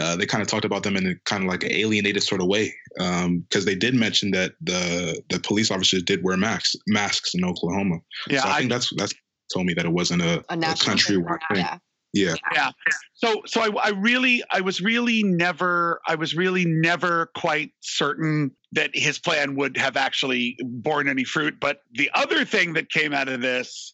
Uh, 0.00 0.16
they 0.16 0.26
kind 0.26 0.42
of 0.42 0.48
talked 0.48 0.64
about 0.64 0.82
them 0.82 0.96
in 0.96 1.06
a 1.06 1.14
kind 1.24 1.44
of 1.44 1.48
like 1.48 1.62
an 1.62 1.70
alienated 1.72 2.22
sort 2.22 2.40
of 2.40 2.46
way, 2.48 2.72
because 2.96 3.64
they 3.64 3.74
did 3.76 3.94
mention 3.94 4.30
that 4.32 4.52
the 4.60 5.22
the 5.30 5.38
police 5.40 5.70
officers 5.70 6.02
did 6.02 6.22
wear 6.24 6.36
masks 6.36 6.74
masks 6.88 7.34
in 7.34 7.44
Oklahoma. 7.44 7.96
Yeah, 8.28 8.42
so 8.42 8.48
I, 8.48 8.52
I- 8.54 8.58
think 8.58 8.70
that's 8.70 8.90
that's 8.96 9.14
told 9.52 9.66
me 9.66 9.74
that 9.74 9.84
it 9.84 9.92
wasn't 9.92 10.22
a, 10.22 10.38
A 10.48 10.54
a 10.54 10.56
countrywide 10.56 11.38
thing, 11.48 11.56
thing. 11.56 11.64
yeah. 11.64 11.78
Yeah. 12.16 12.34
yeah 12.54 12.70
so 13.14 13.42
so 13.44 13.60
I, 13.60 13.70
I 13.86 13.88
really 13.90 14.40
i 14.52 14.60
was 14.60 14.80
really 14.80 15.24
never 15.24 16.00
i 16.06 16.14
was 16.14 16.34
really 16.36 16.64
never 16.64 17.30
quite 17.36 17.72
certain 17.80 18.52
that 18.70 18.90
his 18.94 19.18
plan 19.18 19.56
would 19.56 19.76
have 19.76 19.96
actually 19.96 20.56
borne 20.62 21.08
any 21.08 21.24
fruit 21.24 21.58
but 21.58 21.80
the 21.92 22.08
other 22.14 22.44
thing 22.44 22.74
that 22.74 22.88
came 22.88 23.12
out 23.12 23.28
of 23.28 23.40
this 23.40 23.92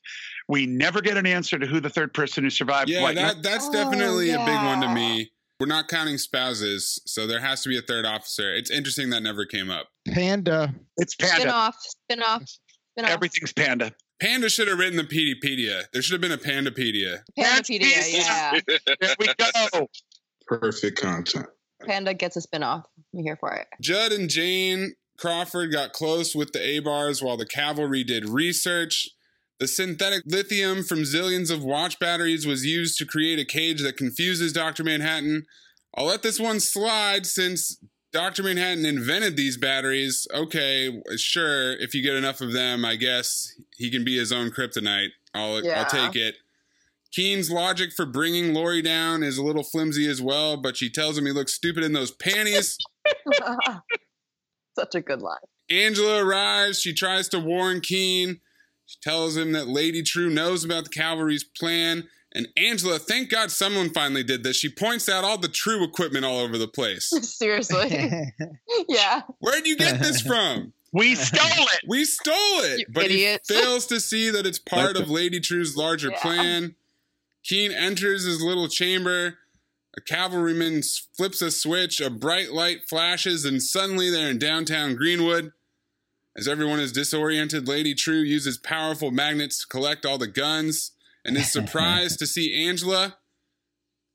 we 0.48 0.66
never 0.66 1.00
get 1.00 1.16
an 1.16 1.24
answer 1.26 1.58
to 1.58 1.66
who 1.66 1.80
the 1.80 1.88
third 1.88 2.12
person 2.12 2.44
who 2.44 2.50
survived 2.50 2.90
Yeah, 2.90 3.00
that 3.06 3.14
Night- 3.36 3.42
that's 3.42 3.68
Oh, 3.68 3.72
definitely 3.72 4.30
a 4.32 4.38
big 4.44 4.56
one 4.66 4.82
to 4.82 4.88
me. 4.94 5.30
We're 5.60 5.66
not 5.66 5.88
counting 5.88 6.16
spouses, 6.16 7.02
so 7.04 7.26
there 7.26 7.38
has 7.38 7.62
to 7.64 7.68
be 7.68 7.76
a 7.76 7.82
third 7.82 8.06
officer. 8.06 8.54
It's 8.54 8.70
interesting 8.70 9.10
that 9.10 9.22
never 9.22 9.44
came 9.44 9.70
up. 9.70 9.88
Panda. 10.08 10.74
It's 10.96 11.14
panda. 11.14 11.36
Spin 11.36 11.50
off. 11.50 11.76
spin 11.78 12.22
off, 12.22 12.42
spin 12.46 13.04
off. 13.04 13.10
Everything's 13.10 13.52
Panda. 13.52 13.92
Panda 14.22 14.48
should 14.48 14.68
have 14.68 14.78
written 14.78 14.96
the 14.96 15.04
Peteypedia. 15.04 15.84
There 15.92 16.00
should 16.00 16.12
have 16.12 16.22
been 16.22 16.32
a 16.32 16.38
Pandapedia. 16.38 17.18
Pandapedia, 17.38 18.10
yeah. 18.10 18.58
There 18.66 19.16
we 19.18 19.28
go. 19.72 19.88
Perfect 20.46 20.98
content. 20.98 21.46
Panda 21.86 22.14
gets 22.14 22.36
a 22.36 22.40
spin 22.40 22.62
off. 22.62 22.86
I'm 23.14 23.22
here 23.22 23.36
for 23.36 23.52
it. 23.52 23.66
Judd 23.82 24.12
and 24.12 24.30
Jane 24.30 24.94
Crawford 25.18 25.72
got 25.72 25.92
close 25.92 26.34
with 26.34 26.52
the 26.52 26.78
Abars 26.78 27.22
while 27.22 27.36
the 27.36 27.46
cavalry 27.46 28.02
did 28.02 28.26
research. 28.26 29.10
The 29.60 29.68
synthetic 29.68 30.22
lithium 30.24 30.82
from 30.82 31.00
zillions 31.00 31.50
of 31.50 31.62
watch 31.62 31.98
batteries 31.98 32.46
was 32.46 32.64
used 32.64 32.96
to 32.96 33.04
create 33.04 33.38
a 33.38 33.44
cage 33.44 33.82
that 33.82 33.98
confuses 33.98 34.54
Dr. 34.54 34.82
Manhattan. 34.82 35.44
I'll 35.94 36.06
let 36.06 36.22
this 36.22 36.40
one 36.40 36.60
slide 36.60 37.26
since 37.26 37.78
Dr. 38.10 38.42
Manhattan 38.42 38.86
invented 38.86 39.36
these 39.36 39.58
batteries. 39.58 40.26
Okay, 40.32 41.02
sure, 41.16 41.74
if 41.74 41.94
you 41.94 42.02
get 42.02 42.16
enough 42.16 42.40
of 42.40 42.54
them, 42.54 42.86
I 42.86 42.96
guess 42.96 43.54
he 43.76 43.90
can 43.90 44.02
be 44.02 44.16
his 44.16 44.32
own 44.32 44.50
kryptonite. 44.50 45.10
I'll, 45.34 45.62
Yeah. 45.62 45.82
I'll 45.82 45.90
take 45.90 46.16
it. 46.16 46.36
Keene's 47.12 47.50
logic 47.50 47.92
for 47.92 48.06
bringing 48.06 48.54
Laurie 48.54 48.80
down 48.82 49.22
is 49.22 49.36
a 49.36 49.42
little 49.42 49.64
flimsy 49.64 50.08
as 50.08 50.22
well, 50.22 50.56
but 50.56 50.76
she 50.76 50.88
tells 50.88 51.18
him 51.18 51.26
he 51.26 51.32
looks 51.32 51.52
stupid 51.52 51.84
in 51.84 51.92
those 51.92 52.12
panties. 52.12 52.78
Such 54.78 54.94
a 54.94 55.02
good 55.02 55.20
line. 55.20 55.36
Angela 55.68 56.24
arrives. 56.24 56.80
She 56.80 56.94
tries 56.94 57.28
to 57.28 57.38
warn 57.38 57.80
Keene. 57.82 58.40
She 58.90 58.98
tells 59.08 59.36
him 59.36 59.52
that 59.52 59.68
Lady 59.68 60.02
Trieu 60.02 60.28
knows 60.30 60.64
about 60.64 60.82
the 60.82 60.90
cavalry's 60.90 61.44
plan. 61.44 62.08
And 62.32 62.48
Angela, 62.56 62.98
thank 62.98 63.30
God 63.30 63.52
someone 63.52 63.90
finally 63.90 64.24
did 64.24 64.42
this. 64.42 64.56
She 64.56 64.68
points 64.68 65.08
out 65.08 65.22
all 65.22 65.38
the 65.38 65.46
Trieu 65.46 65.84
equipment 65.84 66.24
all 66.24 66.38
over 66.40 66.58
the 66.58 66.66
place. 66.66 67.06
Seriously. 67.38 68.10
yeah. 68.88 69.22
Where'd 69.38 69.64
you 69.64 69.76
get 69.76 70.00
this 70.00 70.20
from? 70.22 70.72
We 70.92 71.14
stole 71.14 71.46
it. 71.68 71.80
We 71.86 72.04
stole 72.04 72.34
it. 72.64 72.80
You 72.80 72.86
but 72.88 73.04
idiots. 73.04 73.48
he 73.48 73.54
fails 73.60 73.86
to 73.86 74.00
see 74.00 74.28
that 74.30 74.44
it's 74.44 74.58
part 74.58 74.96
of 74.96 75.08
Lady 75.08 75.38
Trieu's 75.38 75.76
larger 75.76 76.10
Yeah. 76.10 76.20
plan. 76.20 76.74
Keene 77.44 77.70
enters 77.70 78.24
his 78.24 78.42
little 78.42 78.66
chamber. 78.66 79.38
A 79.96 80.00
cavalryman 80.00 80.82
flips 81.16 81.42
a 81.42 81.52
switch, 81.52 82.00
a 82.00 82.10
bright 82.10 82.50
light 82.50 82.88
flashes, 82.88 83.44
and 83.44 83.62
suddenly 83.62 84.10
they're 84.10 84.30
in 84.30 84.38
downtown 84.38 84.96
Greenwood. 84.96 85.52
As 86.36 86.46
everyone 86.48 86.80
is 86.80 86.92
disoriented, 86.92 87.66
Lady 87.68 87.94
Trieu 87.94 88.20
uses 88.20 88.56
powerful 88.58 89.10
magnets 89.10 89.58
to 89.60 89.66
collect 89.66 90.06
all 90.06 90.16
the 90.18 90.26
guns 90.28 90.92
and 91.24 91.36
is 91.36 91.50
surprised 91.52 92.18
to 92.20 92.26
see 92.26 92.66
Angela. 92.66 93.16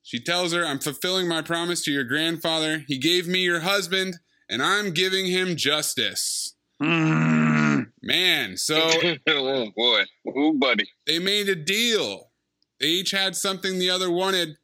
She 0.02 0.20
tells 0.20 0.54
her, 0.54 0.66
I'm 0.66 0.80
fulfilling 0.80 1.28
my 1.28 1.42
promise 1.42 1.84
to 1.84 1.92
your 1.92 2.04
grandfather. 2.04 2.84
He 2.88 2.98
gave 2.98 3.28
me 3.28 3.40
your 3.40 3.62
husband, 3.62 4.18
and 4.50 4.62
I'm 4.64 4.92
giving 4.92 5.26
him 5.26 5.56
justice. 5.56 6.56
Mm. 6.82 7.88
Man, 8.02 8.58
so 8.58 8.90
oh 9.28 9.68
boy, 9.76 10.02
ooh 10.38 10.54
buddy. 10.60 10.88
they 11.08 11.20
made 11.20 11.50
a 11.50 11.56
deal. 11.56 12.32
They 12.80 12.88
each 12.88 13.12
had 13.12 13.36
something 13.36 13.80
the 13.80 13.90
other 13.90 14.12
wanted, 14.12 14.58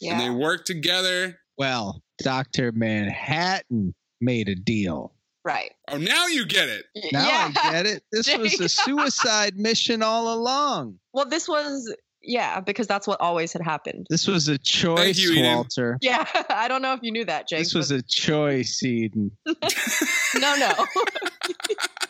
Yeah. 0.00 0.12
and 0.12 0.20
they 0.20 0.30
worked 0.30 0.66
together. 0.66 1.38
Well, 1.56 2.02
Dr. 2.22 2.72
Manhattan 2.72 3.94
made 4.20 4.48
a 4.48 4.54
deal. 4.54 5.14
Right. 5.44 5.72
Oh, 5.88 5.98
now 5.98 6.26
you 6.26 6.46
get 6.46 6.68
it. 6.68 6.84
Y- 6.94 7.10
Now 7.12 7.26
yeah. 7.28 7.52
I 7.56 7.72
get 7.72 7.86
it. 7.86 8.02
This 8.12 8.36
was 8.36 8.60
a 8.60 8.68
suicide 8.68 9.56
mission 9.56 10.02
all 10.02 10.34
along. 10.34 10.98
Well, 11.12 11.26
this 11.26 11.48
was 11.48 11.94
yeah, 12.22 12.60
because 12.60 12.86
that's 12.86 13.06
what 13.06 13.18
always 13.20 13.50
had 13.52 13.62
happened. 13.62 14.06
This 14.10 14.26
was 14.26 14.46
a 14.48 14.58
choice, 14.58 15.18
you, 15.18 15.42
Walter. 15.42 15.96
Yeah, 16.02 16.26
I 16.50 16.68
don't 16.68 16.82
know 16.82 16.92
if 16.92 17.00
you 17.02 17.10
knew 17.10 17.24
that, 17.24 17.48
Jake. 17.48 17.60
This 17.60 17.74
was 17.74 17.88
but- 17.90 18.00
a 18.00 18.02
choice, 18.02 18.82
Eden. 18.82 19.30
no, 19.46 20.56
no. 20.56 20.72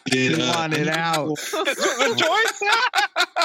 Did, 0.06 0.36
He 0.36 0.42
uh, 0.42 0.56
wanted 0.56 0.88
out. 0.88 1.36
Choice. 1.38 2.62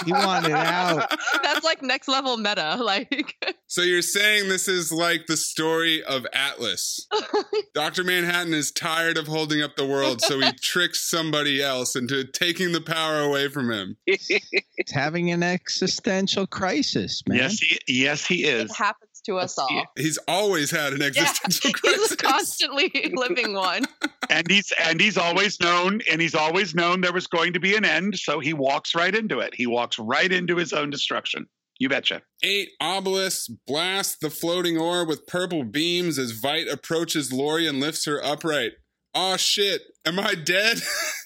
He 0.05 0.11
wanted 0.11 0.53
out. 0.53 1.11
That's 1.43 1.63
like 1.63 1.83
next 1.83 2.07
level 2.07 2.38
meta. 2.38 2.77
Like, 2.81 3.36
So 3.76 3.82
you're 3.82 4.01
saying 4.01 4.47
this 4.47 4.69
is 4.69 4.89
like 4.93 5.26
the 5.28 5.36
story 5.36 6.01
of 6.01 6.26
Atlas. 6.32 7.05
Dr. 7.73 8.05
Manhattan 8.05 8.53
is 8.53 8.71
tired 8.71 9.17
of 9.17 9.28
holding 9.28 9.61
up 9.61 9.76
the 9.76 9.86
world, 9.86 10.21
so 10.21 10.39
he 10.39 10.49
tricks 10.61 11.09
somebody 11.09 11.61
else 11.61 11.93
into 11.97 12.23
taking 12.23 12.71
the 12.71 12.80
power 12.80 13.19
away 13.19 13.49
from 13.49 13.69
him. 13.69 13.97
It's 14.05 14.93
having 14.93 15.30
an 15.32 15.43
existential 15.43 16.47
crisis, 16.47 17.21
man. 17.28 17.38
Yes, 17.39 17.59
he, 17.59 17.78
yes, 17.89 18.26
he 18.26 18.45
it 18.45 18.67
is. 18.67 18.78
happens 18.78 19.19
to 19.26 19.39
us 19.39 19.57
all. 19.57 19.84
He's 19.97 20.19
always 20.26 20.71
had 20.71 20.93
an 20.93 21.01
Yeah, 21.01 21.09
crisis. 21.34 21.59
he's 21.61 22.15
constantly 22.15 23.11
living 23.13 23.55
one. 23.55 23.84
and 24.30 24.49
he's 24.49 24.71
and 24.86 25.01
he's 25.01 25.17
always 25.17 25.59
known 25.59 25.99
and 26.09 26.21
he's 26.21 26.34
always 26.36 26.76
known 26.76 27.01
there 27.01 27.11
was 27.11 27.28
going 27.28 27.51
to 27.51 27.59
be 27.59 27.76
an 27.76 27.84
end 27.84 28.17
so 28.17 28.39
he 28.39 28.53
walks 28.53 28.95
right 28.95 29.13
into 29.13 29.39
it 29.39 29.53
he 29.53 29.67
walks 29.67 29.99
right 29.99 30.32
into 30.32 30.55
his 30.55 30.73
own 30.73 30.89
destruction 30.89 31.45
you 31.80 31.89
betcha 31.89 32.21
Eight 32.43 32.69
obelisks 32.82 33.47
blast 33.67 34.19
the 34.21 34.30
floating 34.30 34.78
ore 34.78 35.05
with 35.05 35.26
purple 35.28 35.63
beams 35.63 36.17
as 36.19 36.39
Veidt 36.39 36.71
approaches 36.71 37.32
Laurie 37.34 37.67
and 37.67 37.80
lifts 37.80 38.05
her 38.05 38.23
upright. 38.23 38.73
Aw 39.13 39.38
shit, 39.38 39.82
am 40.05 40.19
I 40.19 40.36
dead? 40.36 40.82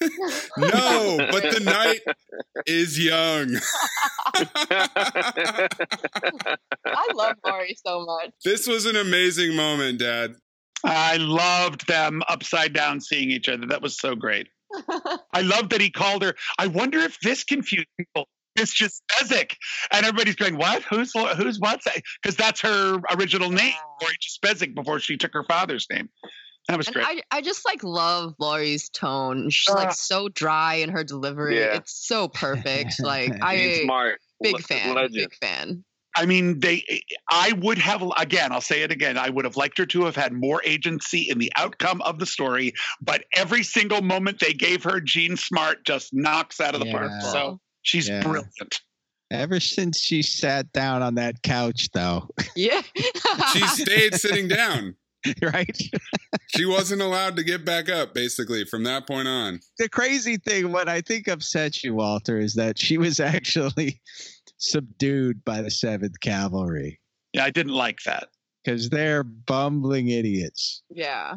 no, 0.56 1.18
but 1.30 1.42
the 1.52 1.60
night 1.60 2.00
is 2.64 3.04
young. 3.04 3.56
I 6.86 7.08
love 7.14 7.36
Maury 7.44 7.76
so 7.84 8.04
much. 8.04 8.30
this 8.44 8.66
was 8.66 8.86
an 8.86 8.96
amazing 8.96 9.56
moment, 9.56 9.98
Dad. 9.98 10.34
i 10.84 11.16
loved 11.18 11.86
them 11.88 12.22
upside 12.28 12.72
down 12.72 13.00
seeing 13.00 13.30
each 13.30 13.48
other 13.50 13.66
that 13.66 13.82
was 13.82 13.98
so 13.98 14.14
great 14.14 14.48
i 15.34 15.42
love 15.42 15.68
that 15.68 15.80
he 15.80 15.90
called 15.90 16.22
her 16.22 16.34
i 16.58 16.66
wonder 16.68 16.98
if 17.00 17.20
this 17.20 17.44
confused 17.44 17.86
people 17.98 18.26
it's 18.60 18.72
just 18.72 19.02
Bezic. 19.08 19.54
And 19.92 20.04
everybody's 20.06 20.36
going, 20.36 20.56
what? 20.56 20.82
Who's 20.84 21.12
who's 21.36 21.58
what? 21.58 21.80
Because 22.22 22.36
that's 22.36 22.60
her 22.60 22.98
original 23.16 23.50
name, 23.50 23.72
Laurie 24.00 24.16
Juspeczyk, 24.20 24.74
before 24.74 25.00
she 25.00 25.16
took 25.16 25.32
her 25.34 25.44
father's 25.44 25.86
name. 25.90 26.08
That 26.68 26.76
was 26.76 26.86
And 26.88 26.94
great. 26.94 27.06
I, 27.06 27.38
I 27.38 27.40
just 27.40 27.64
like 27.64 27.82
love 27.82 28.34
Laurie's 28.38 28.90
tone. 28.90 29.48
She's 29.50 29.74
like 29.74 29.88
Ah. 29.88 29.92
so 29.92 30.28
dry 30.28 30.74
in 30.74 30.90
her 30.90 31.02
delivery. 31.02 31.58
Yeah. 31.58 31.76
It's 31.76 32.06
so 32.06 32.28
perfect. 32.28 32.94
Like 33.00 33.32
I 33.42 33.56
He's 33.56 33.82
smart. 33.82 34.20
big 34.42 34.54
Le- 34.54 34.60
fan. 34.60 34.94
legend. 34.94 35.14
Big 35.14 35.34
fan. 35.40 35.84
I 36.16 36.26
mean, 36.26 36.58
they. 36.58 36.84
I 37.30 37.52
would 37.52 37.78
have 37.78 38.02
again. 38.18 38.50
I'll 38.52 38.60
say 38.60 38.82
it 38.82 38.90
again. 38.90 39.16
I 39.16 39.30
would 39.30 39.44
have 39.44 39.56
liked 39.56 39.78
her 39.78 39.86
to 39.86 40.04
have 40.06 40.16
had 40.16 40.32
more 40.32 40.60
agency 40.64 41.28
in 41.30 41.38
the 41.38 41.52
outcome 41.56 42.02
of 42.02 42.18
the 42.18 42.26
story. 42.26 42.74
But 43.00 43.24
every 43.34 43.62
single 43.62 44.02
moment 44.02 44.40
they 44.40 44.52
gave 44.52 44.82
her, 44.82 45.00
Jean 45.00 45.36
Smart 45.36 45.84
just 45.86 46.10
knocks 46.12 46.60
out 46.60 46.74
of 46.74 46.80
the 46.80 46.90
park. 46.90 47.12
So 47.22 47.60
she's 47.82 48.08
Yeah. 48.08 48.22
brilliant. 48.22 48.80
Ever 49.30 49.60
since 49.60 50.00
she 50.00 50.22
sat 50.22 50.72
down 50.72 51.02
on 51.02 51.14
that 51.14 51.42
couch, 51.42 51.88
though, 51.92 52.28
Yeah. 52.56 52.82
She 53.52 53.66
stayed 53.68 54.14
sitting 54.14 54.48
down. 54.48 54.96
right? 55.42 55.78
She 56.48 56.64
wasn't 56.64 57.02
allowed 57.02 57.36
to 57.36 57.44
get 57.44 57.64
back 57.64 57.88
up, 57.90 58.14
basically, 58.14 58.64
from 58.64 58.84
that 58.84 59.06
point 59.06 59.28
on. 59.28 59.60
the 59.78 59.88
crazy 59.88 60.36
thing, 60.38 60.72
what 60.72 60.88
I 60.88 61.00
think 61.02 61.28
upset 61.28 61.84
you, 61.84 61.94
Walter, 61.94 62.38
is 62.38 62.54
that 62.54 62.78
she 62.78 62.96
was 62.98 63.20
actually 63.20 64.00
subdued 64.56 65.44
by 65.44 65.62
the 65.62 65.70
Seventh 65.70 66.18
Cavalry 66.20 66.98
Yeah, 67.32 67.44
I 67.44 67.50
didn't 67.50 67.72
like 67.74 67.98
that. 68.06 68.28
because 68.64 68.88
they're 68.90 69.22
bumbling 69.24 70.08
idiots. 70.08 70.82
yeah. 70.90 71.36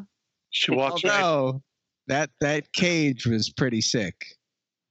She 0.52 0.72
walks 0.72 1.04
right. 1.04 1.22
Although 1.22 1.64
that 2.08 2.30
that 2.41 2.72
cage 2.74 3.26
was 3.26 3.50
pretty 3.50 3.82
sick. 3.82 4.16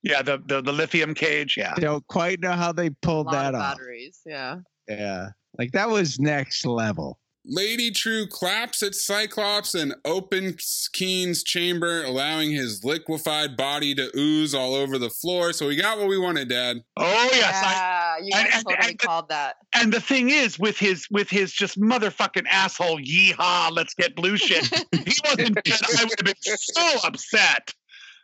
Yeah, 0.02 0.22
the, 0.22 0.42
the 0.46 0.60
the 0.62 0.72
lithium 0.72 1.14
cage. 1.14 1.54
Yeah. 1.56 1.74
Don't 1.76 2.06
quite 2.08 2.40
know 2.40 2.52
how 2.52 2.72
they 2.72 2.86
A 2.88 2.90
pulled 3.02 3.26
lot 3.26 3.32
that 3.32 3.54
of 3.54 3.60
off. 3.60 3.76
batteries. 3.78 4.20
Yeah. 4.26 4.58
Yeah, 4.88 5.28
like 5.58 5.72
that 5.72 5.88
was 5.90 6.18
next 6.18 6.66
level. 6.66 7.18
Lady 7.44 7.90
Trieu 7.90 8.26
claps 8.28 8.84
at 8.84 8.94
Cyclops 8.94 9.74
and 9.74 9.94
opens 10.04 10.88
Keene's 10.92 11.42
chamber, 11.42 12.04
allowing 12.04 12.52
his 12.52 12.84
liquefied 12.84 13.56
body 13.56 13.96
to 13.96 14.10
ooze 14.16 14.54
all 14.54 14.74
over 14.76 14.96
the 14.96 15.10
floor. 15.10 15.52
So 15.52 15.66
we 15.66 15.74
got 15.74 15.98
what 15.98 16.06
we 16.08 16.18
wanted, 16.18 16.48
Dad. 16.48 16.76
Oh 16.96 17.30
yes. 17.32 17.54
I, 17.64 17.72
Yeah. 17.72 18.24
You 18.24 18.30
and- 18.36 18.54
and- 18.54 18.64
totally 18.66 18.88
and- 18.90 18.98
called 18.98 19.28
that. 19.30 19.56
and 19.74 19.92
the 19.92 20.00
thing 20.00 20.30
is, 20.30 20.58
with 20.58 20.78
his 20.78 21.06
with 21.10 21.30
his 21.30 21.52
just 21.52 21.80
motherfucking 21.80 22.46
asshole, 22.48 22.98
yeehaw, 23.00 23.70
let's 23.72 23.94
get 23.94 24.14
blue 24.16 24.36
shit. 24.36 24.64
he 24.92 25.12
wasn't. 25.24 25.58
I 25.66 26.04
would 26.04 26.18
have 26.18 26.24
been 26.24 26.34
so 26.58 26.98
upset. 27.04 27.72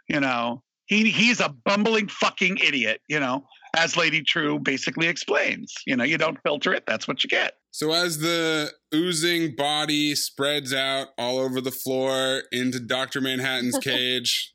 You 0.09 0.21
know, 0.21 0.63
he 0.89 1.11
he's 1.11 1.41
a 1.41 1.55
bumbling 1.65 2.09
fucking 2.09 2.59
idiot. 2.59 3.01
You 3.09 3.21
know, 3.21 3.45
as 3.77 3.97
Lady 3.97 4.23
Trieu 4.23 4.59
basically 4.59 5.07
explains. 5.07 5.73
You 5.87 5.97
know, 5.97 6.05
you 6.05 6.19
don't 6.19 6.39
filter 6.43 6.73
it. 6.73 6.85
That's 6.87 7.07
what 7.07 7.23
you 7.23 7.29
get. 7.29 7.55
So 7.71 7.93
as 7.93 8.19
the 8.19 8.73
oozing 8.95 9.55
body 9.55 10.15
spreads 10.15 10.73
out 10.73 11.09
all 11.17 11.39
over 11.39 11.61
the 11.61 11.71
floor 11.71 12.43
into 12.51 12.81
Dr. 12.81 13.21
Manhattan's 13.21 13.79
cage, 13.83 14.55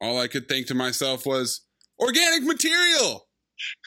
all 0.00 0.18
I 0.18 0.26
could 0.26 0.48
think 0.48 0.66
to 0.68 0.74
myself 0.74 1.26
was 1.26 1.62
organic 2.00 2.42
material. 2.42 3.28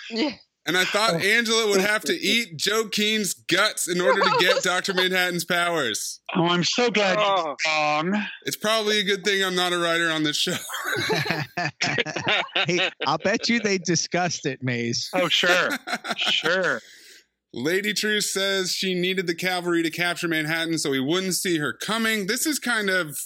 Yeah. 0.10 0.34
And 0.70 0.78
I 0.78 0.84
thought 0.86 1.16
oh. 1.16 1.18
Angela 1.18 1.68
would 1.68 1.82
have 1.82 2.04
to 2.04 2.14
eat 2.22 2.56
Joe 2.56 2.86
Keene's 2.86 3.34
guts 3.34 3.88
in 3.88 4.00
order 4.00 4.22
to 4.22 4.38
get 4.40 4.62
Dr. 4.62 4.94
Manhattan's 4.94 5.44
powers. 5.44 6.22
Oh, 6.36 6.46
I'm 6.46 6.64
so 6.64 6.92
glad 6.92 7.18
Oh. 7.20 7.56
you're 7.66 7.74
wrong. 7.74 8.24
It's 8.46 8.56
probably 8.56 9.00
a 9.00 9.04
good 9.04 9.24
thing 9.24 9.44
I'm 9.44 9.56
not 9.56 9.74
a 9.74 9.80
writer 9.80 10.12
on 10.12 10.22
this 10.22 10.38
show. 10.38 10.54
hey, 12.68 12.88
I'll 13.08 13.18
bet 13.18 13.50
you 13.50 13.60
they 13.60 13.80
discussed 13.80 14.46
it, 14.46 14.62
Maze. 14.62 15.10
Oh, 15.16 15.28
sure. 15.28 15.70
sure. 16.18 16.82
Lady 17.52 17.92
Trieu 17.92 18.22
says 18.22 18.72
she 18.72 18.94
needed 18.94 19.26
the 19.26 19.34
cavalry 19.34 19.82
to 19.82 19.90
capture 19.90 20.28
Manhattan 20.28 20.78
so 20.78 20.94
he 20.94 21.00
wouldn't 21.00 21.34
see 21.34 21.58
her 21.58 21.74
coming. 21.74 22.28
This 22.28 22.46
is 22.46 22.60
kind 22.60 22.92
of 22.92 23.18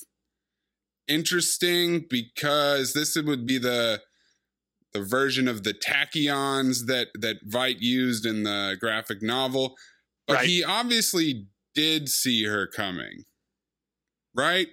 interesting 1.09 2.05
because 2.09 2.93
this 2.93 3.17
would 3.17 3.45
be 3.45 3.57
the 3.57 3.99
the 4.93 5.03
version 5.03 5.47
of 5.47 5.63
the 5.63 5.73
tachyons 5.73 6.85
that 6.87 7.07
that 7.15 7.47
Veidt 7.47 7.77
used 7.79 8.25
in 8.25 8.43
the 8.43 8.77
graphic 8.79 9.21
novel. 9.21 9.75
But 10.27 10.35
Right. 10.35 10.47
he 10.47 10.63
obviously 10.63 11.47
did 11.75 12.09
see 12.09 12.45
her 12.45 12.67
coming. 12.67 13.25
Right? 14.35 14.67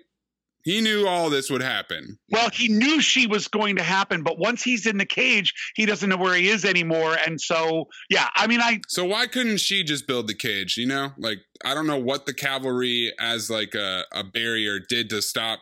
He 0.62 0.82
knew 0.82 1.06
all 1.06 1.30
this 1.30 1.48
would 1.50 1.62
happen. 1.62 2.18
Well, 2.28 2.50
he 2.52 2.68
knew 2.68 3.00
she 3.00 3.26
was 3.26 3.48
going 3.48 3.76
to 3.76 3.82
happen, 3.82 4.22
but 4.22 4.38
once 4.38 4.62
he's 4.62 4.84
in 4.84 4.98
the 4.98 5.06
cage, 5.06 5.54
he 5.74 5.86
doesn't 5.86 6.10
know 6.10 6.18
where 6.18 6.34
he 6.34 6.48
is 6.48 6.66
anymore. 6.66 7.16
And 7.26 7.40
so, 7.40 7.88
yeah, 8.10 8.28
I 8.36 8.46
mean, 8.46 8.60
I 8.60 8.80
So 8.88 9.06
why 9.06 9.26
couldn't 9.26 9.58
she 9.58 9.82
just 9.82 10.06
build 10.06 10.26
the 10.26 10.34
cage, 10.34 10.76
you 10.76 10.86
know? 10.86 11.12
Like 11.16 11.38
I 11.64 11.72
don't 11.72 11.86
know 11.86 11.98
what 11.98 12.26
the 12.26 12.34
cavalry 12.34 13.12
as 13.18 13.48
like 13.48 13.74
a, 13.74 14.04
a 14.12 14.22
barrier 14.22 14.78
did 14.78 15.08
to 15.10 15.22
stop 15.22 15.60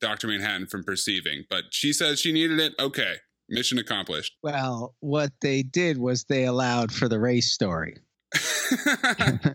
Dr. 0.00 0.28
Manhattan 0.28 0.66
from 0.66 0.84
perceiving, 0.84 1.44
but 1.48 1.64
she 1.70 1.94
says 1.94 2.20
she 2.20 2.30
needed 2.32 2.60
it. 2.60 2.74
Okay. 2.78 3.16
Mission 3.54 3.78
accomplished. 3.78 4.34
Well, 4.42 4.94
what 5.00 5.32
they 5.40 5.62
did 5.62 5.98
was 5.98 6.24
they 6.24 6.44
allowed 6.44 6.92
for 6.92 7.08
the 7.08 7.18
race 7.20 7.52
story. 7.52 7.96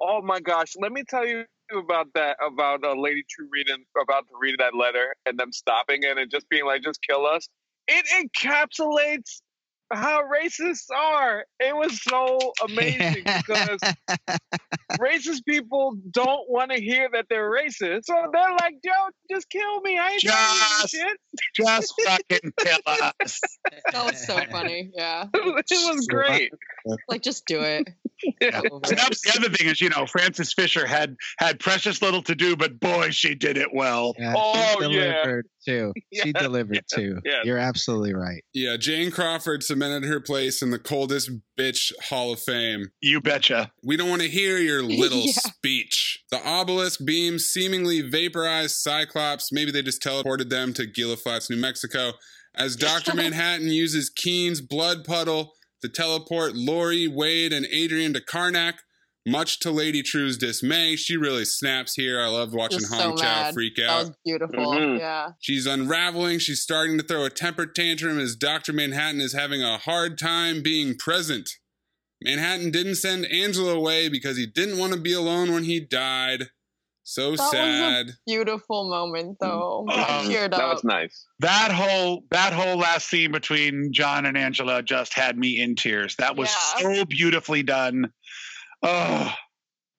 Oh 0.00 0.22
my 0.22 0.40
gosh, 0.40 0.72
let 0.80 0.92
me 0.92 1.04
tell 1.08 1.26
you 1.26 1.44
about 1.76 2.06
that 2.14 2.36
about 2.44 2.84
a 2.84 2.98
Lady 2.98 3.22
Trieu 3.28 3.48
reading 3.52 3.84
about 4.00 4.26
to 4.28 4.34
read 4.40 4.56
that 4.58 4.74
letter 4.74 5.14
and 5.26 5.38
them 5.38 5.52
stopping 5.52 6.02
it 6.02 6.16
and 6.16 6.30
just 6.30 6.48
being 6.48 6.64
like, 6.64 6.82
just 6.82 7.00
kill 7.02 7.26
us. 7.26 7.48
It 7.86 8.06
encapsulates 8.06 9.40
how 9.90 10.22
racists 10.22 10.90
are. 10.94 11.44
It 11.60 11.74
was 11.74 12.02
so 12.02 12.38
amazing 12.62 13.24
because 13.24 13.80
racist 15.00 15.44
people 15.46 15.94
don't 16.10 16.48
want 16.48 16.70
to 16.72 16.80
hear 16.80 17.08
that 17.12 17.26
they're 17.28 17.50
racist, 17.50 18.04
so 18.04 18.14
they're 18.32 18.50
like, 18.52 18.74
"Yo, 18.82 18.92
just 19.30 19.48
kill 19.50 19.80
me. 19.80 19.98
I 19.98 20.10
ain't 20.10 20.22
trying 20.22 20.36
Just- 20.36 20.92
do 20.92 20.98
this 20.98 21.08
shit." 21.08 21.18
just 21.54 21.94
fucking 22.04 22.52
kill 22.58 22.78
us. 22.86 23.40
That 23.92 24.04
was 24.04 24.26
so 24.26 24.38
funny. 24.50 24.90
Yeah. 24.94 25.26
it 25.34 25.94
was 25.94 26.06
great. 26.06 26.52
Like, 27.08 27.22
just 27.22 27.46
do 27.46 27.60
it. 27.60 27.88
Yeah. 28.40 28.60
So 28.84 28.94
that 28.94 29.08
was 29.08 29.20
the 29.20 29.32
other 29.38 29.48
thing 29.54 29.68
is, 29.68 29.80
you 29.80 29.88
know, 29.90 30.06
Frances 30.06 30.52
Fisher 30.52 30.86
had 30.86 31.16
had 31.38 31.58
precious 31.60 32.00
little 32.02 32.22
to 32.22 32.34
do, 32.34 32.56
but 32.56 32.78
boy, 32.80 33.10
she 33.10 33.34
did 33.34 33.56
it 33.56 33.68
well. 33.72 34.14
Yeah, 34.18 34.34
Oh, 34.36 34.76
she 34.80 34.94
yeah. 34.96 35.12
delivered 35.22 35.46
too. 35.66 35.92
She 36.14 36.32
Yes, 36.34 36.42
delivered 36.42 36.80
too. 36.92 37.20
yes. 37.24 37.44
You're 37.44 37.58
absolutely 37.58 38.14
right. 38.14 38.42
yeah, 38.54 38.76
Jane 38.78 39.10
Crawford 39.10 39.62
cemented 39.62 40.04
her 40.08 40.20
place 40.20 40.62
in 40.62 40.70
the 40.70 40.78
coldest 40.78 41.30
bitch 41.58 41.92
hall 42.04 42.32
of 42.32 42.40
fame. 42.40 42.86
You 43.02 43.20
betcha. 43.20 43.72
We 43.84 43.96
don't 43.96 44.08
want 44.08 44.22
to 44.22 44.28
hear 44.28 44.58
your 44.58 44.82
little 44.82 45.18
Yeah. 45.26 45.32
speech. 45.32 46.22
The 46.30 46.46
obelisk 46.46 47.04
beams 47.04 47.44
seemingly 47.46 48.00
vaporized 48.02 48.76
Cyclops. 48.76 49.52
Maybe 49.52 49.70
they 49.70 49.82
just 49.82 50.02
teleported 50.02 50.48
them 50.50 50.72
to 50.74 50.86
Gila 50.86 51.16
Flats, 51.18 51.50
New 51.50 51.56
Mexico. 51.56 52.12
As 52.54 52.74
Dr. 52.76 53.14
Manhattan 53.14 53.68
uses 53.68 54.10
Keene's 54.10 54.60
blood 54.60 55.04
puddle 55.04 55.52
to 55.82 55.88
teleport 55.88 56.54
Laurie, 56.54 57.08
Wade, 57.08 57.52
and 57.52 57.66
Adrian 57.66 58.12
to 58.14 58.20
Karnak. 58.20 58.74
Much 59.26 59.58
to 59.60 59.70
Lady 59.70 60.02
Trieu's 60.02 60.38
dismay, 60.38 60.96
she 60.96 61.14
really 61.16 61.44
snaps 61.44 61.94
here. 61.94 62.18
I 62.18 62.28
love 62.28 62.54
watching 62.54 62.78
Just 62.78 62.92
Hong 62.94 63.16
so 63.18 63.22
Chau 63.22 63.42
mad. 63.42 63.52
freak 63.54 63.76
That 63.76 63.88
out. 63.90 63.98
was 64.06 64.16
beautiful. 64.24 64.66
Mhm. 64.72 64.98
Yeah. 64.98 65.30
She's 65.38 65.66
unraveling. 65.66 66.38
She's 66.38 66.62
starting 66.62 66.96
to 66.96 67.04
throw 67.04 67.24
a 67.26 67.30
temper 67.30 67.66
tantrum 67.66 68.18
as 68.18 68.36
Dr. 68.36 68.72
Manhattan 68.72 69.20
is 69.20 69.34
having 69.34 69.62
a 69.62 69.76
hard 69.76 70.16
time 70.18 70.62
being 70.62 70.96
present. 70.96 71.50
Manhattan 72.22 72.70
didn't 72.70 72.94
send 72.96 73.26
Angela 73.26 73.74
away 73.74 74.08
because 74.08 74.38
he 74.38 74.46
didn't 74.46 74.78
want 74.78 74.94
to 74.94 74.98
be 74.98 75.12
alone 75.12 75.52
when 75.52 75.64
he 75.64 75.78
died. 75.78 76.48
So 77.10 77.22
That 77.22 77.30
was 77.30 77.40
a 77.40 77.48
sad. 77.48 78.06
beautiful 78.26 78.90
moment, 78.90 79.38
though. 79.40 79.86
I 79.88 80.18
Um, 80.20 80.26
teared 80.28 80.50
That 80.50 80.60
up. 80.60 80.74
was 80.74 80.84
nice. 80.84 81.24
That 81.38 81.72
whole 81.72 82.24
that 82.30 82.52
whole 82.52 82.76
last 82.76 83.08
scene 83.08 83.32
between 83.32 83.94
John 83.94 84.26
and 84.26 84.36
Angela 84.36 84.82
just 84.82 85.14
had 85.14 85.38
me 85.38 85.58
in 85.58 85.74
tears. 85.74 86.16
That 86.16 86.36
was 86.36 86.50
Yeah. 86.78 86.96
so 86.96 87.04
beautifully 87.06 87.62
done. 87.62 88.12
Oh, 88.82 89.32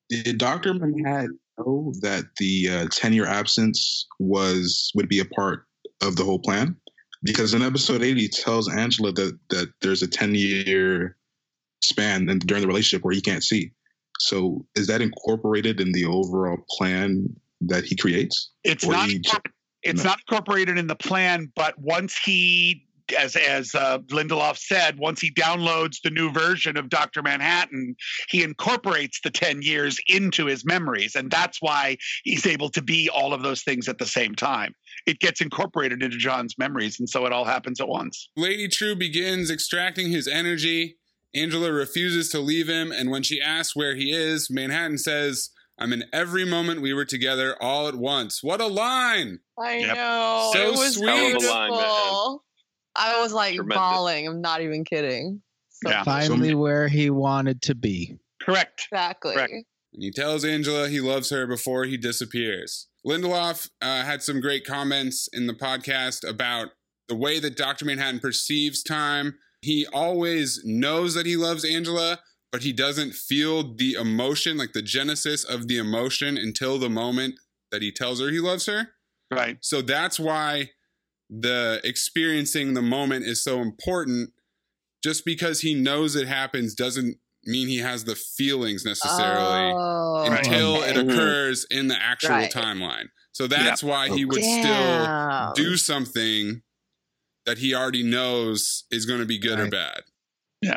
Did 0.09 0.37
Doctor 0.37 0.75
Manhattan 0.75 1.39
know 1.57 1.93
that 2.01 2.25
the 2.37 2.69
uh, 2.69 2.87
ten 2.91 3.11
year 3.13 3.25
absence 3.25 4.05
was 4.19 4.91
would 4.93 5.09
be 5.09 5.17
a 5.19 5.25
part 5.25 5.65
of 6.01 6.15
the 6.15 6.23
whole 6.23 6.39
plan? 6.39 6.75
Because 7.23 7.55
in 7.55 7.63
episode 7.63 8.03
eight, 8.03 8.17
he 8.17 8.27
tells 8.29 8.69
Angela 8.69 9.11
that 9.13 9.37
that 9.49 9.69
there's 9.81 10.03
a 10.03 10.07
ten 10.07 10.35
year 10.35 11.17
span 11.83 12.29
and 12.29 12.39
during 12.41 12.61
the 12.61 12.67
relationship 12.67 13.03
where 13.03 13.15
he 13.15 13.21
can't 13.21 13.43
see. 13.43 13.71
So 14.19 14.65
is 14.75 14.87
that 14.87 15.01
incorporated 15.01 15.79
in 15.79 15.91
the 15.91 16.05
overall 16.05 16.57
plan 16.77 17.35
that 17.61 17.83
he 17.83 17.95
creates? 17.95 18.51
it's 18.63 18.85
Or 18.85 18.91
not 18.91 19.09
he 19.09 19.21
it's 19.81 20.03
no. 20.03 20.09
not 20.09 20.19
incorporated 20.19 20.77
in 20.77 20.87
the 20.87 20.95
plan, 20.95 21.51
but 21.55 21.77
once 21.79 22.17
he 22.17 22.85
as 23.17 23.35
as 23.35 23.73
uh, 23.75 23.99
Lindelof 24.09 24.57
said, 24.57 24.99
once 24.99 25.21
he 25.21 25.31
downloads 25.31 26.01
the 26.03 26.09
new 26.09 26.31
version 26.31 26.77
of 26.77 26.89
Doctor 26.89 27.21
Manhattan, 27.21 27.95
he 28.29 28.43
incorporates 28.43 29.19
the 29.23 29.31
ten 29.31 29.61
years 29.61 29.99
into 30.07 30.45
his 30.45 30.65
memories, 30.65 31.15
and 31.15 31.31
that's 31.31 31.61
why 31.61 31.97
he's 32.23 32.45
able 32.45 32.69
to 32.69 32.81
be 32.81 33.09
all 33.09 33.33
of 33.33 33.41
those 33.41 33.63
things 33.63 33.87
at 33.87 33.97
the 33.97 34.05
same 34.05 34.35
time. 34.35 34.73
It 35.05 35.19
gets 35.19 35.41
incorporated 35.41 36.03
into 36.03 36.17
John's 36.17 36.55
memories, 36.57 36.99
and 36.99 37.09
so 37.09 37.25
it 37.25 37.31
all 37.31 37.45
happens 37.45 37.79
at 37.79 37.87
once. 37.87 38.29
Lady 38.35 38.67
Trieu 38.67 38.95
begins 38.95 39.49
extracting 39.49 40.09
his 40.11 40.27
energy. 40.27 40.97
Angela 41.35 41.71
refuses 41.71 42.29
to 42.29 42.39
leave 42.39 42.67
him, 42.67 42.91
and 42.91 43.11
when 43.11 43.23
she 43.23 43.39
asks 43.41 43.75
where 43.75 43.95
he 43.95 44.11
is, 44.11 44.49
Manhattan 44.49 44.97
says, 44.97 45.49
I'm 45.77 45.93
in 45.93 46.03
every 46.11 46.43
moment 46.45 46.81
we 46.81 46.93
were 46.93 47.05
together 47.05 47.55
all 47.61 47.87
at 47.87 47.95
once. 47.95 48.43
What 48.43 48.59
a 48.61 48.67
line! 48.67 49.39
I 49.57 49.77
Yep. 49.77 49.95
know. 49.95 50.49
So 50.53 50.59
it 50.73 50.77
was 50.77 50.95
sweet. 50.95 51.07
Hell 51.09 51.37
a 51.37 51.71
line. 51.71 52.39
I 52.95 53.21
was 53.21 53.31
like 53.31 53.55
Tremendous. 53.55 53.77
bawling. 53.77 54.27
I'm 54.27 54.41
not 54.41 54.61
even 54.61 54.83
kidding. 54.83 55.41
So 55.69 55.89
Yeah. 55.89 56.03
Finally, 56.03 56.53
where 56.55 56.87
he 56.89 57.09
wanted 57.09 57.61
to 57.63 57.75
be. 57.75 58.17
Correct. 58.41 58.87
Exactly. 58.91 59.35
Correct. 59.35 59.53
And 59.53 60.03
he 60.03 60.11
tells 60.11 60.43
Angela 60.43 60.89
he 60.89 60.99
loves 60.99 61.29
her 61.29 61.47
before 61.47 61.85
he 61.85 61.95
disappears. 61.97 62.87
Lindelof 63.05 63.69
uh, 63.81 64.03
had 64.03 64.21
some 64.21 64.41
great 64.41 64.65
comments 64.65 65.29
in 65.31 65.47
the 65.47 65.53
podcast 65.53 66.27
about 66.27 66.69
the 67.07 67.15
way 67.15 67.39
that 67.39 67.55
Dr. 67.55 67.85
Manhattan 67.85 68.19
perceives 68.19 68.83
time. 68.83 69.35
He 69.61 69.85
always 69.91 70.61
knows 70.63 71.13
that 71.15 71.25
he 71.25 71.35
loves 71.35 71.65
Angela, 71.65 72.19
but 72.51 72.63
he 72.63 72.71
doesn't 72.73 73.13
feel 73.13 73.75
the 73.75 73.93
emotion, 73.93 74.57
like 74.57 74.73
the 74.73 74.81
genesis 74.81 75.43
of 75.43 75.67
the 75.67 75.77
emotion, 75.77 76.37
until 76.37 76.79
the 76.79 76.89
moment 76.89 77.35
that 77.71 77.81
he 77.81 77.91
tells 77.91 78.19
her 78.21 78.29
he 78.29 78.39
loves 78.39 78.65
her. 78.65 78.89
Right. 79.31 79.57
So 79.61 79.81
that's 79.81 80.19
why 80.19 80.71
the 81.29 81.79
experiencing 81.83 82.73
the 82.73 82.81
moment 82.81 83.25
is 83.25 83.43
so 83.43 83.59
important. 83.61 84.31
Just 85.03 85.23
because 85.25 85.61
he 85.61 85.75
knows 85.75 86.15
it 86.15 86.27
happens 86.27 86.73
doesn't 86.73 87.17
mean 87.45 87.67
he 87.67 87.77
has 87.77 88.03
the 88.03 88.15
feelings 88.15 88.83
necessarily 88.83 89.73
Oh, 89.75 90.25
until 90.29 90.81
it 90.83 90.95
mm-hmm. 90.95 91.09
occurs 91.09 91.65
in 91.69 91.87
the 91.87 92.01
actual 92.01 92.31
Right. 92.31 92.51
timeline. 92.51 93.05
So 93.31 93.47
that's 93.47 93.81
why 93.83 94.09
he 94.09 94.25
would 94.25 94.41
Damn. 94.41 95.53
still 95.53 95.65
do 95.65 95.77
something 95.77 96.61
that 97.49 97.57
he 97.57 97.73
already 97.73 98.03
knows 98.03 98.83
is 98.91 99.07
going 99.07 99.19
to 99.19 99.25
be 99.25 99.39
good 99.39 99.57
or 99.59 99.63
Right. 99.63 99.71
bad. 99.71 100.01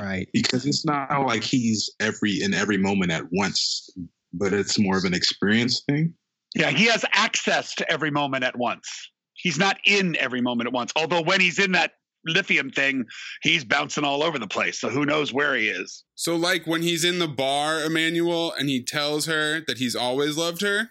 Right. 0.01 0.29
because 0.33 0.65
it's 0.65 0.85
not 0.87 1.11
like 1.27 1.43
he's 1.43 1.91
every 2.01 2.41
in 2.41 2.55
every 2.55 2.79
moment 2.79 3.11
at 3.11 3.25
once, 3.33 3.91
but 4.33 4.53
it's 4.53 4.79
more 4.79 4.97
of 4.97 5.05
an 5.05 5.13
experience 5.13 5.83
thing. 5.89 6.15
Yeah, 6.55 6.71
he 6.71 6.87
has 6.87 7.05
access 7.13 7.75
to 7.77 7.91
every 7.91 8.11
moment 8.11 8.45
at 8.45 8.57
once. 8.57 8.89
He's 9.35 9.59
not 9.59 9.79
in 9.85 10.17
every 10.19 10.41
moment 10.41 10.69
at 10.69 10.73
once. 10.73 10.93
Although 10.97 11.23
when 11.23 11.41
he's 11.41 11.59
in 11.59 11.73
that 11.73 11.93
lithium 12.25 12.71
thing, 12.71 13.05
he's 13.43 13.65
bouncing 13.65 14.05
all 14.05 14.23
over 14.23 14.39
the 14.39 14.47
place. 14.47 14.81
So 14.81 14.89
who 14.89 15.05
knows 15.05 15.33
where 15.33 15.57
he 15.57 15.67
is? 15.69 16.05
So, 16.15 16.37
like 16.37 16.65
when 16.67 16.83
he's 16.83 17.05
in 17.05 17.19
the 17.19 17.27
bar, 17.29 17.83
Emmanuel, 17.85 18.53
and 18.57 18.69
he 18.69 18.85
tells 18.85 19.27
her 19.27 19.61
that 19.67 19.79
he's 19.79 19.97
always 19.97 20.37
loved 20.37 20.61
her, 20.63 20.91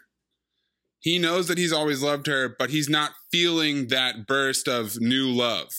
he 1.02 1.20
knows 1.20 1.48
that 1.48 1.58
he's 1.58 1.74
always 1.74 2.02
loved 2.02 2.28
her, 2.28 2.56
but 2.58 2.70
he's 2.70 2.88
not 2.88 3.12
feeling 3.32 3.88
that 3.88 4.26
burst 4.26 4.68
of 4.68 5.00
new 5.02 5.28
love 5.28 5.70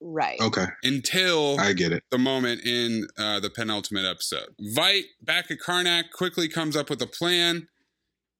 Right. 0.00 0.40
Okay, 0.40 0.66
until 0.82 1.58
I 1.58 1.72
get 1.72 1.92
it. 1.92 2.04
the 2.10 2.18
moment 2.18 2.64
in 2.64 3.08
uh, 3.18 3.40
the 3.40 3.50
penultimate 3.50 4.04
episode. 4.04 4.54
Veidt, 4.76 5.04
back 5.20 5.50
at 5.50 5.58
Karnak, 5.58 6.12
quickly 6.12 6.48
comes 6.48 6.76
up 6.76 6.88
with 6.88 7.02
a 7.02 7.06
plan. 7.06 7.68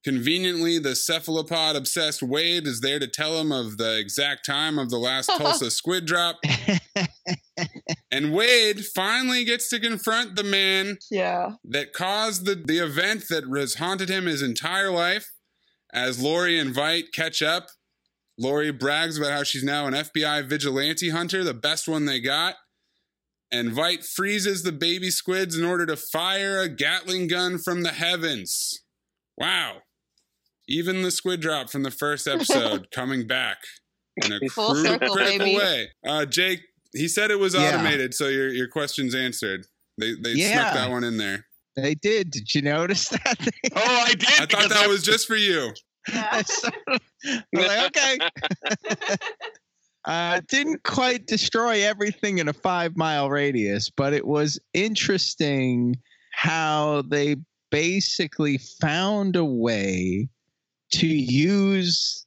Conveniently, 0.05 0.79
the 0.79 0.95
cephalopod 0.95 1.75
obsessed 1.75 2.23
Wade 2.23 2.67
is 2.67 2.81
there 2.81 3.01
to 3.01 3.09
tell 3.09 3.41
him 3.41 3.51
of 3.51 3.77
the 3.77 3.99
exact 3.99 4.47
time 4.47 4.79
of 4.79 4.91
the 4.91 4.99
last 4.99 5.27
Tulsa 5.37 5.71
squid 5.71 6.07
drop. 6.07 6.37
And 6.45 6.81
And 8.11 8.33
Wade 8.33 8.87
finally 8.87 9.45
gets 9.45 9.69
to 9.71 9.81
confront 9.81 10.37
the 10.37 10.45
man 10.45 10.99
yeah. 11.11 11.51
that 11.65 11.93
caused 11.93 12.47
the, 12.47 12.55
the 12.55 12.79
event 12.79 13.25
that 13.29 13.45
has 13.55 13.75
haunted 13.75 14.09
him 14.09 14.27
his 14.27 14.41
entire 14.41 14.91
life. 14.91 15.31
As 15.93 16.21
Laurie 16.23 16.59
and 16.59 16.75
Veidt 16.75 17.13
catch 17.13 17.43
up, 17.43 17.69
Laurie 18.39 18.71
brags 18.73 19.19
about 19.19 19.33
how 19.33 19.43
she's 19.43 19.65
now 19.65 19.87
an 19.87 19.95
FBI 19.95 20.47
vigilante 20.49 21.11
hunter, 21.11 21.43
the 21.43 21.55
best 21.55 21.89
one 21.89 22.05
they 22.05 22.21
got. 22.21 22.57
And 23.51 23.73
Veidt 23.73 24.05
freezes 24.07 24.63
the 24.63 24.73
baby 24.73 25.11
squids 25.11 25.57
in 25.57 25.65
order 25.65 25.87
to 25.87 25.97
fire 25.97 26.61
a 26.61 26.69
Gatling 26.69 27.27
gun 27.29 27.59
from 27.59 27.83
the 27.83 27.93
heavens. 27.93 28.83
Wow. 29.39 29.79
Even 30.69 31.01
the 31.03 31.11
squid 31.11 31.41
drop 31.41 31.71
from 31.71 31.83
the 31.83 31.91
first 31.91 32.27
episode 32.29 32.91
coming 32.91 33.27
back 33.27 33.59
in 34.23 34.33
a 34.33 34.39
Full 34.51 34.73
crude, 34.75 34.87
circle, 34.87 35.15
critical 35.15 35.39
baby. 35.47 35.57
way. 35.57 35.89
Uh, 36.07 36.27
Jake, 36.27 36.61
he 36.95 37.09
said 37.09 37.31
it 37.31 37.39
was 37.39 37.55
Yeah. 37.55 37.69
automated, 37.75 38.13
so 38.15 38.29
your 38.29 38.49
your 38.53 38.69
question's 38.69 39.15
answered. 39.15 39.67
They 39.97 40.13
they 40.15 40.33
Yeah. 40.33 40.53
snuck 40.53 40.75
that 40.75 40.91
one 40.91 41.05
in 41.05 41.17
there. 41.17 41.47
They 41.83 41.95
did. 41.95 42.31
Did 42.31 42.55
you 42.55 42.63
notice 42.63 43.09
that? 43.11 43.49
Oh, 43.77 44.05
I 44.07 44.15
did. 44.15 44.29
I 44.41 44.47
thought 44.47 44.69
that 44.71 44.89
was 44.89 45.03
just 45.03 45.27
for 45.27 45.37
you. 45.37 45.73
I 46.09 46.39
was 46.39 46.71
like, 47.53 47.97
okay. 47.97 48.19
uh, 50.05 50.41
didn't 50.49 50.83
quite 50.85 51.27
destroy 51.27 51.83
everything 51.85 52.39
in 52.39 52.49
a 52.49 52.53
five 52.53 52.97
mile 52.97 53.29
radius, 53.31 53.91
but 53.91 54.13
it 54.13 54.27
was 54.27 54.59
interesting 54.73 55.97
how 56.33 57.03
they 57.09 57.37
basically 57.71 58.59
found 58.81 59.37
a 59.37 59.45
way 59.45 60.29
to 60.93 61.07
use 61.07 62.25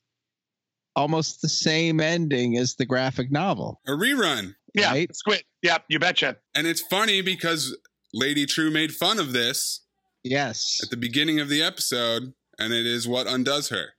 almost 0.96 1.42
the 1.42 1.50
same 1.50 2.00
ending 2.00 2.58
as 2.58 2.76
the 2.76 2.86
graphic 2.86 3.32
novel. 3.32 3.80
A 3.88 3.92
rerun. 3.92 4.54
Yeah, 4.76 4.92
Right? 4.92 5.16
squid. 5.16 5.44
Yep, 5.64 5.86
you 5.90 6.00
betcha. 6.00 6.38
And 6.54 6.68
it's 6.68 6.82
funny 6.82 7.22
because 7.22 7.76
Lady 8.14 8.46
Trieu 8.46 8.72
made 8.72 8.94
fun 8.94 9.20
of 9.20 9.34
this 9.34 9.82
Yes. 10.24 10.80
at 10.84 10.90
the 10.90 10.98
beginning 10.98 11.40
of 11.40 11.50
the 11.50 11.62
episode, 11.64 12.34
and 12.60 12.74
it 12.74 12.86
is 12.86 13.08
what 13.08 13.28
undoes 13.28 13.70
her. 13.70 13.94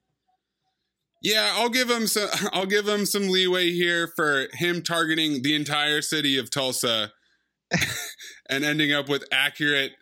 Yeah, 1.22 1.52
I'll 1.54 1.68
give 1.68 1.88
him 1.90 2.06
some. 2.06 2.28
I'll 2.52 2.66
give 2.66 2.86
him 2.88 3.06
some 3.06 3.28
leeway 3.28 3.70
here 3.70 4.08
for 4.14 4.48
him 4.54 4.82
targeting 4.82 5.42
the 5.42 5.54
entire 5.54 6.02
city 6.02 6.36
of 6.38 6.50
Tulsa, 6.50 7.12
and 8.50 8.64
ending 8.64 8.92
up 8.92 9.08
with 9.08 9.24
accurate 9.32 9.92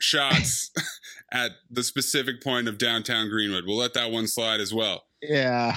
shots 0.00 0.70
at 1.32 1.52
the 1.70 1.82
specific 1.82 2.42
point 2.42 2.68
of 2.68 2.78
downtown 2.78 3.28
Greenwood. 3.28 3.64
We'll 3.66 3.76
let 3.76 3.94
that 3.94 4.10
one 4.10 4.26
slide 4.28 4.60
as 4.60 4.72
well. 4.72 5.04
Yeah. 5.20 5.76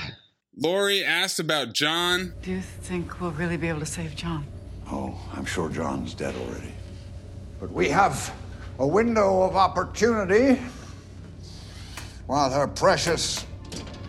Laurie 0.56 1.04
asked 1.04 1.40
about 1.40 1.74
John. 1.74 2.34
Do 2.44 2.52
you 2.52 2.62
think 2.62 3.20
we'll 3.22 3.32
really 3.32 3.58
be 3.58 3.70
able 3.70 3.80
to 3.80 3.86
save 3.86 4.16
John? 4.16 4.46
Oh, 4.92 5.18
I'm 5.34 5.46
sure 5.46 5.70
John's 5.70 6.14
dead 6.14 6.36
already. 6.36 6.74
But 7.62 7.72
we 7.72 7.90
have 7.90 8.34
a 8.80 8.88
window 8.88 9.44
of 9.44 9.56
opportunity 9.56 10.60
while 12.26 12.50
her 12.50 12.66
precious 12.66 13.46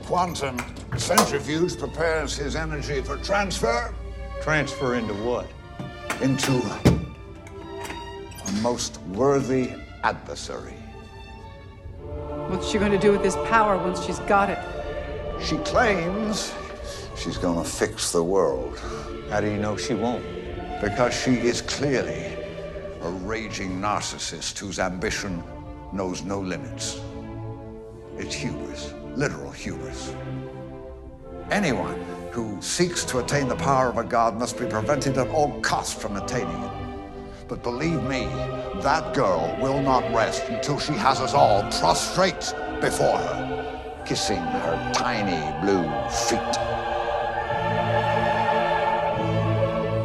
quantum 0.05 0.57
centrifuge 0.97 1.79
prepares 1.79 2.35
his 2.35 2.57
energy 2.57 3.03
for 3.03 3.19
transfer. 3.19 3.95
Transfer 4.41 4.95
into 4.95 5.13
what? 5.13 5.47
Into 6.23 6.63
a 8.47 8.53
most 8.63 9.03
worthy 9.09 9.75
adversary. 10.03 10.79
What's 12.49 12.71
she 12.71 12.79
going 12.79 12.93
to 12.93 12.99
do 12.99 13.13
with 13.13 13.23
this 13.23 13.37
power 13.45 13.77
once 13.77 14.03
she's 14.03 14.21
got 14.21 14.49
it? 14.49 14.59
She 15.45 15.59
claims 15.59 16.55
she's 17.19 17.37
gonna 17.37 17.65
fix 17.65 18.13
the 18.13 18.25
world. 18.25 18.79
How 19.29 19.43
do 19.43 19.51
you 19.51 19.59
know 19.59 19.77
she 19.77 19.93
won't? 19.93 20.25
Because 20.81 21.13
she 21.13 21.33
is 21.33 21.61
clearly 21.61 22.32
a 23.03 23.11
raging 23.11 23.81
narcissist 23.81 24.57
whose 24.59 24.79
ambition 24.79 25.43
knows 25.93 26.23
no 26.23 26.39
limits. 26.39 27.01
It's 28.17 28.35
hubris, 28.35 28.95
literal 29.17 29.51
hubris. 29.51 30.15
Anyone 31.51 32.01
who 32.31 32.63
seeks 32.63 33.05
to 33.07 33.19
attain 33.19 33.49
the 33.49 33.57
power 33.57 33.89
of 33.89 33.99
a 33.99 34.05
god 34.05 34.39
must 34.39 34.57
be 34.57 34.67
prevented 34.67 35.19
at 35.19 35.29
all 35.31 35.61
costs 35.63 36.01
from 36.01 36.17
attaining 36.17 36.63
it. 36.63 36.71
But 37.49 37.65
believe 37.65 38.03
me, 38.05 38.27
that 38.83 39.15
girl 39.15 39.59
will 39.61 39.83
not 39.83 40.03
rest 40.15 40.49
until 40.49 40.79
she 40.79 40.93
has 40.93 41.21
us 41.21 41.35
all 41.35 41.63
prostrate 41.73 42.55
before 42.81 43.19
her, 43.19 44.05
kissing 44.07 44.39
her 44.39 44.93
tiny 44.95 45.43
blue 45.61 45.83
feet. 46.09 46.39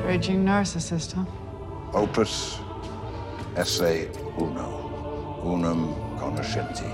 Raging 0.04 0.43
narcissist, 0.43 1.14
huh? 1.14 1.26
Opus 1.93 2.60
esse 3.58 4.08
uno, 4.38 5.41
unum 5.43 5.95
conoscenti. 6.20 6.86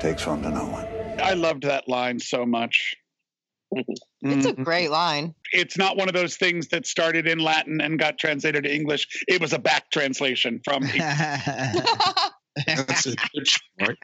Takes 0.00 0.26
one 0.26 0.42
to 0.42 0.50
know 0.50 0.64
one. 0.64 0.86
I 1.20 1.34
loved 1.34 1.64
that 1.64 1.86
line 1.86 2.18
so 2.18 2.46
much. 2.46 2.96
It's 3.70 4.46
a 4.46 4.52
mm-hmm. 4.52 4.62
great 4.62 4.90
line. 4.90 5.34
It's 5.52 5.76
not 5.76 5.96
one 5.96 6.08
of 6.08 6.14
those 6.14 6.36
things 6.36 6.68
that 6.68 6.86
started 6.86 7.26
in 7.26 7.38
Latin 7.38 7.80
and 7.82 7.98
got 7.98 8.16
translated 8.18 8.64
to 8.64 8.74
English. 8.74 9.06
It 9.28 9.40
was 9.40 9.52
a 9.52 9.58
back 9.58 9.90
translation 9.90 10.60
from. 10.64 10.82
That's 12.66 13.06
a 13.06 13.16
good 13.34 13.46
start. 13.46 13.98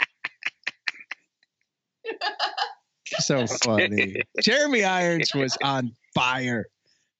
so 3.20 3.46
funny. 3.46 4.22
Jeremy 4.42 4.84
Irons 4.84 5.34
was 5.34 5.56
on 5.62 5.92
fire 6.14 6.66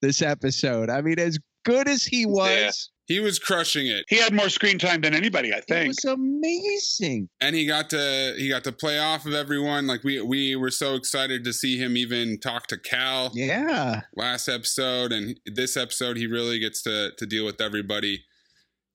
this 0.01 0.21
episode. 0.21 0.89
I 0.89 1.01
mean, 1.01 1.17
as 1.19 1.39
good 1.63 1.87
as 1.87 2.03
he 2.03 2.25
was, 2.25 2.89
He 3.07 3.19
was 3.19 3.39
crushing 3.39 3.87
it. 3.87 4.05
He 4.09 4.17
had 4.17 4.33
more 4.33 4.49
screen 4.49 4.77
time 4.79 5.01
than 5.01 5.13
anybody, 5.13 5.53
I 5.53 5.59
think. 5.61 5.85
it 5.85 5.87
was 5.87 6.05
amazing. 6.05 7.27
and 7.41 7.55
he 7.55 7.65
got 7.65 7.89
to 7.91 8.33
he 8.37 8.47
got 8.49 8.63
to 8.65 8.71
play 8.71 8.99
off 8.99 9.25
of 9.25 9.33
everyone 9.33 9.85
like 9.87 10.03
we 10.03 10.21
we 10.21 10.55
were 10.55 10.71
so 10.71 10.95
excited 10.95 11.43
to 11.43 11.53
see 11.53 11.77
him 11.77 11.97
even 11.97 12.39
talk 12.39 12.67
to 12.67 12.77
cal 12.77 13.31
Yeah. 13.33 14.01
last 14.15 14.47
episode 14.47 15.11
and 15.11 15.39
this 15.45 15.75
episode 15.77 16.17
he 16.17 16.27
really 16.27 16.59
gets 16.59 16.81
to 16.83 17.11
to 17.17 17.25
deal 17.25 17.45
with 17.45 17.59
everybody 17.61 18.23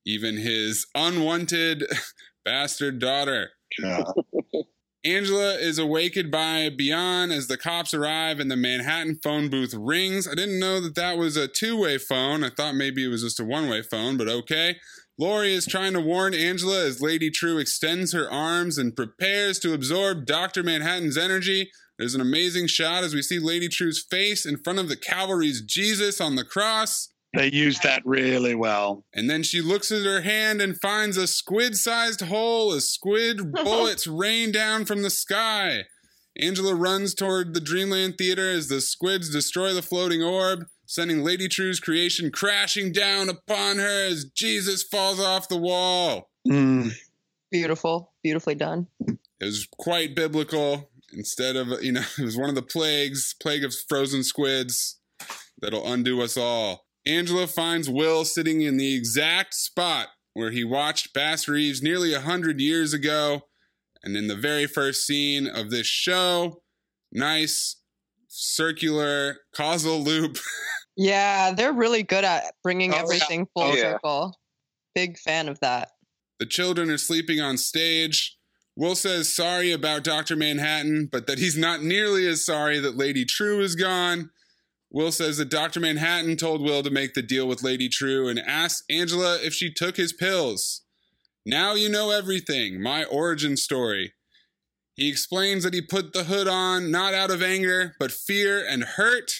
even 0.07 0.37
his 0.37 0.87
unwanted 0.95 1.85
bastard 2.45 2.99
daughter 3.01 3.51
Angela 5.07 5.55
is 5.55 5.79
awakened 5.79 6.33
by 6.33 6.69
Bian 6.69 7.33
as 7.33 7.47
the 7.47 7.57
cops 7.57 7.95
arrive 7.95 8.41
and 8.41 8.51
the 8.51 8.57
Manhattan 8.57 9.21
phone 9.23 9.49
booth 9.49 9.73
rings. 9.73 10.27
I 10.27 10.35
didn't 10.35 10.59
know 10.59 10.81
that 10.81 10.97
that 10.97 11.17
was 11.17 11.37
a 11.37 11.47
two 11.47 11.79
way 11.79 11.97
phone. 11.97 12.43
I 12.43 12.51
thought 12.51 12.75
maybe 12.75 13.05
it 13.05 13.09
was 13.09 13.23
just 13.23 13.39
a 13.39 13.45
one 13.45 13.69
way 13.69 13.83
phone, 13.83 14.17
but 14.17 14.29
okay. 14.29 14.79
Laurie 15.17 15.55
is 15.55 15.65
trying 15.65 15.93
to 15.93 16.01
warn 16.01 16.35
Angela 16.35 16.85
as 16.85 17.01
Lady 17.01 17.31
Trieu 17.31 17.59
extends 17.59 18.13
her 18.13 18.29
arms 18.29 18.79
and 18.79 18.97
prepares 18.97 19.61
to 19.61 19.75
absorb 19.75 20.27
Dr. 20.27 20.65
Manhattan's 20.65 21.17
energy. 21.17 21.71
There's 21.99 22.17
an 22.17 22.21
amazing 22.21 22.67
shot 22.67 23.05
as 23.05 23.15
we 23.15 23.23
see 23.23 23.39
Lady 23.39 23.69
Trieu's 23.69 24.03
face 24.03 24.45
in 24.45 24.59
front 24.59 24.81
of 24.81 24.89
the 24.89 24.97
cavalry's 24.97 25.63
Jesus 25.63 26.21
on 26.21 26.35
the 26.35 26.45
cross. 26.45 27.11
They 27.37 27.51
used 27.53 27.83
that 27.83 28.01
really 28.07 28.55
well. 28.55 29.05
And 29.13 29.29
then 29.29 29.43
she 29.43 29.61
looks 29.61 29.93
at 29.93 30.07
her 30.07 30.23
hand 30.23 30.63
and 30.63 30.81
finds 30.81 31.19
a 31.19 31.27
squid 31.27 31.77
sized 31.77 32.23
hole 32.23 32.73
as 32.73 32.89
squid 32.89 33.53
bullets 33.65 34.07
rain 34.07 34.53
down 34.53 34.87
from 34.87 35.03
the 35.03 35.11
sky. 35.11 35.85
Angela 36.39 36.75
runs 36.75 37.15
toward 37.15 37.53
the 37.53 37.61
Dreamland 37.61 38.17
Theater 38.17 38.51
as 38.51 38.69
the 38.69 38.81
squids 38.81 39.31
destroy 39.31 39.75
the 39.75 39.83
floating 39.83 40.23
orb, 40.23 40.65
sending 40.87 41.23
Lady 41.23 41.47
Trieu's 41.47 41.79
creation 41.79 42.31
crashing 42.31 42.91
down 42.91 43.29
upon 43.29 43.79
her 43.79 44.07
as 44.07 44.25
Jesus 44.25 44.83
falls 44.83 45.21
off 45.21 45.49
the 45.49 45.59
wall. 45.59 46.31
Mm. 46.49 46.93
Beautiful. 47.51 48.13
Beautifully 48.23 48.55
done. 48.55 48.87
It 49.07 49.19
was 49.45 49.69
quite 49.79 50.15
biblical. 50.15 50.91
Instead 51.13 51.57
of, 51.57 51.69
you 51.83 51.93
know, 51.93 52.05
it 52.19 52.25
was 52.25 52.37
one 52.37 52.49
of 52.49 52.55
the 52.55 52.63
plagues, 52.63 53.35
plague 53.41 53.65
of 53.65 53.75
frozen 53.89 54.23
squids 54.23 54.99
that'll 55.61 55.91
undo 55.91 56.23
us 56.23 56.39
all. 56.39 56.86
Angela 57.07 57.47
finds 57.47 57.89
Will 57.89 58.25
sitting 58.25 58.63
in 58.63 58.77
the 58.77 58.95
exact 58.95 59.55
spot 59.55 60.09
where 60.35 60.51
he 60.51 60.65
watched 60.65 61.15
Bass 61.15 61.47
Reeves 61.49 61.83
nearly 61.83 62.13
a 62.13 62.21
hundred 62.21 62.61
years 62.61 62.93
ago. 62.93 63.43
And 64.03 64.17
in 64.17 64.29
the 64.29 64.37
very 64.37 64.67
first 64.67 65.07
scene 65.07 65.47
of 65.47 65.71
this 65.71 65.87
show, 65.87 66.63
nice 67.13 67.77
circular 68.29 69.39
causal 69.55 70.03
loop. 70.03 70.39
Yeah, 70.99 71.53
they're 71.53 71.75
really 71.75 72.03
good 72.03 72.25
at 72.25 72.55
bringing 72.63 72.91
Oh, 72.95 72.97
yeah. 72.97 73.03
everything 73.03 73.47
full 73.53 73.65
Oh, 73.65 73.75
yeah. 73.75 73.93
circle. 73.93 74.35
Big 74.95 75.19
fan 75.19 75.47
of 75.47 75.61
that. 75.61 75.91
The 76.39 76.47
children 76.47 76.89
are 76.89 76.97
sleeping 76.97 77.39
on 77.39 77.59
stage. 77.59 78.35
Will 78.77 78.95
says 78.95 79.31
sorry 79.37 79.73
about 79.73 80.05
Dr. 80.05 80.37
Manhattan, 80.37 81.11
but 81.13 81.27
that 81.27 81.39
he's 81.39 81.55
not 81.59 81.83
nearly 81.83 82.27
as 82.27 82.47
sorry 82.47 82.79
that 82.79 82.97
Lady 82.97 83.27
Trieu 83.27 83.61
is 83.61 83.75
gone. 83.75 84.31
Will 84.91 85.13
says 85.13 85.39
that 85.39 85.51
Dr. 85.51 85.81
Manhattan 85.81 86.37
told 86.37 86.63
Will 86.63 86.83
to 86.83 86.91
make 86.91 87.15
the 87.15 87.23
deal 87.23 87.47
with 87.47 87.63
Lady 87.63 87.89
Trieu 87.89 88.29
and 88.29 88.39
asked 88.39 88.85
Angela 88.91 89.39
if 89.43 89.53
she 89.53 89.73
took 89.73 89.97
his 89.97 90.13
pills. 90.13 90.83
Now 91.45 91.75
you 91.75 91.89
know 91.89 92.11
everything, 92.11 92.83
my 92.83 93.05
origin 93.05 93.57
story. 93.57 94.15
He 94.95 95.11
explains 95.11 95.63
that 95.63 95.75
he 95.75 95.83
put 95.83 96.13
the 96.13 96.25
hood 96.25 96.49
on 96.49 96.91
not 96.91 97.13
out 97.13 97.31
of 97.31 97.43
anger, 97.43 97.95
but 97.99 98.11
fear 98.11 98.67
and 98.67 98.83
hurt. 98.83 99.31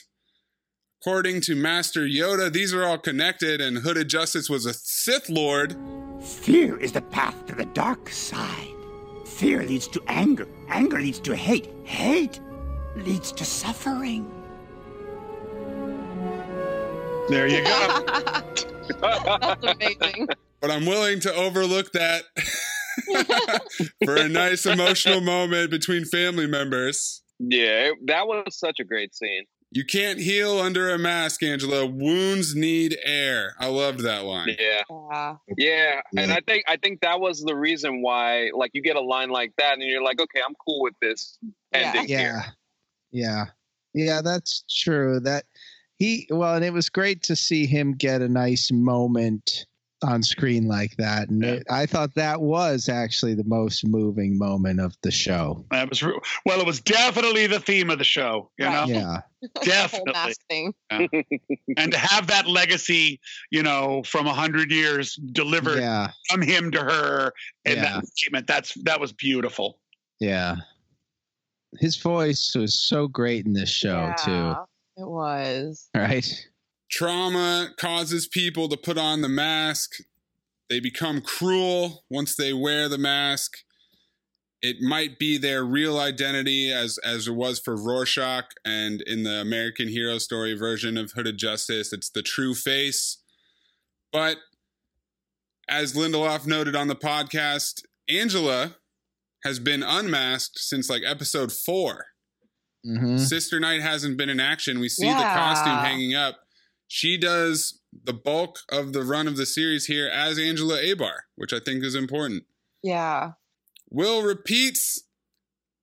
According 1.01 1.41
to 1.43 1.55
Master 1.55 2.01
Yoda, 2.01 2.53
these 2.53 2.75
are 2.75 2.85
all 2.85 2.99
connected, 2.99 3.61
and 3.61 3.79
Hooded 3.79 4.09
Justice 4.09 4.51
was 4.51 4.67
a 4.67 4.75
Sith 4.75 5.31
Lord. 5.31 5.77
Fear 6.21 6.79
is 6.79 6.93
the 6.93 7.03
path 7.03 7.47
to 7.47 7.55
the 7.55 7.65
dark 7.67 8.11
side. 8.11 8.75
Fear 9.25 9.63
leads 9.65 9.89
to 9.89 10.03
anger. 10.09 10.49
Anger 10.69 11.01
leads 11.01 11.21
to 11.21 11.35
hate. 11.35 11.69
Hate 11.85 12.41
leads 12.97 13.33
to 13.33 13.45
suffering. 13.45 14.36
There 17.29 17.47
you 17.49 17.65
go. 17.65 18.05
That's 19.01 19.65
amazing. 19.65 20.29
But 20.61 20.71
I'm 20.71 20.87
willing 20.87 21.21
to 21.21 21.35
overlook 21.35 21.93
that 21.93 22.25
for 24.05 24.17
a 24.17 24.29
nice 24.29 24.65
emotional 24.67 25.21
moment 25.21 25.71
between 25.71 26.05
family 26.05 26.47
members. 26.47 27.23
Yeah, 27.39 27.91
that 28.07 28.27
was 28.27 28.59
such 28.59 28.81
a 28.81 28.85
great 28.85 29.15
scene. 29.15 29.45
You 29.73 29.85
can't 29.85 30.19
heal 30.19 30.59
under 30.61 30.91
a 30.91 30.99
mask, 30.99 31.43
Angela. 31.43 31.85
Wounds 31.85 32.55
need 32.55 32.97
air. 33.05 33.55
I 33.59 33.67
loved 33.67 34.01
that 34.01 34.25
line. 34.25 34.57
Yeah. 34.59 34.83
Yeah. 34.89 35.37
Yeah, 35.59 36.01
and 36.17 36.33
I 36.33 36.41
think 36.47 36.65
I 36.69 36.77
think 36.77 37.01
that 37.01 37.21
was 37.21 37.43
the 37.43 37.55
reason 37.55 38.01
why, 38.01 38.51
like, 38.55 38.71
you 38.73 38.81
get 38.83 38.97
a 38.97 39.01
line 39.01 39.29
like 39.29 39.53
that, 39.59 39.75
and 39.75 39.83
you're 39.83 40.03
like, 40.03 40.21
okay, 40.21 40.41
I'm 40.47 40.55
cool 40.65 40.83
with 40.83 40.95
this 41.03 41.39
ending 41.73 42.09
yeah 42.09 42.17
here. 42.19 42.45
yeah 43.11 43.45
yeah 43.93 44.21
that's 44.23 44.65
true 44.71 45.21
that 45.21 45.45
he 45.99 46.27
well 46.31 46.55
and 46.55 46.65
it 46.65 46.73
was 46.73 46.89
great 46.89 47.23
to 47.23 47.37
see 47.37 47.67
him 47.67 47.93
get 47.93 48.23
a 48.23 48.29
nice 48.29 48.71
moment 48.73 49.67
on 50.03 50.23
screen 50.23 50.69
like 50.69 50.95
that 50.99 51.31
and 51.31 51.43
it, 51.43 51.67
i 51.71 51.87
thought 51.87 52.15
that 52.15 52.43
was 52.43 52.87
actually 52.87 53.35
the 53.35 53.45
most 53.45 53.87
moving 53.87 54.37
moment 54.37 54.79
of 54.79 54.95
the 55.03 55.11
show 55.11 55.65
That 55.71 55.89
was 55.89 56.03
re- 56.03 56.19
well. 56.45 56.61
It 56.61 56.67
was 56.67 56.81
definitely 56.83 57.47
the 57.47 57.61
theme 57.61 57.89
of 57.89 57.97
the 57.99 58.05
show. 58.05 58.51
You 58.59 58.67
know, 58.67 58.85
yeah 58.87 59.21
definitely. 59.63 60.13
mask 60.13 60.41
thing. 60.51 60.75
Yeah. 60.91 61.07
and 61.79 61.93
to 61.93 61.99
have 61.99 62.27
that 62.27 62.47
legacy, 62.47 63.21
you 63.51 63.63
know, 63.63 64.03
from 64.05 64.27
a 64.27 64.35
hundred 64.35 64.71
years 64.71 65.15
delivered 65.33 65.79
yeah 65.79 66.11
from 66.31 66.43
him 66.43 66.71
to 66.73 66.81
her, 66.81 67.33
and 67.65 67.77
Yeah. 67.77 67.83
that 68.01 68.07
statement, 68.07 68.47
that's 68.47 68.75
that 68.85 69.01
was 69.01 69.13
beautiful. 69.15 69.79
yeah 70.21 70.57
his 71.81 71.97
voice 71.97 72.53
was 72.55 72.79
so 72.79 73.09
great 73.09 73.47
in 73.47 73.53
this 73.55 73.71
show 73.71 74.13
Yeah, 74.27 74.57
It 74.97 75.07
was. 75.07 75.89
right 75.95 76.47
Trauma 76.91 77.71
causes 77.79 78.29
people 78.29 78.69
to 78.69 78.77
put 78.77 78.97
on 78.97 79.21
the 79.21 79.29
mask. 79.29 79.97
They 80.69 80.81
become 80.81 81.21
cruel 81.21 82.05
once 82.09 82.37
they 82.37 82.53
wear 82.53 82.89
the 82.89 82.99
mask. 82.99 83.59
It 84.63 84.77
might 84.81 85.19
be 85.19 85.37
their 85.37 85.65
real 85.65 85.99
identity, 85.99 86.73
as 86.73 86.99
as 86.99 87.29
it 87.29 87.35
was 87.35 87.61
for 87.61 87.77
Rorschach, 87.77 88.47
and 88.65 89.03
in 89.03 89.23
the 89.25 89.41
American 89.41 89.89
Hero 89.89 90.19
Story 90.19 90.55
version 90.55 90.97
of 90.97 91.13
Hooded 91.13 91.39
Justice, 91.39 91.93
it's 91.93 92.09
the 92.09 92.23
true 92.23 92.55
face. 92.55 93.19
But 94.13 94.39
as 95.69 95.95
Lindelof 95.95 96.47
noted 96.47 96.75
on 96.75 96.89
the 96.89 96.97
podcast, 96.97 97.83
Angela 98.09 98.77
has 99.45 99.59
been 99.59 99.83
unmasked 99.83 100.59
since 100.59 100.89
like 100.89 101.03
episode 101.05 101.53
4 101.53 102.07
Mhm. 102.87 103.19
Sister 103.19 103.59
Night 103.59 103.81
hasn't 103.81 104.17
been 104.17 104.29
in 104.29 104.41
action. 104.41 104.79
We 104.81 104.89
see 104.89 105.09
the 105.09 105.15
costume 105.15 105.79
hanging 105.79 106.15
up. 106.15 106.41
She 106.89 107.19
does 107.19 107.81
the 108.05 108.13
bulk 108.13 108.61
of 108.69 108.93
the 108.93 109.03
run 109.03 109.27
of 109.27 109.37
the 109.37 109.47
series 109.47 109.87
here 109.87 110.07
as 110.07 110.39
Angela 110.39 110.81
Abar, 110.81 111.21
which 111.35 111.53
I 111.53 111.59
think 111.59 111.83
is 111.83 111.95
important. 111.95 112.45
Yeah. 112.83 113.33
Will 113.91 114.23
repeats 114.23 115.03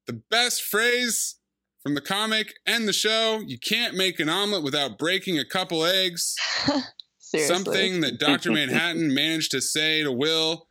the 0.08 0.14
best 0.14 0.62
phrase 0.62 1.36
from 1.82 1.95
the 1.95 2.01
comic 2.01 2.54
and 2.66 2.88
the 2.88 2.93
show. 2.93 3.41
You 3.45 3.58
can't 3.60 3.95
make 3.95 4.20
an 4.20 4.30
omelet 4.30 4.64
without 4.64 4.97
breaking 4.97 5.38
a 5.38 5.45
couple 5.45 5.84
eggs. 5.84 6.36
Seriously. 7.20 7.56
Something 7.56 8.01
that 8.01 8.20
Dr. 8.20 8.51
Manhattan 8.54 9.14
managed 9.14 9.51
to 9.51 9.62
say 9.62 10.04
to 10.04 10.12
Will 10.12 10.68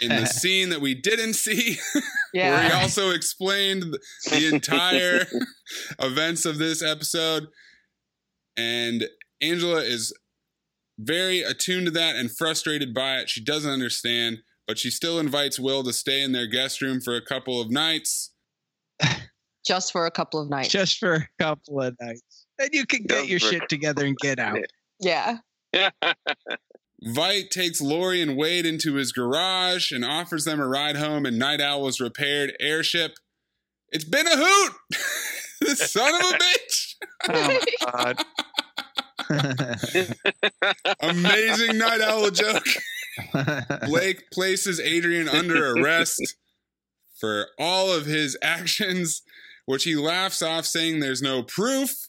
in 0.00 0.10
the 0.10 0.26
scene 0.26 0.70
that 0.70 0.80
we 0.80 0.94
didn't 0.94 1.34
see, 1.34 1.78
where 2.32 2.62
he 2.62 2.72
also 2.72 3.10
explained 3.10 3.96
the 4.30 4.50
entire 4.52 5.26
events 5.98 6.44
of 6.44 6.58
this 6.58 6.82
episode. 6.82 7.48
And 8.56 9.04
Angela 9.40 9.82
is 9.82 10.12
very 10.98 11.42
attuned 11.42 11.86
to 11.86 11.92
that 11.92 12.16
and 12.16 12.30
frustrated 12.30 12.92
by 12.92 13.18
it. 13.18 13.30
She 13.30 13.42
doesn't 13.42 13.70
understand, 13.70 14.38
but 14.66 14.78
she 14.78 14.90
still 14.90 15.18
invites 15.18 15.58
Will 15.58 15.84
to 15.84 15.92
stay 15.92 16.22
in 16.22 16.32
their 16.32 16.46
guest 16.46 16.82
room 16.82 17.00
for 17.00 17.14
a 17.14 17.24
couple 17.24 17.60
of 17.60 17.70
nights. 17.70 18.32
Just 19.66 19.92
for 19.92 20.06
a 20.06 20.10
couple 20.10 20.40
of 20.40 20.48
nights. 20.48 20.68
just 20.70 20.98
for 20.98 21.14
a 21.14 21.28
couple 21.38 21.82
of 21.82 21.94
nights 22.00 22.46
and 22.58 22.70
you 22.72 22.86
can 22.86 23.02
get 23.02 23.26
Just 23.26 23.30
your 23.30 23.38
shit 23.40 23.68
together 23.68 24.04
and 24.04 24.16
get 24.16 24.38
out 24.38 24.58
Yeah. 25.00 25.38
yeah. 25.72 25.90
Veidt 27.04 27.50
takes 27.50 27.80
Laurie 27.80 28.20
and 28.20 28.36
Wade 28.36 28.66
into 28.66 28.94
his 28.94 29.12
garage 29.12 29.92
and 29.92 30.04
offers 30.04 30.44
them 30.44 30.60
a 30.60 30.66
ride 30.66 30.96
home 30.96 31.26
in 31.26 31.38
Nite 31.38 31.60
Owl's 31.60 32.00
repaired 32.00 32.54
airship. 32.60 33.12
It's 33.90 34.04
been 34.04 34.26
a 34.26 34.36
hoot! 34.36 34.72
the 35.60 35.76
son 35.76 36.14
of 36.14 36.20
a 36.20 36.38
bitch! 36.38 36.94
Oh, 37.28 37.60
God. 37.92 38.24
Amazing 41.00 41.78
Nite 41.78 42.00
Owl 42.00 42.30
joke. 42.30 42.66
Blake 43.86 44.30
places 44.30 44.80
Adrian 44.80 45.28
under 45.28 45.72
arrest 45.72 46.36
for 47.18 47.48
all 47.58 47.92
of 47.92 48.06
his 48.06 48.36
actions, 48.42 49.22
which 49.66 49.84
he 49.84 49.96
laughs 49.96 50.40
off, 50.42 50.64
saying 50.64 51.00
there's 51.00 51.22
no 51.22 51.42
proof. 51.42 52.08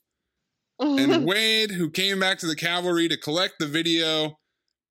And 0.80 1.26
Wade, 1.28 1.72
who 1.72 1.90
came 1.90 2.20
back 2.20 2.40
to 2.40 2.48
the 2.48 2.56
cavalry 2.56 3.08
to 3.10 3.18
collect 3.18 3.56
the 3.60 3.68
video, 3.68 4.40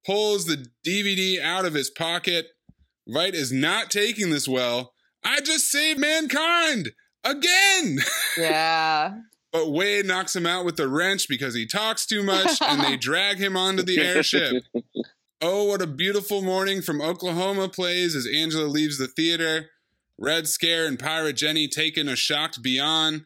pulls 0.04 0.46
the 0.46 0.66
DVD 0.86 1.40
out 1.40 1.64
of 1.64 1.74
his 1.74 1.90
pocket. 1.90 2.46
Veidt 3.08 3.34
is 3.34 3.52
not 3.52 3.90
taking 3.90 4.30
this 4.30 4.48
well. 4.48 4.92
I 5.24 5.40
just 5.40 5.70
saved 5.70 5.98
mankind 5.98 6.90
again. 7.24 7.98
yeah. 8.38 9.14
But 9.52 9.70
Wade 9.70 10.06
knocks 10.06 10.36
him 10.36 10.46
out 10.46 10.64
with 10.64 10.76
the 10.76 10.88
wrench 10.88 11.28
because 11.28 11.54
he 11.54 11.66
talks 11.66 12.06
too 12.06 12.22
much 12.22 12.60
and 12.60 12.80
they 12.82 12.96
drag 13.00 13.38
him 13.38 13.56
onto 13.56 13.82
the 13.82 13.98
airship. 13.98 14.62
Oh, 15.40 15.64
what 15.64 15.80
a 15.80 15.86
beautiful 15.86 16.42
morning 16.42 16.82
from 16.82 17.00
Oklahoma 17.00 17.68
plays 17.68 18.14
as 18.14 18.26
Angela 18.26 18.66
leaves 18.66 18.98
the 18.98 19.06
theater. 19.06 19.70
Red 20.18 20.48
Scare 20.48 20.86
and 20.86 20.98
Pirate 20.98 21.36
Jenny 21.36 21.68
taken 21.68 22.08
a 22.08 22.16
shocked 22.16 22.62
Bian, 22.62 23.24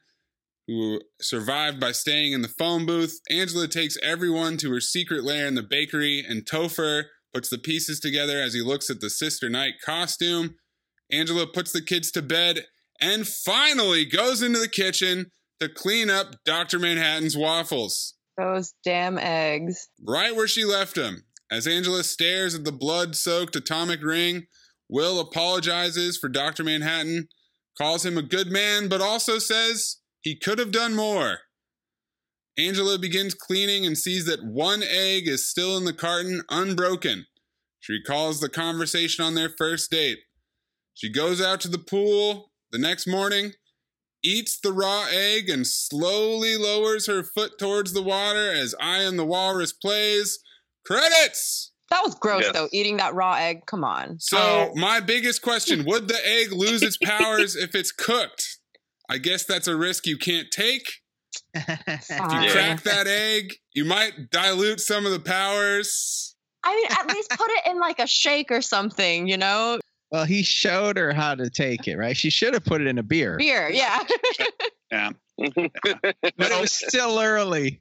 who 0.69 1.01
survived 1.21 1.81
by 1.81 1.93
staying 1.93 2.33
in 2.33 2.43
the 2.43 2.49
phone 2.49 2.87
booth. 2.87 3.19
Angela 3.31 3.67
takes 3.69 3.97
everyone 4.03 4.57
to 4.59 4.71
her 4.73 4.81
secret 4.81 5.25
lair 5.25 5.47
in 5.47 5.55
the 5.55 5.63
bakery, 5.63 6.25
and 6.27 6.45
Topher 6.47 7.05
puts 7.35 7.49
the 7.49 7.59
pieces 7.59 7.99
together 8.01 8.41
as 8.41 8.55
he 8.55 8.61
looks 8.63 8.91
at 8.91 9.01
the 9.01 9.11
Sister 9.11 9.49
Night 9.49 9.75
costume. 9.85 10.57
Angela 11.11 11.47
puts 11.47 11.73
the 11.73 11.83
kids 11.83 12.11
to 12.13 12.23
bed 12.23 12.67
and 13.01 13.27
finally 13.27 14.05
goes 14.05 14.43
into 14.43 14.59
the 14.59 14.69
kitchen 14.69 15.31
to 15.61 15.69
clean 15.69 16.11
up 16.11 16.37
Dr. 16.45 16.79
Manhattan's 16.79 17.37
waffles 17.37 18.15
Those 18.37 18.75
damn 18.85 19.19
eggs. 19.19 19.89
right 20.07 20.35
where 20.35 20.49
she 20.49 20.65
left 20.65 20.97
him. 20.97 21.25
As 21.51 21.67
Angela 21.67 22.03
stares 22.05 22.55
at 22.55 22.65
the 22.65 22.73
blood 22.73 23.15
soaked 23.15 23.57
atomic 23.57 24.03
ring, 24.03 24.47
Will 24.89 25.21
apologizes 25.21 26.19
for 26.19 26.29
Dr. 26.29 26.65
Manhattan, 26.65 27.29
calls 27.79 28.05
him 28.05 28.19
a 28.19 28.23
good 28.23 28.51
man, 28.51 28.89
but 28.89 29.01
also 29.01 29.39
says 29.39 29.99
he 30.23 30.37
could 30.37 30.59
have 30.59 30.73
done 30.73 30.95
more. 30.95 31.39
Angela 32.59 32.99
begins 32.99 33.35
cleaning 33.35 33.87
and 33.87 33.97
sees 33.97 34.27
that 34.27 34.45
one 34.45 34.83
egg 34.83 35.27
is 35.27 35.49
still 35.49 35.77
in 35.77 35.85
the 35.85 35.93
carton, 35.93 36.43
unbroken. 36.51 37.27
She 37.81 37.95
recalls 37.95 38.41
the 38.41 38.49
conversation 38.49 39.25
on 39.25 39.35
their 39.35 39.49
first 39.49 39.91
date. 39.91 40.19
She 40.95 41.11
goes 41.11 41.41
out 41.41 41.61
to 41.61 41.69
the 41.69 41.79
pool 41.79 42.53
the 42.71 42.79
next 42.79 43.07
morning, 43.07 43.53
eats 44.23 44.59
the 44.61 44.73
raw 44.73 45.07
egg, 45.11 45.49
and 45.49 45.67
slowly 45.67 46.57
lowers 46.57 47.07
her 47.07 47.23
foot 47.23 47.59
towards 47.59 47.93
the 47.93 48.03
water 48.03 48.53
as 48.53 48.75
I 48.81 48.99
Am 48.99 49.17
the 49.17 49.25
Walrus 49.25 49.73
plays. 49.73 50.39
Credits! 50.87 51.73
That 51.91 52.03
was 52.05 52.15
gross 52.15 52.43
Yes. 52.45 52.53
though, 52.55 52.69
eating 52.73 52.99
that 52.99 53.15
raw 53.15 53.35
egg. 53.35 53.67
Come 53.67 53.85
on. 53.85 54.19
So, 54.21 54.39
oh. 54.39 54.73
my 54.77 55.01
biggest 55.01 55.43
question 55.43 55.85
would 55.85 56.09
the 56.09 56.27
egg 56.27 56.53
lose 56.53 56.83
its 56.83 56.97
powers 56.97 57.57
if 57.57 57.75
it's 57.75 57.93
cooked? 57.93 58.59
I 59.09 59.19
guess 59.19 59.45
that's 59.45 59.69
a 59.69 59.77
risk 59.77 60.07
you 60.07 60.17
can't 60.17 60.51
take. 60.51 60.91
If 61.55 62.09
you 62.09 62.51
crack 62.51 62.83
that 62.83 63.07
egg, 63.07 63.55
you 63.75 63.85
might 63.85 64.31
dilute 64.31 64.81
some 64.81 65.07
of 65.07 65.13
the 65.13 65.21
powers. 65.21 66.35
I 66.65 66.75
mean, 66.75 66.87
at 66.91 67.15
least 67.15 67.31
put 67.31 67.51
it 67.51 67.71
in 67.71 67.81
like 67.81 67.99
a 67.99 68.07
shake 68.07 68.51
or 68.51 68.61
something, 68.63 69.27
you 69.27 69.37
know? 69.37 69.79
well 70.13 70.25
he 70.25 70.43
showed 70.45 70.97
her 70.97 71.13
how 71.13 71.35
to 71.35 71.51
take 71.51 71.89
it 71.89 71.97
right 71.97 72.17
she 72.17 72.31
should 72.31 72.55
have 72.55 72.65
put 72.65 72.81
it 72.81 72.87
in 72.87 72.99
a 72.99 73.03
beer 73.03 73.37
Beer, 73.39 73.69
yeah. 73.71 74.05
Yeah. 74.93 75.11
but 75.39 76.15
it 76.37 76.61
was 76.61 76.71
still 76.71 77.19
early 77.19 77.81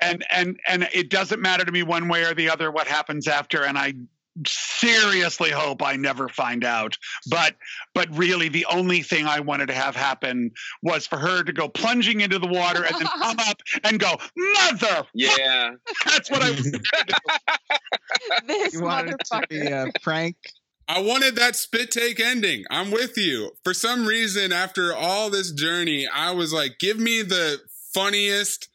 and 0.00 0.24
and 0.32 0.58
and 0.68 0.88
it 0.94 1.10
doesn't 1.10 1.42
matter 1.42 1.64
to 1.64 1.72
me 1.72 1.82
one 1.82 2.08
way 2.08 2.22
or 2.24 2.34
the 2.34 2.48
other 2.48 2.70
what 2.70 2.86
happens 2.86 3.26
after 3.26 3.64
and 3.64 3.76
i 3.76 3.92
seriously 4.46 5.50
hope 5.50 5.82
I 5.82 5.96
never 5.96 6.28
find 6.28 6.64
out. 6.64 6.96
But 7.28 7.56
but 7.94 8.08
really 8.16 8.48
the 8.48 8.66
only 8.66 9.02
thing 9.02 9.26
I 9.26 9.40
wanted 9.40 9.66
to 9.66 9.74
have 9.74 9.96
happen 9.96 10.50
was 10.82 11.06
for 11.06 11.18
her 11.18 11.42
to 11.42 11.52
go 11.52 11.68
plunging 11.68 12.20
into 12.20 12.38
the 12.38 12.46
water 12.46 12.84
and 12.84 12.94
then 12.94 13.06
come 13.18 13.36
up 13.38 13.60
and 13.84 13.98
go, 13.98 14.16
Mother 14.36 15.06
Yeah. 15.14 15.72
That's 16.06 16.30
what 16.30 16.42
I 16.42 16.50
was 16.50 16.70
this 18.46 18.74
You 18.74 18.82
wanted 18.82 19.18
to 19.18 19.46
be 19.48 19.66
a 19.66 19.86
prank. 20.02 20.36
Uh, 20.44 20.50
I 20.88 21.00
wanted 21.00 21.36
that 21.36 21.56
spit 21.56 21.90
take 21.90 22.20
ending. 22.20 22.64
I'm 22.70 22.90
with 22.90 23.16
you. 23.16 23.52
For 23.64 23.72
some 23.72 24.04
reason, 24.04 24.52
after 24.52 24.94
all 24.94 25.30
this 25.30 25.52
journey, 25.52 26.06
I 26.12 26.32
was 26.32 26.52
like, 26.52 26.78
give 26.80 26.98
me 26.98 27.22
the 27.22 27.60
funniest, 27.94 28.68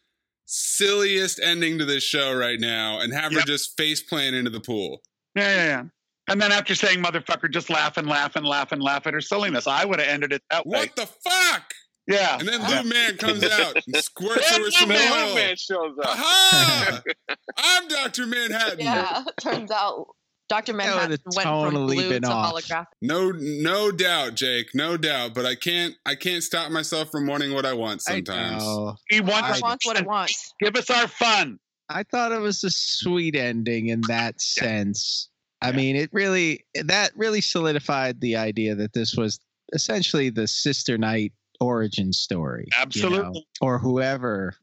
silliest 0.46 1.40
ending 1.40 1.78
to 1.78 1.86
this 1.86 2.04
show 2.04 2.34
right 2.34 2.60
now 2.60 3.00
and 3.00 3.14
have 3.14 3.34
her 3.34 3.42
just 3.42 3.76
face 3.78 4.02
plant 4.02 4.36
into 4.36 4.50
the 4.50 4.62
pool. 4.62 5.02
Yeah, 5.38 5.56
yeah, 5.56 5.66
yeah. 5.66 5.84
And 6.30 6.42
then 6.42 6.52
after 6.52 6.76
saying 6.76 7.02
motherfucker, 7.02 7.50
just 7.50 7.70
laugh 7.70 7.96
and 7.98 8.08
laugh 8.08 8.36
and 8.36 8.46
laugh 8.46 8.72
and 8.74 8.82
laugh 8.82 9.08
at 9.08 9.14
her 9.14 9.22
silliness. 9.22 9.66
I 9.68 9.86
would 9.86 10.00
have 10.00 10.10
ended 10.10 10.34
it 10.34 10.42
that 10.50 10.66
way. 10.68 10.80
What 10.80 10.96
the 10.96 11.06
fuck? 11.06 11.74
Yeah. 12.08 12.38
And 12.40 12.48
then 12.48 12.62
Lube 12.62 12.86
Man 12.86 13.18
comes 13.18 13.44
out 13.44 13.76
and 13.76 13.96
squirts 14.04 14.50
her 14.56 14.62
with 14.62 14.74
some 14.74 14.90
Man- 14.90 15.14
oil. 15.14 15.28
Lube 15.28 15.36
Man 15.36 15.56
shows 15.56 15.98
up. 16.04 16.06
Aha! 16.10 17.02
I'm 17.58 17.88
Dr. 17.88 18.26
Manhattan. 18.26 18.80
Yeah, 18.80 19.24
turns 19.42 19.72
out 19.72 20.08
Dr. 20.50 20.74
Manhattan 20.74 21.12
would've 21.12 21.20
went 21.36 21.48
from 21.48 21.64
totally 21.72 21.96
blue 21.98 22.10
been 22.10 22.22
to 22.24 22.30
off. 22.30 22.54
holographic. 22.54 22.86
No, 23.02 23.32
no 23.32 23.92
doubt, 23.92 24.36
Jake. 24.36 24.68
No 24.74 24.96
doubt. 24.98 25.34
But 25.34 25.46
I 25.46 25.56
can't. 25.56 25.96
I 26.06 26.16
can't 26.16 26.44
stop 26.44 26.72
myself 26.72 27.12
from 27.12 27.28
wanting 27.28 27.54
what 27.54 27.66
I 27.66 27.74
want 27.74 28.02
sometimes. 28.02 28.64
He 29.10 29.20
wants, 29.22 29.60
It 29.60 29.64
wants 29.64 29.86
what 29.86 29.98
he 29.98 30.04
wants. 30.04 30.54
Give 30.62 30.76
us 30.76 30.90
our 30.90 31.08
fun. 31.08 31.60
I 31.90 32.04
thought 32.04 32.32
it 32.32 32.42
was 32.42 32.64
a 32.64 32.70
sweet 32.70 33.36
ending 33.36 33.88
in 33.88 34.02
that 34.08 34.42
sense. 34.42 35.30
I 35.62 35.72
mean, 35.72 35.96
it 35.96 36.10
really 36.14 36.66
that 36.76 37.12
really 37.16 37.42
solidified 37.42 38.22
the 38.22 38.36
idea 38.36 38.76
that 38.76 38.94
this 38.94 39.16
was 39.16 39.40
essentially 39.74 40.30
the 40.30 40.48
Sister 40.48 40.98
Night 40.98 41.34
origin 41.60 42.14
story. 42.14 42.68
you 42.68 42.78
know, 42.78 42.82
Absolutely. 42.84 43.48
or 43.62 43.80
whoever 43.80 44.54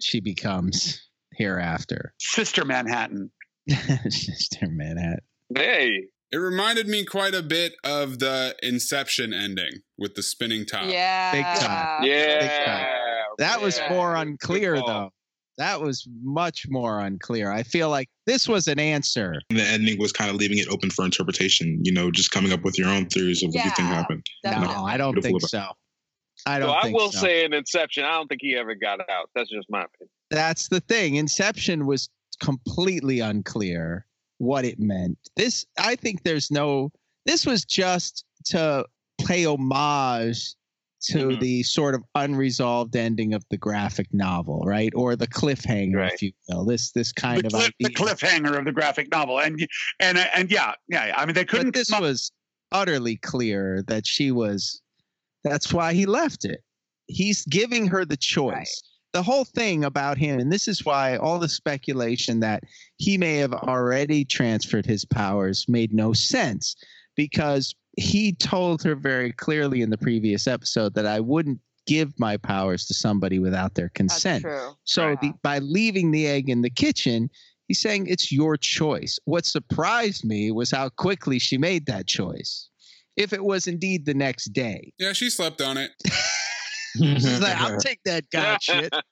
she 0.00 0.20
becomes 0.20 1.00
hereafter. 1.32 2.12
Sister 2.18 2.64
Manhattan. 2.64 3.30
Sister 4.08 4.68
Manhattan. 4.68 5.20
Hey. 5.54 6.04
It 6.32 6.38
reminded 6.38 6.88
me 6.88 7.04
quite 7.04 7.34
a 7.34 7.42
bit 7.42 7.74
of 7.84 8.18
the 8.18 8.56
Inception 8.62 9.34
ending 9.34 9.82
with 9.98 10.14
the 10.14 10.22
spinning 10.22 10.64
top. 10.64 10.86
Yeah. 10.88 11.32
Big 11.32 11.60
time. 11.60 12.04
Yeah. 12.04 12.40
Big 12.40 12.66
time. 12.66 12.86
That 13.38 13.60
was 13.60 13.78
more 13.90 14.16
unclear 14.16 14.76
though. 14.76 15.12
That 15.58 15.80
was 15.80 16.06
much 16.22 16.66
more 16.68 17.00
unclear. 17.00 17.52
I 17.52 17.62
feel 17.62 17.90
like 17.90 18.08
this 18.26 18.48
was 18.48 18.68
an 18.68 18.78
answer. 18.78 19.34
And 19.50 19.58
the 19.58 19.64
ending 19.64 19.98
was 19.98 20.12
kind 20.12 20.30
of 20.30 20.36
leaving 20.36 20.58
it 20.58 20.68
open 20.68 20.90
for 20.90 21.04
interpretation. 21.04 21.78
You 21.82 21.92
know, 21.92 22.10
just 22.10 22.30
coming 22.30 22.52
up 22.52 22.62
with 22.62 22.78
your 22.78 22.88
own 22.88 23.06
theories 23.06 23.42
of 23.42 23.48
what 23.48 23.64
you 23.64 23.70
think 23.72 23.88
Yeah, 23.88 23.94
happened. 23.94 24.26
No, 24.44 24.84
I 24.84 24.96
don't 24.96 25.20
think 25.20 25.38
about- 25.40 25.50
so. 25.50 25.66
I 26.46 26.58
don't 26.58 26.70
I 26.70 26.82
think 26.82 26.96
will 26.96 27.12
so. 27.12 27.20
say 27.20 27.44
in 27.44 27.52
Inception, 27.52 28.04
I 28.04 28.12
don't 28.12 28.26
think 28.26 28.40
he 28.42 28.56
ever 28.56 28.74
got 28.74 28.98
out. 29.08 29.28
That's 29.34 29.50
just 29.50 29.68
my 29.70 29.80
opinion. 29.84 30.10
That's 30.30 30.68
the 30.68 30.80
thing. 30.80 31.16
Inception 31.16 31.86
was 31.86 32.08
completely 32.40 33.20
unclear 33.20 34.06
what 34.38 34.64
it 34.64 34.80
meant. 34.80 35.18
This, 35.36 35.64
I 35.78 35.94
think, 35.94 36.24
there's 36.24 36.50
no. 36.50 36.90
This 37.26 37.46
was 37.46 37.64
just 37.64 38.24
to 38.46 38.84
pay 39.24 39.44
homage 39.46 40.54
to 41.02 41.18
Mm-hmm. 41.18 41.40
the 41.40 41.62
sort 41.64 41.94
of 41.94 42.02
unresolved 42.14 42.96
ending 42.96 43.34
of 43.34 43.44
the 43.50 43.56
graphic 43.56 44.06
novel, 44.12 44.62
right, 44.64 44.92
or 44.94 45.16
the 45.16 45.26
cliffhanger, 45.26 46.12
if 46.12 46.22
you 46.22 46.32
will. 46.48 46.64
This 46.64 46.92
this 46.92 47.12
kind 47.12 47.42
the, 47.42 47.46
of 47.46 47.52
cliff, 47.52 47.72
the 47.80 47.90
cliffhanger 47.90 48.58
of 48.58 48.64
the 48.64 48.72
graphic 48.72 49.10
novel, 49.10 49.40
and 49.40 49.66
and 50.00 50.18
and 50.18 50.50
yeah, 50.50 50.72
yeah. 50.88 51.12
I 51.16 51.26
mean, 51.26 51.34
they 51.34 51.44
couldn't. 51.44 51.68
But 51.68 51.74
this 51.74 51.90
was 51.90 52.32
utterly 52.70 53.16
clear 53.16 53.82
that 53.88 54.06
she 54.06 54.30
was. 54.30 54.80
That's 55.44 55.72
why 55.72 55.92
he 55.92 56.06
left 56.06 56.44
it. 56.44 56.60
He's 57.06 57.44
giving 57.46 57.86
her 57.88 58.04
the 58.04 58.16
choice. 58.16 58.82
The 59.12 59.22
whole 59.22 59.44
thing 59.44 59.84
about 59.84 60.16
him, 60.16 60.38
and 60.38 60.50
this 60.50 60.68
is 60.68 60.84
why 60.86 61.16
all 61.16 61.38
the 61.38 61.48
speculation 61.48 62.40
that 62.40 62.62
he 62.96 63.18
may 63.18 63.36
have 63.36 63.52
already 63.52 64.24
transferred 64.24 64.86
his 64.86 65.04
powers 65.04 65.66
made 65.68 65.92
no 65.92 66.12
sense 66.12 66.76
because 67.14 67.74
he 67.96 68.32
told 68.32 68.82
her 68.82 68.94
very 68.94 69.32
clearly 69.32 69.82
in 69.82 69.90
the 69.90 69.98
previous 69.98 70.46
episode 70.46 70.94
that 70.94 71.06
I 71.06 71.20
wouldn't 71.20 71.60
give 71.86 72.18
my 72.18 72.36
powers 72.36 72.86
to 72.86 72.94
somebody 72.94 73.38
without 73.38 73.74
their 73.74 73.90
consent. 73.90 74.42
true. 74.42 74.72
So 74.84 75.16
the, 75.20 75.32
by 75.42 75.58
leaving 75.58 76.10
the 76.10 76.26
egg 76.26 76.48
in 76.48 76.62
the 76.62 76.70
kitchen, 76.70 77.28
he's 77.68 77.80
saying 77.80 78.06
it's 78.06 78.30
your 78.30 78.56
choice. 78.56 79.18
What 79.24 79.44
surprised 79.44 80.24
me 80.24 80.52
was 80.52 80.70
how 80.70 80.88
quickly 80.90 81.38
she 81.38 81.58
made 81.58 81.86
that 81.86 82.06
choice. 82.06 82.68
If 83.16 83.32
it 83.32 83.44
was 83.44 83.66
indeed 83.66 84.06
the 84.06 84.14
next 84.14 84.52
day, 84.52 84.92
Yeah, 84.98 85.12
she 85.12 85.28
slept 85.28 85.60
on 85.60 85.76
it. 85.76 85.90
she's 86.96 87.40
like, 87.40 87.60
"I'll 87.60 87.78
take 87.78 88.00
that 88.04 88.24
god 88.30 88.62
shit." 88.62 88.92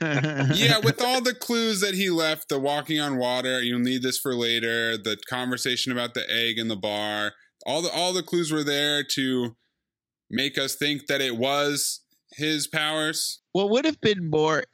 yeah, 0.00 0.78
with 0.84 1.02
all 1.02 1.20
the 1.20 1.34
clues 1.34 1.80
that 1.80 1.94
he 1.94 2.10
left, 2.10 2.48
the 2.48 2.58
walking 2.58 3.00
on 3.00 3.16
water, 3.16 3.62
you'll 3.62 3.78
need 3.78 4.02
this 4.02 4.18
for 4.18 4.34
later, 4.34 4.96
the 4.96 5.16
conversation 5.28 5.92
about 5.92 6.14
the 6.14 6.28
egg 6.30 6.58
in 6.58 6.68
the 6.68 6.76
bar, 6.76 7.32
all 7.64 7.82
the 7.82 7.90
all 7.90 8.12
the 8.12 8.22
clues 8.22 8.52
were 8.52 8.64
there 8.64 9.02
to 9.02 9.56
make 10.30 10.58
us 10.58 10.76
think 10.76 11.06
that 11.06 11.20
it 11.20 11.36
was 11.36 12.00
his 12.32 12.66
powers. 12.66 13.40
what 13.52 13.70
would 13.70 13.84
have 13.84 14.00
been 14.00 14.28
more 14.28 14.64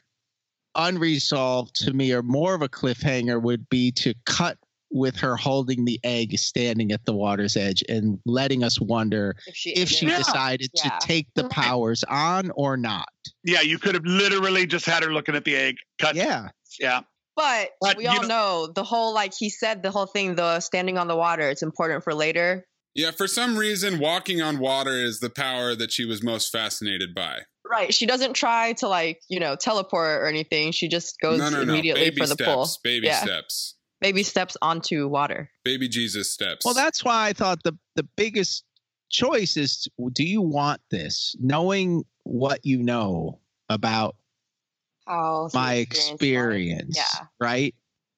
unresolved 0.75 1.75
to 1.75 1.93
me, 1.93 2.11
or 2.11 2.23
more 2.23 2.53
of 2.55 2.61
a 2.61 2.69
cliffhanger, 2.69 3.41
would 3.41 3.69
be 3.69 3.91
to 3.91 4.13
cut 4.25 4.57
with 4.93 5.17
her 5.17 5.35
holding 5.35 5.85
the 5.85 5.99
egg, 6.03 6.37
standing 6.37 6.91
at 6.91 7.03
the 7.05 7.13
water's 7.13 7.57
edge, 7.57 7.83
and 7.89 8.19
letting 8.25 8.63
us 8.63 8.79
wonder 8.79 9.35
If 9.47 9.55
she, 9.55 9.69
if 9.71 9.89
she 9.89 10.05
Yeah. 10.07 10.17
decided 10.19 10.69
Yeah. 10.75 10.97
to 10.99 11.07
take 11.07 11.27
the 11.35 11.49
powers 11.49 12.03
on 12.05 12.51
or 12.51 12.77
not. 12.77 13.09
Yeah, 13.43 13.61
you 13.61 13.79
could 13.79 13.95
have 13.95 14.05
literally 14.05 14.65
just 14.67 14.85
had 14.85 15.03
her 15.03 15.11
looking 15.11 15.35
at 15.35 15.43
the 15.45 15.55
egg. 15.55 15.75
Cut. 15.99 16.15
Yeah. 16.15 16.49
Yeah. 16.79 17.01
But, 17.35 17.71
But 17.81 17.97
we 17.97 18.05
all 18.05 18.21
know- 18.21 18.27
know 18.27 18.67
the 18.67 18.83
whole 18.83 19.13
like 19.13 19.33
he 19.35 19.49
said 19.49 19.81
the 19.81 19.89
whole 19.91 20.05
thing 20.05 20.35
the 20.35 20.59
standing 20.59 20.97
on 20.99 21.07
the 21.07 21.15
water 21.15 21.49
it's 21.49 21.63
important 21.63 22.03
for 22.03 22.13
later. 22.13 22.67
Yeah, 22.95 23.09
for 23.09 23.27
some 23.27 23.57
reason, 23.57 23.97
walking 23.97 24.39
on 24.43 24.59
water 24.59 24.95
is 25.03 25.19
the 25.19 25.31
power 25.31 25.73
that 25.73 25.91
she 25.91 26.05
was 26.05 26.21
most 26.21 26.51
fascinated 26.51 27.15
by. 27.15 27.39
Right. 27.67 27.91
She 27.91 28.05
doesn't 28.05 28.33
try 28.33 28.73
to 28.73 28.87
like, 28.87 29.19
you 29.29 29.39
know, 29.39 29.55
teleport 29.55 30.21
or 30.21 30.27
anything. 30.27 30.71
She 30.73 30.87
just 30.87 31.19
goes 31.19 31.39
no, 31.39 31.49
no, 31.49 31.63
no. 31.63 31.73
immediately 31.73 32.03
Baby 32.11 32.21
for 32.21 32.27
the 32.27 32.33
steps. 32.35 32.47
pull. 32.53 32.69
Baby 32.83 33.07
yeah. 33.07 33.23
steps. 33.23 33.75
Baby 34.03 34.23
steps 34.23 34.57
onto 34.61 35.07
water. 35.07 35.49
Baby 35.63 35.87
Jesus 35.87 36.29
steps. 36.29 36.65
Well, 36.65 36.73
that's 36.73 37.05
why 37.05 37.27
I 37.29 37.33
thought 37.33 37.63
the 37.63 37.77
the 37.95 38.03
biggest 38.03 38.65
choice 39.09 39.55
is: 39.55 39.87
do 40.11 40.25
you 40.25 40.41
want 40.41 40.81
this? 40.91 41.35
Knowing 41.39 42.03
what 42.23 42.65
you 42.65 42.83
know 42.83 43.39
about 43.69 44.17
How 45.07 45.47
she 45.49 45.57
my 45.57 45.73
experience, 45.75 46.97
Yeah. 46.97 47.27
right? 47.39 47.73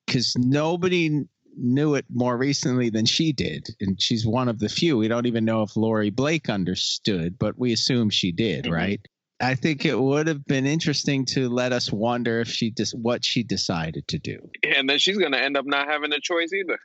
Because 0.08 0.36
nobody 0.36 1.26
knew 1.56 1.94
it 1.96 2.06
more 2.10 2.36
recently 2.36 2.90
than 2.90 3.06
she 3.06 3.32
did, 3.32 3.68
and 3.80 4.02
she's 4.02 4.26
one 4.26 4.50
of 4.50 4.58
the 4.58 4.70
few. 4.70 4.98
We 4.98 5.08
don't 5.08 5.28
even 5.28 5.46
know 5.46 5.62
if 5.62 5.78
Laurie 5.78 6.10
Blake 6.10 6.50
understood, 6.50 7.38
but 7.38 7.60
we 7.60 7.74
assume 7.74 8.10
she 8.10 8.32
did, 8.32 8.66
mm-hmm. 8.66 8.74
right? 8.74 9.08
I 9.46 9.56
think 9.56 9.86
it 9.86 10.00
would 10.00 10.28
have 10.28 10.46
been 10.46 10.66
interesting 10.66 11.26
to 11.28 11.48
let 11.50 11.72
us 11.72 11.92
wonder 11.92 12.40
if 12.42 12.48
she 12.48 12.72
just 12.72 12.98
what 12.98 13.24
she 13.24 13.44
decided 13.44 14.08
to 14.08 14.18
do. 14.20 14.38
And 14.64 14.90
then 14.90 14.98
she's 15.00 15.18
going 15.18 15.32
to 15.34 15.40
end 15.42 15.56
up 15.58 15.66
not 15.66 15.88
having 15.88 16.12
a 16.14 16.20
choice 16.20 16.52
either. 16.54 16.78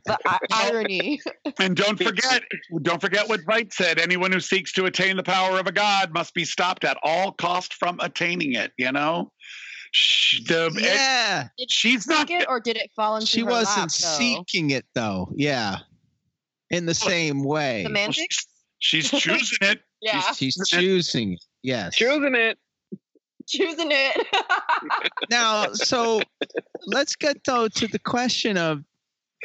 The 0.06 0.18
i- 0.26 0.38
irony. 0.50 1.20
And 1.58 1.76
don't 1.76 2.02
forget, 2.02 2.42
don't 2.82 3.00
forget 3.00 3.28
what 3.28 3.40
Veidt 3.40 3.72
said. 3.72 3.98
Anyone 3.98 4.32
who 4.32 4.40
seeks 4.40 4.72
to 4.72 4.86
attain 4.86 5.16
the 5.16 5.22
power 5.22 5.58
of 5.60 5.66
a 5.66 5.72
god 5.72 6.12
must 6.14 6.32
be 6.34 6.44
stopped 6.46 6.84
at 6.84 6.96
all 7.02 7.32
cost 7.32 7.74
from 7.74 8.00
attaining 8.00 8.54
it. 8.54 8.72
You 8.78 8.92
know, 8.92 9.30
Sh- 9.92 10.40
the 10.46 10.70
yeah, 10.80 11.48
Did 11.58 11.70
she's 11.70 12.04
she 12.04 12.10
not. 12.10 12.30
it 12.30 12.46
or 12.48 12.58
did 12.60 12.76
it 12.78 12.90
fall 12.96 13.16
into 13.16 13.26
she 13.26 13.40
her 13.40 13.46
wasn't 13.50 13.78
lap, 13.78 13.90
seeking 13.90 14.70
it 14.70 14.86
though. 14.94 15.28
Yeah, 15.36 15.78
in 16.70 16.86
the 16.86 16.90
oh, 16.90 17.08
same 17.08 17.44
way. 17.44 17.82
semantics. 17.84 18.46
She's 18.78 19.10
choosing 19.10 19.58
it. 19.62 19.80
Yeah, 20.02 20.22
She's, 20.32 20.54
she's 20.54 20.68
choosing 20.68 21.32
it. 21.34 21.44
Yes. 21.62 21.94
Choosing 21.94 22.34
it. 22.34 22.56
choosing 23.46 23.90
it. 23.90 24.26
Now, 25.30 25.74
so 25.74 26.22
let's 26.86 27.14
get 27.14 27.44
though 27.44 27.68
to 27.68 27.86
the 27.86 27.98
question 27.98 28.56
of 28.56 28.82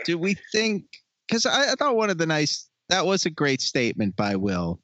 do 0.05 0.17
we 0.17 0.37
think 0.53 0.85
because 1.27 1.45
I, 1.45 1.73
I 1.73 1.75
thought 1.75 1.97
one 1.97 2.09
of 2.09 2.17
the 2.19 2.25
nice 2.25 2.69
that 2.87 3.05
was 3.05 3.25
a 3.25 3.29
great 3.29 3.59
statement 3.59 4.15
by 4.15 4.37
Will. 4.37 4.79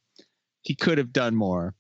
He 0.64 0.76
could 0.76 0.98
have 0.98 1.14
done 1.14 1.36
more. 1.36 1.74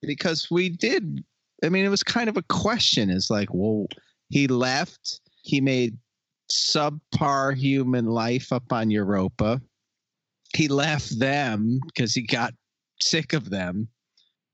Because 0.00 0.50
we 0.50 0.70
did 0.70 1.22
I 1.62 1.68
mean 1.68 1.84
it 1.84 1.90
was 1.90 2.02
kind 2.02 2.30
of 2.30 2.38
a 2.38 2.42
question. 2.44 3.10
It's 3.10 3.28
like, 3.28 3.52
well, 3.52 3.88
he 4.30 4.46
left, 4.48 5.20
he 5.42 5.60
made 5.60 5.98
subpar 6.54 7.56
human 7.56 8.06
life 8.06 8.52
up 8.52 8.72
on 8.72 8.90
Europa. 8.90 9.60
He 10.54 10.68
left 10.68 11.18
them 11.18 11.80
because 11.86 12.14
he 12.14 12.22
got 12.22 12.54
sick 13.00 13.32
of 13.32 13.50
them. 13.50 13.88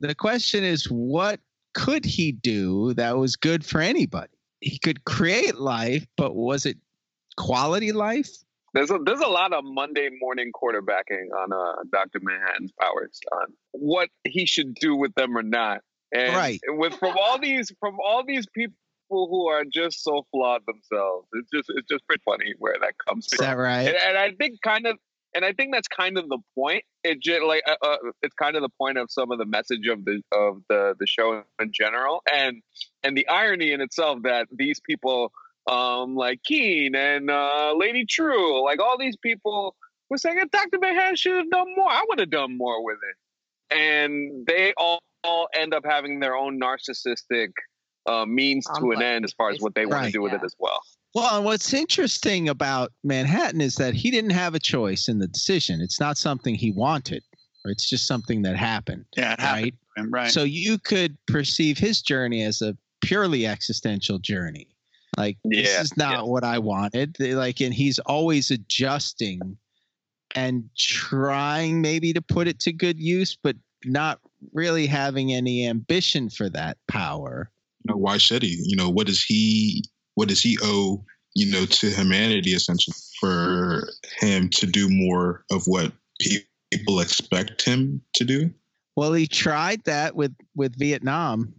The 0.00 0.14
question 0.14 0.64
is 0.64 0.86
what 0.86 1.40
could 1.74 2.04
he 2.04 2.32
do 2.32 2.94
that 2.94 3.18
was 3.18 3.36
good 3.36 3.64
for 3.64 3.80
anybody? 3.80 4.32
He 4.60 4.78
could 4.78 5.04
create 5.04 5.56
life, 5.56 6.06
but 6.16 6.34
was 6.34 6.66
it 6.66 6.78
quality 7.36 7.92
life? 7.92 8.30
There's 8.72 8.90
a 8.90 8.98
there's 9.04 9.20
a 9.20 9.26
lot 9.26 9.52
of 9.52 9.64
Monday 9.64 10.08
morning 10.20 10.52
quarterbacking 10.52 11.26
on 11.36 11.52
uh, 11.52 11.82
Doctor 11.92 12.20
Manhattan's 12.22 12.72
powers 12.80 13.18
on 13.32 13.46
what 13.72 14.08
he 14.24 14.46
should 14.46 14.74
do 14.74 14.94
with 14.96 15.14
them 15.14 15.36
or 15.36 15.42
not. 15.42 15.80
And 16.12 16.34
Right. 16.34 16.60
with 16.66 16.94
from 16.94 17.16
all 17.18 17.38
these 17.38 17.72
from 17.80 17.98
all 18.04 18.24
these 18.24 18.46
people 18.54 18.76
who 19.10 19.48
are 19.48 19.64
just 19.64 20.02
so 20.02 20.26
flawed 20.30 20.62
themselves, 20.66 21.26
it's 21.32 21.50
just 21.52 21.70
it's 21.76 21.88
just 21.88 22.06
pretty 22.06 22.22
funny 22.24 22.54
where 22.58 22.76
that 22.80 22.94
comes 23.08 23.26
Is 23.26 23.38
from. 23.38 23.46
that 23.46 23.56
right? 23.56 23.88
And, 23.88 23.96
and 23.96 24.18
I 24.18 24.32
think 24.32 24.60
kind 24.62 24.86
of 24.86 24.96
and 25.34 25.44
I 25.44 25.52
think 25.52 25.72
that's 25.72 25.88
kind 25.88 26.18
of 26.18 26.28
the 26.28 26.38
point. 26.54 26.84
It 27.04 27.20
just 27.20 27.42
like 27.42 27.62
uh, 27.68 27.74
uh, 27.82 27.96
it's 28.22 28.34
kind 28.34 28.56
of 28.56 28.62
the 28.62 28.68
point 28.68 28.98
of 28.98 29.10
some 29.10 29.30
of 29.30 29.38
the 29.38 29.46
message 29.46 29.86
of 29.86 30.04
the 30.04 30.22
of 30.32 30.62
the 30.68 30.94
the 30.98 31.06
show 31.06 31.42
in 31.60 31.72
general, 31.72 32.22
and 32.32 32.62
and 33.02 33.16
the 33.16 33.26
irony 33.28 33.72
in 33.72 33.80
itself 33.80 34.22
that 34.24 34.48
these 34.52 34.80
people, 34.80 35.32
um, 35.68 36.14
like 36.16 36.42
Keene 36.42 36.94
and 36.94 37.30
uh, 37.30 37.74
Lady 37.76 38.04
Trieu, 38.06 38.62
like 38.64 38.80
all 38.80 38.98
these 38.98 39.16
people 39.16 39.76
were 40.08 40.18
saying, 40.18 40.38
Doctor 40.52 40.78
Manhattan 40.80 41.16
should 41.16 41.36
have 41.36 41.50
done 41.50 41.74
more. 41.76 41.88
I 41.88 42.04
would 42.08 42.18
have 42.18 42.30
done 42.30 42.56
more 42.56 42.84
with 42.84 42.98
it, 43.08 43.76
and 43.76 44.46
they 44.46 44.74
all, 44.76 45.00
all 45.22 45.48
end 45.54 45.72
up 45.72 45.84
having 45.84 46.20
their 46.20 46.34
own 46.34 46.60
narcissistic 46.60 47.50
uh, 48.10 48.26
means 48.26 48.66
to 48.78 48.90
an 48.92 49.02
end 49.02 49.24
as 49.24 49.32
far 49.32 49.50
as 49.50 49.60
what 49.60 49.74
they 49.74 49.86
want 49.86 49.98
to 49.98 50.04
Right. 50.04 50.12
do 50.12 50.22
with 50.22 50.32
it 50.32 50.42
as 50.44 50.54
well. 50.58 50.80
Well, 51.14 51.36
and 51.36 51.44
what's 51.44 51.72
interesting 51.74 52.48
about 52.48 52.92
Manhattan 53.04 53.60
is 53.60 53.74
that 53.76 53.94
he 53.94 54.10
didn't 54.10 54.30
have 54.30 54.54
a 54.54 54.60
choice 54.60 55.08
in 55.08 55.18
the 55.18 55.26
decision. 55.26 55.80
It's 55.80 55.98
not 56.00 56.16
something 56.18 56.54
he 56.54 56.70
wanted, 56.72 57.22
or 57.64 57.70
it's 57.70 57.88
just 57.88 58.06
something 58.06 58.42
that 58.42 58.56
happened. 58.56 59.04
Yeah, 59.16 59.32
it 59.34 59.40
happened. 59.40 59.72
right. 59.96 60.08
Right. 60.08 60.30
So 60.30 60.44
you 60.44 60.78
could 60.78 61.16
perceive 61.26 61.78
his 61.78 62.00
journey 62.00 62.42
as 62.44 62.62
a 62.62 62.76
purely 63.02 63.46
existential 63.46 64.18
journey. 64.18 64.68
Like 65.16 65.36
this 65.44 65.78
is 65.80 65.96
not 65.96 66.28
what 66.28 66.44
I 66.44 66.58
wanted. 66.58 67.16
Like, 67.18 67.60
and 67.60 67.74
he's 67.74 67.98
always 68.00 68.50
adjusting 68.50 69.58
and 70.36 70.70
trying 70.78 71.80
maybe 71.80 72.12
to 72.12 72.22
put 72.22 72.46
it 72.46 72.60
to 72.60 72.72
good 72.72 72.98
use, 73.00 73.36
but 73.42 73.56
not 73.84 74.20
really 74.52 74.86
having 74.86 75.32
any 75.34 75.66
ambition 75.66 76.30
for 76.30 76.48
that 76.50 76.78
power. 76.86 77.50
You 77.84 77.94
know, 77.94 77.96
why 77.96 78.18
should 78.18 78.42
he? 78.42 78.58
You 78.64 78.76
know, 78.76 78.90
what 78.90 79.06
does 79.06 79.22
he 79.22 79.84
what 80.14 80.28
does 80.28 80.42
he 80.42 80.58
owe, 80.62 81.04
you 81.34 81.50
know, 81.50 81.64
to 81.64 81.90
humanity 81.90 82.50
essentially 82.50 82.96
for 83.20 83.88
him 84.18 84.48
to 84.50 84.66
do 84.66 84.88
more 84.88 85.44
of 85.50 85.62
what 85.66 85.92
people 86.72 87.00
expect 87.00 87.62
him 87.62 88.02
to 88.14 88.24
do? 88.24 88.50
Well, 88.96 89.12
he 89.12 89.26
tried 89.26 89.84
that 89.84 90.14
with 90.14 90.34
with 90.54 90.78
Vietnam. 90.78 91.54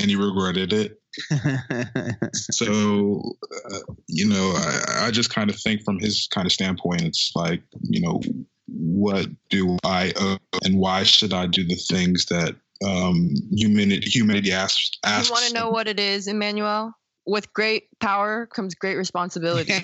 And 0.00 0.10
he 0.10 0.16
regretted 0.16 0.72
it. 0.72 1.00
so 2.32 3.22
uh, 3.70 3.78
you 4.08 4.26
know 4.28 4.52
I, 4.56 5.06
I 5.06 5.10
just 5.12 5.32
kind 5.32 5.48
of 5.48 5.56
think 5.56 5.84
from 5.84 6.00
his 6.00 6.26
kind 6.32 6.44
of 6.44 6.52
standpoint 6.52 7.02
it's 7.02 7.30
like 7.36 7.62
you 7.82 8.00
know 8.00 8.20
what 8.66 9.28
do 9.48 9.76
i 9.84 10.12
owe 10.16 10.38
and 10.64 10.76
why 10.76 11.04
should 11.04 11.32
i 11.32 11.46
do 11.46 11.64
the 11.64 11.76
things 11.76 12.26
that 12.26 12.56
um 12.84 13.30
humanity 13.50 14.08
humanity 14.08 14.52
asks 14.52 14.98
asks 15.04 15.28
You 15.28 15.32
want 15.32 15.46
to 15.46 15.54
know 15.54 15.70
what 15.70 15.88
it 15.88 16.00
is, 16.00 16.26
Emmanuel? 16.26 16.92
With 17.26 17.52
great 17.52 17.84
power 18.00 18.46
comes 18.46 18.74
great 18.74 18.96
responsibility. 18.96 19.72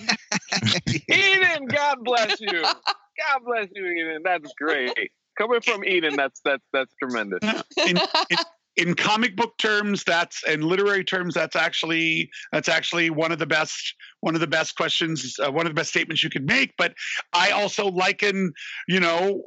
Eden, 1.08 1.66
God 1.66 1.98
bless 2.02 2.40
you. 2.40 2.50
God 2.62 3.40
bless 3.44 3.68
you, 3.74 3.86
Eden. 3.86 4.22
That's 4.24 4.52
great. 4.54 4.92
Coming 5.38 5.60
from 5.60 5.84
Eden, 5.84 6.16
that's 6.16 6.40
that's 6.44 6.64
that's 6.72 6.92
tremendous. 7.02 7.40
in, 7.86 7.96
in, 7.96 8.38
in 8.80 8.94
comic 8.94 9.36
book 9.36 9.56
terms 9.58 10.04
that's 10.04 10.42
in 10.44 10.62
literary 10.62 11.04
terms 11.04 11.34
that's 11.34 11.54
actually 11.54 12.30
that's 12.50 12.68
actually 12.68 13.10
one 13.10 13.30
of 13.30 13.38
the 13.38 13.46
best 13.46 13.94
one 14.20 14.34
of 14.34 14.40
the 14.40 14.46
best 14.46 14.74
questions 14.76 15.36
uh, 15.44 15.50
one 15.52 15.66
of 15.66 15.70
the 15.70 15.74
best 15.74 15.90
statements 15.90 16.24
you 16.24 16.30
could 16.30 16.46
make 16.46 16.72
but 16.78 16.94
i 17.32 17.50
also 17.50 17.88
liken 17.88 18.52
you 18.88 18.98
know 18.98 19.44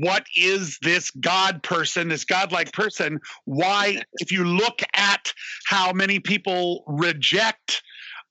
what 0.00 0.26
is 0.36 0.78
this 0.82 1.10
god 1.12 1.62
person 1.62 2.08
this 2.08 2.24
godlike 2.24 2.72
person 2.72 3.20
why 3.44 4.02
if 4.14 4.32
you 4.32 4.44
look 4.44 4.80
at 4.94 5.32
how 5.66 5.92
many 5.92 6.18
people 6.18 6.82
reject 6.86 7.82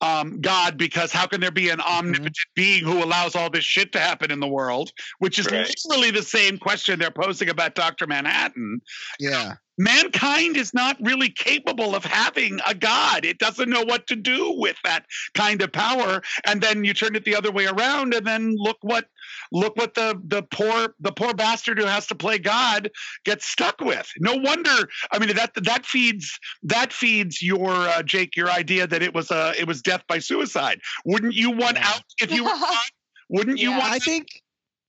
um, 0.03 0.41
God, 0.41 0.77
because 0.77 1.11
how 1.11 1.27
can 1.27 1.41
there 1.41 1.51
be 1.51 1.69
an 1.69 1.79
omnipotent 1.79 2.35
being 2.55 2.83
who 2.83 3.03
allows 3.03 3.35
all 3.35 3.51
this 3.51 3.63
shit 3.63 3.91
to 3.91 3.99
happen 3.99 4.31
in 4.31 4.39
the 4.39 4.47
world? 4.47 4.91
Which 5.19 5.37
is 5.37 5.45
Right. 5.45 5.71
literally 5.85 6.09
the 6.09 6.23
same 6.23 6.57
question 6.57 6.97
they're 6.97 7.11
posing 7.11 7.49
about 7.49 7.75
Dr. 7.75 8.07
Manhattan 8.07 8.81
Yeah. 9.19 9.57
Mankind 9.82 10.57
is 10.57 10.73
not 10.73 10.97
really 11.01 11.29
capable 11.29 11.95
of 11.95 12.05
having 12.05 12.59
a 12.67 12.75
god. 12.75 13.25
It 13.25 13.39
doesn't 13.39 13.69
know 13.69 13.84
what 13.84 14.07
to 14.07 14.15
do 14.15 14.53
with 14.57 14.77
that 14.84 15.05
kind 15.34 15.61
of 15.61 15.71
power. 15.71 16.21
And 16.45 16.61
then 16.61 16.84
you 16.84 16.93
turn 16.93 17.15
it 17.15 17.25
the 17.25 17.36
other 17.36 17.51
way 17.51 17.65
around 17.65 18.13
and 18.13 18.25
then 18.25 18.55
look 18.57 18.77
what 18.82 19.07
look 19.51 19.75
what 19.75 19.95
the 19.95 20.21
the 20.25 20.43
poor 20.43 20.93
the 20.99 21.11
poor 21.11 21.34
bastard 21.34 21.79
who 21.79 21.86
has 21.86 22.07
to 22.07 22.15
play 22.15 22.38
god 22.38 22.89
gets 23.25 23.47
stuck 23.47 23.79
with. 23.82 24.07
No 24.19 24.36
wonder 24.36 24.88
i 25.11 25.19
mean 25.19 25.36
that 25.36 25.51
that 25.55 25.86
feeds 25.86 26.39
that 26.63 26.93
feeds 26.93 27.41
your 27.41 27.71
uh, 27.71 28.03
jake 28.03 28.36
your 28.36 28.49
idea 28.49 28.86
that 28.86 29.01
it 29.01 29.13
was 29.13 29.32
uh 29.32 29.53
it 29.57 29.67
was 29.67 29.82
death 29.82 30.03
by 30.07 30.19
suicide. 30.19 30.79
Wouldn't 31.05 31.34
you 31.34 31.51
want 31.51 31.77
out 31.77 32.03
if 32.21 32.32
you 32.32 32.43
were 32.43 32.49
God? 32.59 32.77
wouldn't 33.29 33.59
you 33.59 33.71
Yeah, 33.71 33.79
want 33.79 33.93
I 33.93 33.99
think 33.99 34.27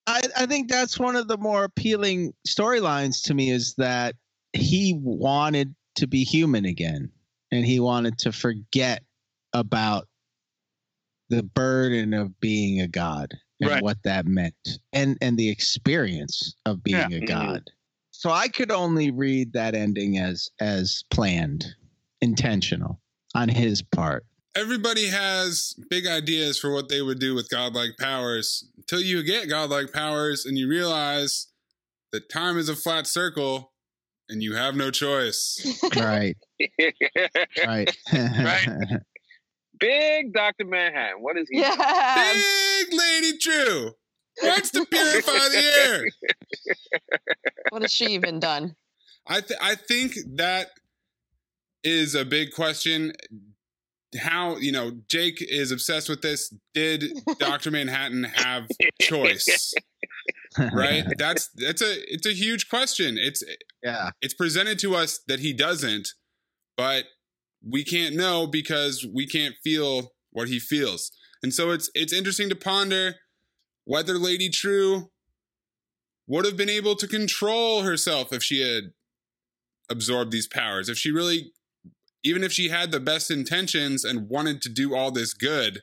I, 0.07 0.20
I 0.36 0.47
think 0.47 0.68
that's 0.68 0.99
one 0.99 1.14
of 1.14 1.28
the 1.28 1.38
more 1.38 1.64
appealing 1.64 2.34
storylines 2.47 3.22
to 3.24 3.34
me 3.34 3.51
is 3.51 3.74
that 3.78 4.16
he 4.53 4.98
wanted 5.03 5.74
to 5.96 6.07
be 6.07 6.24
human 6.24 6.64
again 6.64 7.11
and 7.50 7.64
he 7.66 7.80
wanted 7.80 8.18
to 8.18 8.32
forget 8.32 9.03
about 9.53 10.09
the 11.28 11.42
burden 11.42 12.14
of 12.14 12.38
being 12.40 12.80
a 12.80 12.88
god 12.88 13.34
and 13.61 13.70
Right. 13.70 13.82
what 13.82 14.03
that 14.05 14.26
meant 14.26 14.55
and 14.92 15.16
and 15.20 15.38
the 15.38 15.48
experience 15.48 16.55
of 16.66 16.82
being 16.82 17.11
Yeah. 17.11 17.18
a 17.18 17.20
Mhm. 17.20 17.26
god 17.26 17.70
so 18.11 18.30
i 18.30 18.48
could 18.48 18.70
only 18.70 19.11
read 19.11 19.53
that 19.53 19.74
ending 19.74 20.18
as 20.18 20.48
as 20.61 21.05
planned 21.11 21.74
intentional 22.20 23.00
on 23.34 23.48
his 23.48 23.82
part 23.82 24.24
Everybody 24.55 25.07
has 25.07 25.74
big 25.88 26.07
ideas 26.07 26.59
for 26.59 26.70
what 26.74 26.90
they 26.90 27.00
would 27.00 27.18
do 27.18 27.34
with 27.34 27.48
godlike 27.48 27.96
powers 27.98 28.68
until 28.76 29.00
you 29.00 29.22
get 29.22 29.48
godlike 29.48 29.94
powers 29.94 30.44
and 30.44 30.59
you 30.59 30.68
realize 30.68 31.46
that 32.12 32.28
time 32.28 32.59
is 32.59 32.68
a 32.68 32.76
flat 32.76 33.07
circle 33.07 33.72
and 34.33 34.43
you 34.43 34.55
have 34.55 34.74
no 34.74 34.91
choice. 34.91 35.78
right 35.97 36.37
right 37.66 37.97
right. 38.11 38.68
Big 39.78 40.33
Doctor 40.33 40.64
Manhattan. 40.64 41.22
What 41.22 41.37
is 41.37 41.47
he? 41.51 41.61
yeah. 41.61 42.33
Big 42.33 42.99
Lady 42.99 43.39
Trieu 43.39 43.91
wants 44.43 44.70
to 44.70 44.85
purify 44.87 45.33
the 45.33 45.72
air. 45.78 46.07
What 47.70 47.83
has 47.83 47.93
she 47.93 48.07
even 48.07 48.41
done? 48.41 48.74
I 49.26 49.41
th- 49.41 49.59
I 49.62 49.74
think 49.74 50.14
that 50.37 50.70
is 51.85 52.14
a 52.14 52.24
big 52.24 52.53
question. 52.53 53.12
How 54.20 54.56
you 54.56 54.72
know 54.72 54.92
Jake 55.08 55.38
is 55.40 55.70
obsessed 55.70 56.08
with 56.08 56.22
this? 56.22 56.52
Did 56.74 57.04
Doctor 57.38 57.70
Manhattan 57.70 58.24
have 58.24 58.64
choice? 59.00 59.74
Right. 60.58 61.04
That's 61.16 61.48
that's 61.56 61.80
a 61.80 61.94
it's 62.12 62.26
a 62.26 62.34
huge 62.34 62.68
question. 62.68 63.16
It's 63.16 63.42
yeah 63.82 64.10
it's 64.20 64.34
presented 64.34 64.78
to 64.80 64.94
us 64.94 65.20
that 65.26 65.40
he 65.40 65.54
doesn't, 65.54 66.10
but 66.76 67.06
we 67.66 67.82
can't 67.84 68.14
know 68.14 68.46
because 68.46 69.06
we 69.14 69.26
can't 69.26 69.54
feel 69.64 70.12
what 70.30 70.48
he 70.48 70.60
feels. 70.60 71.10
And 71.42 71.54
so 71.54 71.70
it's 71.70 71.90
it's 71.94 72.12
interesting 72.12 72.50
to 72.50 72.54
ponder 72.54 73.14
whether 73.84 74.18
Lady 74.18 74.50
Trieu 74.50 75.10
would 76.26 76.44
have 76.44 76.56
been 76.56 76.70
able 76.70 76.96
to 76.96 77.08
control 77.08 77.82
herself 77.82 78.32
if 78.32 78.42
she 78.42 78.60
had 78.60 78.92
absorbed 79.90 80.32
these 80.32 80.46
powers. 80.46 80.88
If 80.88 80.98
she 80.98 81.10
really 81.10 81.52
even 82.25 82.45
if 82.45 82.53
she 82.53 82.68
had 82.68 82.93
the 82.93 83.01
best 83.01 83.31
intentions 83.31 84.05
and 84.05 84.29
wanted 84.29 84.62
to 84.62 84.68
do 84.68 84.95
all 84.95 85.11
this 85.11 85.35
good, 85.35 85.81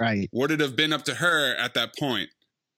right 0.00 0.28
would 0.32 0.50
it 0.50 0.60
have 0.60 0.76
been 0.76 0.92
up 0.92 1.04
to 1.04 1.16
her 1.16 1.54
at 1.56 1.74
that 1.74 1.96
point? 1.98 2.30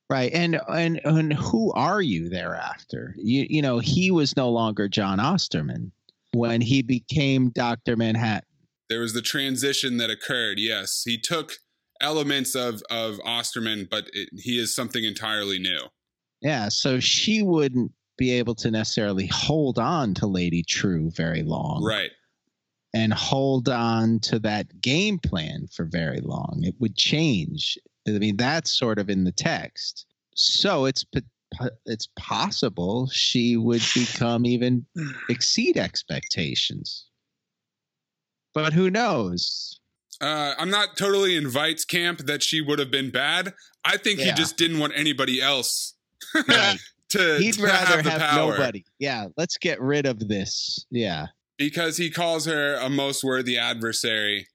Right. 0.09 0.33
And 0.33 0.61
and 0.69 1.01
and 1.05 1.33
who 1.33 1.73
are 1.73 2.01
you 2.01 2.29
thereafter? 2.29 3.15
You 3.19 3.47
you 3.49 3.63
know, 3.63 3.79
he 3.81 4.11
was 4.11 4.37
no 4.37 4.51
longer 4.51 4.89
John 4.89 5.19
Osterman 5.19 5.91
when 6.33 6.61
he 6.61 6.83
became 6.83 7.51
Dr. 7.51 7.97
Manhattan. 7.97 8.49
there 8.89 9.01
was 9.01 9.15
the 9.15 9.23
transition 9.23 9.97
that 9.97 10.11
occurred. 10.11 10.59
Yes, 10.59 11.03
he 11.05 11.19
took 11.19 11.55
elements 12.01 12.55
of 12.55 12.83
of 12.91 13.19
Osterman, 13.25 13.89
but 13.91 14.09
it, 14.13 14.29
he 14.37 14.61
is 14.61 14.75
something 14.75 15.03
entirely 15.03 15.59
new. 15.59 15.81
Yeah, 16.41 16.69
so 16.69 17.01
she 17.01 17.43
wouldn't 17.43 17.91
be 18.19 18.31
able 18.33 18.55
to 18.57 18.71
necessarily 18.71 19.27
hold 19.27 19.79
on 19.79 20.15
to 20.15 20.27
Lady 20.27 20.63
Trieu 20.63 21.11
very 21.11 21.43
long. 21.43 21.83
Right. 21.83 22.11
And 22.97 23.13
hold 23.13 23.69
on 23.69 24.21
to 24.21 24.39
that 24.39 24.81
game 24.81 25.19
plan 25.19 25.67
for 25.71 25.85
very 25.85 26.23
long. 26.23 26.63
It 26.63 26.77
would 26.79 26.97
change. 26.97 27.77
I 28.09 28.13
mean, 28.13 28.39
that's 28.39 28.73
sort 28.73 28.99
of 28.99 29.11
in 29.11 29.25
the 29.25 29.33
text. 29.33 30.07
So 30.35 30.87
it's 30.87 31.05
it's 31.85 32.09
possible 32.17 33.07
she 33.09 33.59
would 33.59 33.83
become 33.95 34.47
even 34.47 34.87
exceed 35.29 35.77
expectations. 35.77 37.07
but 38.55 38.73
who 38.73 38.89
knows? 38.89 39.79
Uh, 40.19 40.55
I'm 40.59 40.71
not 40.71 40.97
totally 40.97 41.37
in 41.37 41.45
Veidt's 41.45 41.85
camp 41.85 42.21
that 42.21 42.43
she 42.43 42.63
would 42.63 42.79
have 42.79 42.91
been 42.91 43.11
bad. 43.11 43.53
I 43.85 43.99
think 43.99 44.21
he 44.21 44.33
just 44.33 44.57
didn't 44.57 44.79
want 44.79 44.95
anybody 44.97 45.43
else 45.43 45.93
to, 46.35 46.79
He'd 47.39 47.57
to 47.57 47.63
rather 47.63 48.01
have 48.03 48.23
have, 48.23 48.37
nobody. 48.37 48.87
Yeah, 48.99 49.27
let's 49.37 49.59
get 49.59 49.83
rid 49.83 50.07
of 50.07 50.19
this. 50.27 50.87
Yeah. 50.91 51.27
Because 51.59 51.97
he 51.97 52.11
calls 52.11 52.45
her 52.47 52.75
a 52.75 52.91
most 52.91 53.25
worthy 53.25 53.57
adversary, 53.57 54.49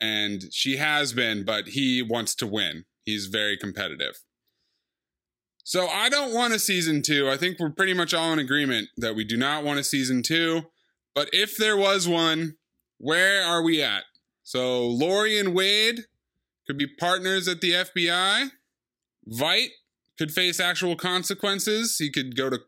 and 0.00 0.44
she 0.52 0.76
has 0.76 1.12
been, 1.12 1.44
but 1.44 1.68
he 1.68 2.02
wants 2.02 2.34
to 2.36 2.46
win. 2.46 2.84
He's 3.04 3.26
very 3.26 3.56
competitive. 3.56 4.20
So 5.62 5.88
I 5.88 6.08
don't 6.10 6.34
want 6.34 6.52
a 6.52 6.58
season 6.58 7.00
two. 7.00 7.30
I 7.30 7.38
think 7.38 7.58
we're 7.58 7.70
pretty 7.70 7.94
much 7.94 8.12
all 8.12 8.32
in 8.32 8.38
agreement 8.38 8.88
that 8.98 9.14
we 9.14 9.24
do 9.24 9.36
not 9.36 9.64
want 9.64 9.78
a 9.78 9.84
season 9.84 10.22
two. 10.22 10.62
But 11.14 11.30
if 11.32 11.56
there 11.56 11.76
was 11.76 12.06
one, 12.06 12.56
where 12.98 13.42
are 13.42 13.62
we 13.62 13.82
at? 13.82 14.04
So 14.42 14.86
Laurie 14.86 15.38
and 15.38 15.54
Wade 15.54 16.00
could 16.66 16.76
be 16.76 16.86
partners 16.86 17.48
at 17.48 17.62
the 17.62 17.70
FBI. 17.72 18.50
Veidt 19.26 19.70
could 20.18 20.32
face 20.32 20.60
actual 20.60 20.96
consequences. 20.96 21.96
He 21.96 22.10
could 22.10 22.36
go 22.36 22.50
to 22.50 22.60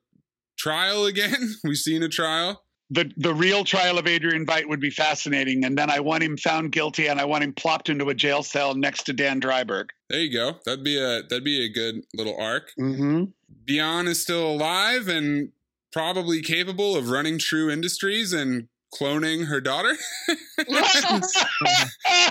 trial 0.59 1.05
again. 1.05 1.57
We've 1.65 1.77
seen 1.77 2.03
a 2.03 2.09
trial. 2.09 2.63
The 2.91 3.11
the 3.17 3.35
real 3.35 3.65
trial 3.65 3.99
of 3.99 4.07
Adrian 4.07 4.47
Veidt 4.47 4.69
would 4.69 4.81
be 4.81 4.91
fascinating, 4.91 5.65
and 5.65 5.77
then 5.77 5.91
I 5.91 5.99
want 6.01 6.23
him 6.23 6.37
found 6.37 6.71
guilty, 6.71 7.09
and 7.09 7.21
I 7.21 7.25
want 7.25 7.43
him 7.43 7.53
plopped 7.53 7.89
into 7.89 8.09
a 8.11 8.15
jail 8.15 8.43
cell 8.45 8.75
next 8.77 9.03
to 9.05 9.13
Dan 9.13 9.41
Dreiberg. 9.41 9.87
There 10.09 10.21
you 10.21 10.33
go. 10.33 10.53
That'd 10.65 10.85
be 10.85 10.97
a 10.97 11.23
that'd 11.23 11.43
be 11.45 11.65
a 11.65 11.69
good 11.69 12.05
little 12.15 12.37
arc. 12.41 12.71
Mm-hmm. 12.79 13.25
Bian 13.65 14.07
is 14.07 14.23
still 14.23 14.47
alive 14.53 15.09
and 15.09 15.51
probably 15.93 16.43
capable 16.43 16.95
of 16.97 17.09
running 17.11 17.39
Trieu 17.39 17.71
Industries 17.71 18.33
and 18.33 18.69
cloning 18.95 19.47
her 19.47 19.61
daughter 19.61 19.95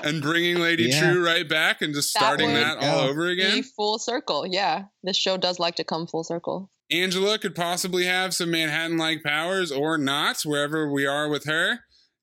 and 0.04 0.22
bringing 0.22 0.58
Lady 0.60 0.84
Yeah. 0.86 1.00
Trieu 1.12 1.24
right 1.26 1.48
back 1.48 1.82
and 1.82 1.94
just 1.94 2.10
starting 2.10 2.48
would 2.48 2.56
that, 2.56 2.78
all 2.78 3.00
over 3.00 3.28
again. 3.28 3.64
full 3.64 4.00
circle. 4.00 4.46
Yeah, 4.48 4.86
this 5.04 5.18
show 5.18 5.38
does 5.38 5.60
like 5.60 5.76
to 5.76 5.84
come 5.84 6.08
full 6.08 6.24
circle. 6.24 6.70
Angela 6.92 7.38
could 7.40 7.56
possibly 7.56 8.06
have 8.06 8.34
some 8.34 8.52
Manhattan 8.52 8.98
like 8.98 9.24
powers 9.24 9.72
or 9.72 9.98
not, 9.98 10.42
wherever 10.44 10.92
we 10.92 11.06
are 11.06 11.28
with 11.30 11.46
her. 11.46 11.80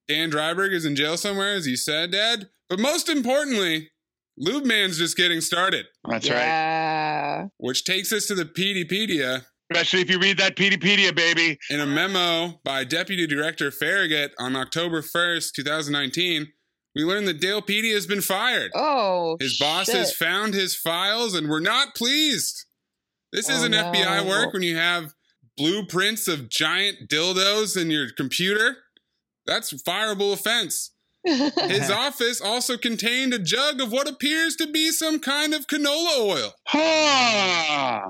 Dan 0.08 0.30
Dreiberg 0.30 0.72
is 0.72 0.84
in 0.84 0.94
jail 0.96 1.16
somewhere, 1.16 1.54
as 1.54 1.66
you 1.66 1.76
said, 1.76 2.10
Dad. 2.12 2.48
But 2.68 2.78
most 2.78 3.08
importantly, 3.08 3.90
Lube 4.38 4.64
Man's 4.64 4.98
just 4.98 5.16
getting 5.16 5.40
started. 5.40 5.86
That's 6.08 6.28
right. 6.30 7.48
Which 7.58 7.84
takes 7.84 8.12
us 8.12 8.26
to 8.26 8.34
the 8.34 8.44
Peteypedia. 8.44 9.44
Especially 9.70 10.00
if 10.02 10.10
you 10.10 10.18
read 10.18 10.38
that 10.38 10.56
Peteypedia, 10.56 11.14
baby. 11.14 11.58
In 11.70 11.80
a 11.80 11.86
memo 11.86 12.60
by 12.64 12.84
Deputy 12.84 13.26
Director 13.26 13.70
Farragut 13.70 14.32
on 14.38 14.54
October 14.54 15.00
1st, 15.02 15.52
2019, 15.54 16.46
we 16.94 17.04
learned 17.04 17.26
that 17.28 17.40
Dale 17.40 17.62
Petey 17.62 17.92
has 17.94 18.06
been 18.06 18.20
fired. 18.20 18.70
Oh, 18.74 19.36
His 19.40 19.58
boss 19.58 19.86
shit. 19.86 19.96
has 19.96 20.14
found 20.14 20.52
his 20.52 20.76
files 20.76 21.34
and 21.34 21.48
we're 21.48 21.60
not 21.60 21.94
pleased. 21.94 22.66
This 23.32 23.48
Oh, 23.48 23.54
isn't 23.54 23.72
FBI 23.72 24.26
work 24.26 24.52
when 24.52 24.62
you 24.62 24.76
have 24.76 25.14
blueprints 25.56 26.28
of 26.28 26.48
giant 26.48 27.08
dildos 27.08 27.80
in 27.80 27.90
your 27.90 28.10
computer. 28.10 28.76
That's 29.46 29.72
fireable 29.72 30.32
offense. 30.32 30.90
His 31.24 31.90
office 31.90 32.40
also 32.40 32.76
contained 32.76 33.32
a 33.32 33.38
jug 33.38 33.80
of 33.80 33.92
what 33.92 34.08
appears 34.08 34.56
to 34.56 34.66
be 34.66 34.90
some 34.90 35.18
kind 35.20 35.54
of 35.54 35.66
canola 35.66 36.18
oil. 36.20 36.52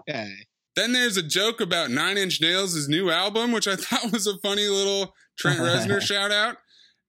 Okay. 0.08 0.32
Then 0.74 0.92
there's 0.92 1.18
a 1.18 1.22
joke 1.22 1.60
about 1.60 1.90
Nine 1.90 2.16
Inch 2.16 2.40
Nails' 2.40 2.88
new 2.88 3.10
album, 3.10 3.52
which 3.52 3.68
I 3.68 3.76
thought 3.76 4.12
was 4.12 4.26
a 4.26 4.38
funny 4.38 4.66
little 4.68 5.14
Trent 5.38 5.60
Reznor 5.60 6.00
shout 6.06 6.32
out. 6.32 6.56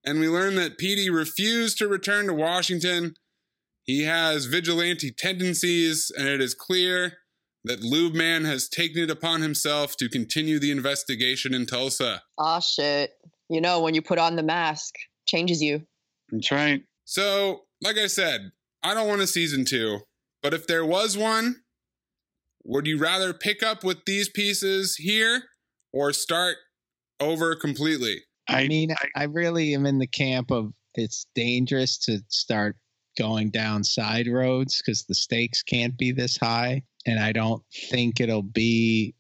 And 0.06 0.20
we 0.20 0.28
learn 0.28 0.56
that 0.56 0.78
Petey 0.78 1.10
refused 1.10 1.78
to 1.78 1.88
return 1.88 2.28
to 2.28 2.34
Washington. 2.34 3.16
He 3.84 4.04
has 4.04 4.46
vigilante 4.46 5.12
tendencies, 5.12 6.12
and 6.18 6.28
it 6.28 6.42
is 6.42 6.54
clear 6.54 7.14
that 7.66 7.82
Lube 7.82 8.14
Man 8.14 8.46
has 8.46 8.68
taken 8.68 9.04
it 9.04 9.10
upon 9.10 9.42
himself 9.42 9.96
to 9.98 10.10
continue 10.10 10.60
the 10.60 10.72
investigation 10.72 11.54
in 11.54 11.66
Tulsa. 11.66 12.22
Ah, 12.38 12.60
shit. 12.60 13.12
You 13.50 13.62
know, 13.62 13.82
when 13.82 13.94
you 13.94 14.02
put 14.02 14.20
on 14.20 14.36
the 14.36 14.44
mask, 14.44 14.96
changes 15.26 15.62
you. 15.62 15.84
That's 16.32 16.52
right. 16.52 16.84
So, 17.06 17.62
like 17.82 17.98
I 17.98 18.08
said, 18.08 18.52
I 18.82 18.94
don't 18.94 19.08
want 19.08 19.22
a 19.22 19.28
season 19.28 19.66
two, 19.66 20.00
but 20.42 20.54
if 20.54 20.68
there 20.68 20.86
was 20.86 21.18
one, 21.18 21.64
would 22.66 22.88
you 22.88 22.98
rather 22.98 23.34
pick 23.34 23.62
up 23.62 23.84
with 23.84 24.06
these 24.06 24.30
pieces 24.30 24.96
here 24.96 25.44
or 25.92 26.14
start 26.14 26.58
over 27.20 27.56
completely? 27.56 28.22
I, 28.48 28.68
mean, 28.68 28.94
I, 29.16 29.24
really 29.26 29.74
am 29.74 29.86
in 29.86 30.00
the 30.00 30.08
camp 30.08 30.52
of 30.52 30.74
it's 30.96 31.26
dangerous 31.34 31.98
to 32.00 32.20
start 32.28 32.76
going 33.18 33.52
down 33.52 33.84
side 33.84 34.28
roads 34.28 34.82
because 34.82 35.06
the 35.06 35.16
stakes 35.16 35.64
can't 35.64 35.98
be 35.98 36.12
this 36.12 36.38
high. 36.38 36.84
And 37.06 37.20
I 37.20 37.32
don't 37.32 37.62
think 37.90 38.20
it'll 38.20 38.42
be, 38.44 39.14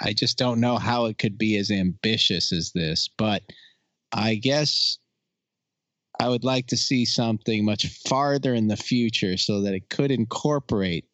I 0.00 0.12
just 0.12 0.38
don't 0.38 0.60
know 0.60 0.76
how 0.78 1.06
it 1.06 1.18
could 1.18 1.36
be 1.36 1.56
as 1.56 1.70
ambitious 1.70 2.52
as 2.52 2.72
this. 2.72 3.08
But 3.18 3.42
I 4.12 4.36
guess 4.36 4.98
I 6.20 6.28
would 6.28 6.44
like 6.44 6.66
to 6.68 6.76
see 6.76 7.04
something 7.04 7.64
much 7.64 7.86
farther 8.08 8.54
in 8.54 8.68
the 8.68 8.76
future 8.76 9.36
so 9.36 9.60
that 9.62 9.74
it 9.74 9.88
could 9.90 10.10
incorporate 10.10 11.06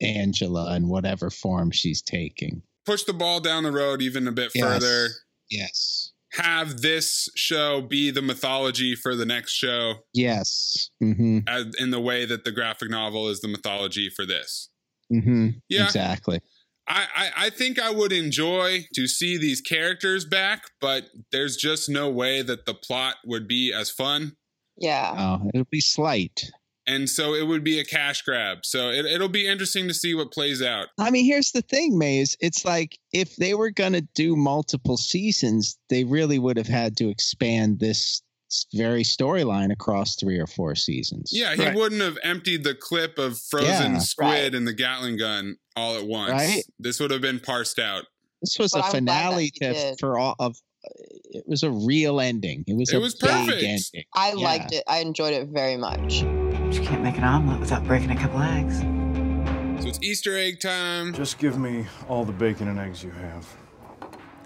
Angela 0.00 0.74
in 0.76 0.88
whatever 0.88 1.30
form 1.30 1.70
she's 1.70 2.00
taking. 2.02 2.62
Push 2.86 3.04
the 3.04 3.12
ball 3.12 3.40
down 3.40 3.62
the 3.62 3.72
road 3.72 4.02
even 4.02 4.26
a 4.28 4.32
bit 4.32 4.52
Yes. 4.54 4.64
further. 4.64 5.08
Yes. 5.50 6.12
Have 6.32 6.80
this 6.80 7.28
show 7.36 7.80
be 7.80 8.10
the 8.10 8.20
mythology 8.22 8.96
for 8.96 9.14
the 9.14 9.24
next 9.26 9.52
show, 9.52 9.94
Yes. 10.12 10.90
Mm-hmm. 11.02 11.40
as, 11.46 11.66
in 11.78 11.90
the 11.90 12.00
way 12.00 12.24
that 12.26 12.44
the 12.44 12.50
graphic 12.52 12.90
novel 12.90 13.28
is 13.28 13.40
the 13.40 13.48
mythology 13.48 14.10
for 14.10 14.26
this. 14.26 14.68
Mm-hmm. 15.12 15.48
Yeah. 15.68 15.84
Exactly. 15.84 16.40
I, 16.86 17.06
I, 17.16 17.30
I 17.46 17.50
think 17.50 17.80
I 17.80 17.90
would 17.90 18.12
enjoy 18.12 18.86
to 18.94 19.06
see 19.06 19.38
these 19.38 19.60
characters 19.60 20.24
back, 20.24 20.64
but 20.80 21.04
there's 21.32 21.56
just 21.56 21.88
no 21.88 22.10
way 22.10 22.42
that 22.42 22.66
the 22.66 22.74
plot 22.74 23.16
would 23.24 23.48
be 23.48 23.72
as 23.72 23.90
fun. 23.90 24.36
Yeah. 24.76 25.14
Oh, 25.16 25.48
it'll 25.54 25.66
be 25.70 25.80
slight. 25.80 26.50
And 26.86 27.08
so 27.08 27.32
it 27.32 27.46
would 27.46 27.64
be 27.64 27.78
a 27.78 27.84
cash 27.84 28.20
grab. 28.20 28.58
So 28.64 28.90
it, 28.90 29.06
it'll 29.06 29.30
be 29.30 29.46
interesting 29.46 29.88
to 29.88 29.94
see 29.94 30.14
what 30.14 30.30
plays 30.30 30.60
out. 30.60 30.88
I 30.98 31.10
mean, 31.10 31.24
here's 31.24 31.52
the 31.52 31.62
thing, 31.62 31.96
Maze. 31.96 32.36
It's 32.40 32.66
like 32.66 32.98
if 33.12 33.36
they 33.36 33.54
were 33.54 33.70
going 33.70 33.94
to 33.94 34.06
do 34.14 34.36
multiple 34.36 34.98
seasons, 34.98 35.78
they 35.88 36.04
really 36.04 36.38
would 36.38 36.58
have 36.58 36.66
had 36.66 36.98
to 36.98 37.08
expand 37.08 37.80
this 37.80 37.98
s- 37.98 38.22
very 38.74 39.02
storyline 39.02 39.72
across 39.72 40.16
three 40.16 40.38
or 40.38 40.46
four 40.46 40.74
seasons. 40.74 41.30
Yeah, 41.32 41.54
he 41.54 41.70
wouldn't 41.76 42.00
have 42.02 42.18
emptied 42.22 42.64
the 42.64 42.74
clip 42.74 43.18
of 43.18 43.38
frozen 43.50 43.92
Yeah. 43.94 43.98
squid 43.98 44.54
and 44.54 44.66
the 44.66 44.72
Gatling 44.72 45.16
gun 45.18 45.56
all 45.76 45.96
at 45.96 46.06
once. 46.06 46.32
Right. 46.32 46.62
This 46.78 47.00
would 47.00 47.10
have 47.10 47.20
been 47.20 47.40
parsed 47.40 47.78
out. 47.78 48.04
This 48.42 48.58
was 48.58 48.72
But 48.72 48.80
a 48.80 48.84
I'm 48.86 48.90
finale 48.92 49.44
he 49.44 49.50
to 49.60 49.96
for 49.98 50.18
all 50.18 50.34
of. 50.38 50.56
It 51.30 51.44
was 51.46 51.62
a 51.62 51.70
real 51.70 52.20
ending. 52.20 52.62
It 52.66 52.76
was 52.76 52.92
It 52.92 52.96
a 52.96 53.00
was 53.00 53.14
big 53.14 53.30
perfect. 53.30 53.62
ending. 53.62 54.04
I 54.14 54.28
Yeah. 54.28 54.34
liked 54.34 54.72
it. 54.72 54.84
I 54.86 54.98
enjoyed 54.98 55.32
it 55.32 55.48
very 55.48 55.76
much. 55.78 56.20
You 56.22 56.80
can't 56.82 57.02
make 57.02 57.16
an 57.16 57.24
omelet 57.24 57.58
without 57.60 57.84
breaking 57.86 58.10
a 58.10 58.16
couple 58.16 58.40
eggs. 58.42 58.80
So 59.82 59.88
it's 59.88 59.98
Easter 60.02 60.36
egg 60.36 60.60
time. 60.60 61.12
Just 61.14 61.38
give 61.38 61.58
me 61.58 61.86
all 62.08 62.24
the 62.24 62.32
bacon 62.32 62.68
and 62.68 62.78
eggs 62.78 63.02
you 63.02 63.10
have. 63.12 63.46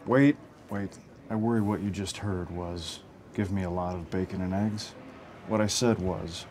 Wait, 0.06 0.36
wait. 0.70 0.90
I 1.30 1.34
worry 1.34 1.60
what 1.60 1.82
you 1.82 1.90
just 1.90 2.18
heard 2.18 2.50
was 2.50 3.00
give 3.38 3.52
me 3.52 3.62
a 3.62 3.70
lot 3.70 3.94
of 3.94 4.10
bacon 4.10 4.40
and 4.40 4.52
eggs. 4.52 4.94
What 5.46 5.60
I 5.60 5.68
said 5.68 6.00
was 6.00 6.44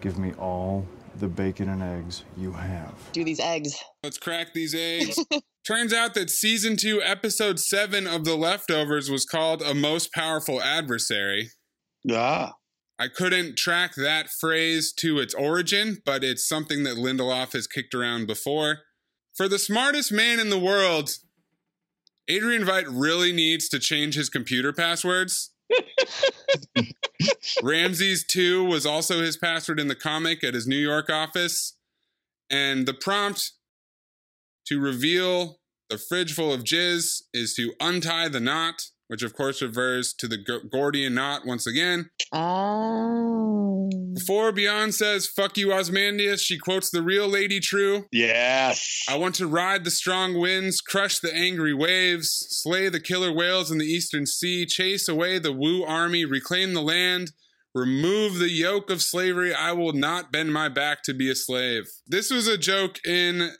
give 0.00 0.18
me 0.18 0.32
all 0.32 0.84
the 1.20 1.28
bacon 1.28 1.68
and 1.68 1.80
eggs 1.80 2.24
you 2.36 2.50
have. 2.50 2.94
Do 3.12 3.22
these 3.22 3.38
eggs. 3.38 3.78
Let's 4.02 4.18
crack 4.18 4.52
these 4.52 4.74
eggs. 4.74 5.24
Turns 5.64 5.92
out 5.92 6.14
that 6.14 6.28
season 6.28 6.76
two, 6.76 7.00
episode 7.00 7.60
seven 7.60 8.08
of 8.08 8.24
The 8.24 8.34
Leftovers 8.34 9.08
was 9.08 9.24
called 9.24 9.62
A 9.62 9.72
Most 9.72 10.12
Powerful 10.12 10.60
Adversary. 10.60 11.50
Yeah. 12.02 12.50
I 12.98 13.06
couldn't 13.06 13.56
track 13.56 13.94
that 13.94 14.28
phrase 14.28 14.92
to 14.94 15.20
its 15.20 15.32
origin, 15.32 15.98
but 16.04 16.24
it's 16.24 16.46
something 16.46 16.82
that 16.82 16.96
Lindelof 16.96 17.52
has 17.52 17.68
kicked 17.68 17.94
around 17.94 18.26
before. 18.26 18.78
For 19.36 19.48
the 19.48 19.60
smartest 19.60 20.10
man 20.10 20.40
in 20.40 20.50
the 20.50 20.58
world, 20.58 21.10
Adrian 22.26 22.64
Veidt 22.64 22.86
really 22.90 23.32
needs 23.32 23.68
to 23.68 23.78
change 23.78 24.16
his 24.16 24.28
computer 24.28 24.72
passwords. 24.72 25.52
Ramses 27.62 28.24
2 28.24 28.64
was 28.64 28.86
also 28.86 29.20
his 29.20 29.36
password 29.36 29.80
in 29.80 29.88
the 29.88 29.94
comic 29.94 30.44
at 30.44 30.54
his 30.54 30.66
New 30.66 30.76
York 30.76 31.10
office. 31.10 31.76
And 32.50 32.86
the 32.86 32.94
prompt 32.94 33.52
to 34.66 34.80
reveal 34.80 35.60
the 35.90 35.98
fridge 35.98 36.32
full 36.32 36.52
of 36.52 36.64
jizz 36.64 37.22
is 37.32 37.54
to 37.54 37.72
untie 37.80 38.28
the 38.28 38.40
knot. 38.40 38.90
Which 39.08 39.22
of 39.22 39.34
course 39.34 39.62
refers 39.62 40.12
to 40.14 40.26
the 40.26 40.38
Gordian 40.70 41.14
knot 41.14 41.42
once 41.46 41.66
again. 41.66 42.10
Oh. 42.32 43.88
Before 44.14 44.50
Bian 44.50 44.92
says, 44.92 45.26
fuck 45.26 45.56
you, 45.56 45.72
Ozymandias, 45.72 46.42
she 46.42 46.58
quotes 46.58 46.90
the 46.90 47.02
real 47.02 47.28
Lady 47.28 47.60
Trieu. 47.60 48.06
Yes. 48.10 49.04
I 49.08 49.16
want 49.16 49.34
to 49.36 49.46
ride 49.46 49.84
the 49.84 49.90
strong 49.90 50.38
winds, 50.38 50.80
crush 50.80 51.18
the 51.18 51.32
angry 51.34 51.74
waves, 51.74 52.46
slay 52.50 52.88
the 52.88 52.98
killer 52.98 53.32
whales 53.32 53.70
in 53.70 53.78
the 53.78 53.84
eastern 53.84 54.26
sea, 54.26 54.66
chase 54.66 55.08
away 55.08 55.38
the 55.38 55.52
Wu 55.52 55.84
army, 55.84 56.24
reclaim 56.24 56.74
the 56.74 56.82
land, 56.82 57.32
remove 57.74 58.38
the 58.38 58.50
yoke 58.50 58.90
of 58.90 59.02
slavery. 59.02 59.54
I 59.54 59.72
will 59.72 59.92
not 59.92 60.32
bend 60.32 60.52
my 60.52 60.68
back 60.68 61.02
to 61.04 61.14
be 61.14 61.30
a 61.30 61.34
slave. 61.36 61.84
This 62.06 62.30
was 62.30 62.48
a 62.48 62.58
joke 62.58 62.98
in 63.06 63.52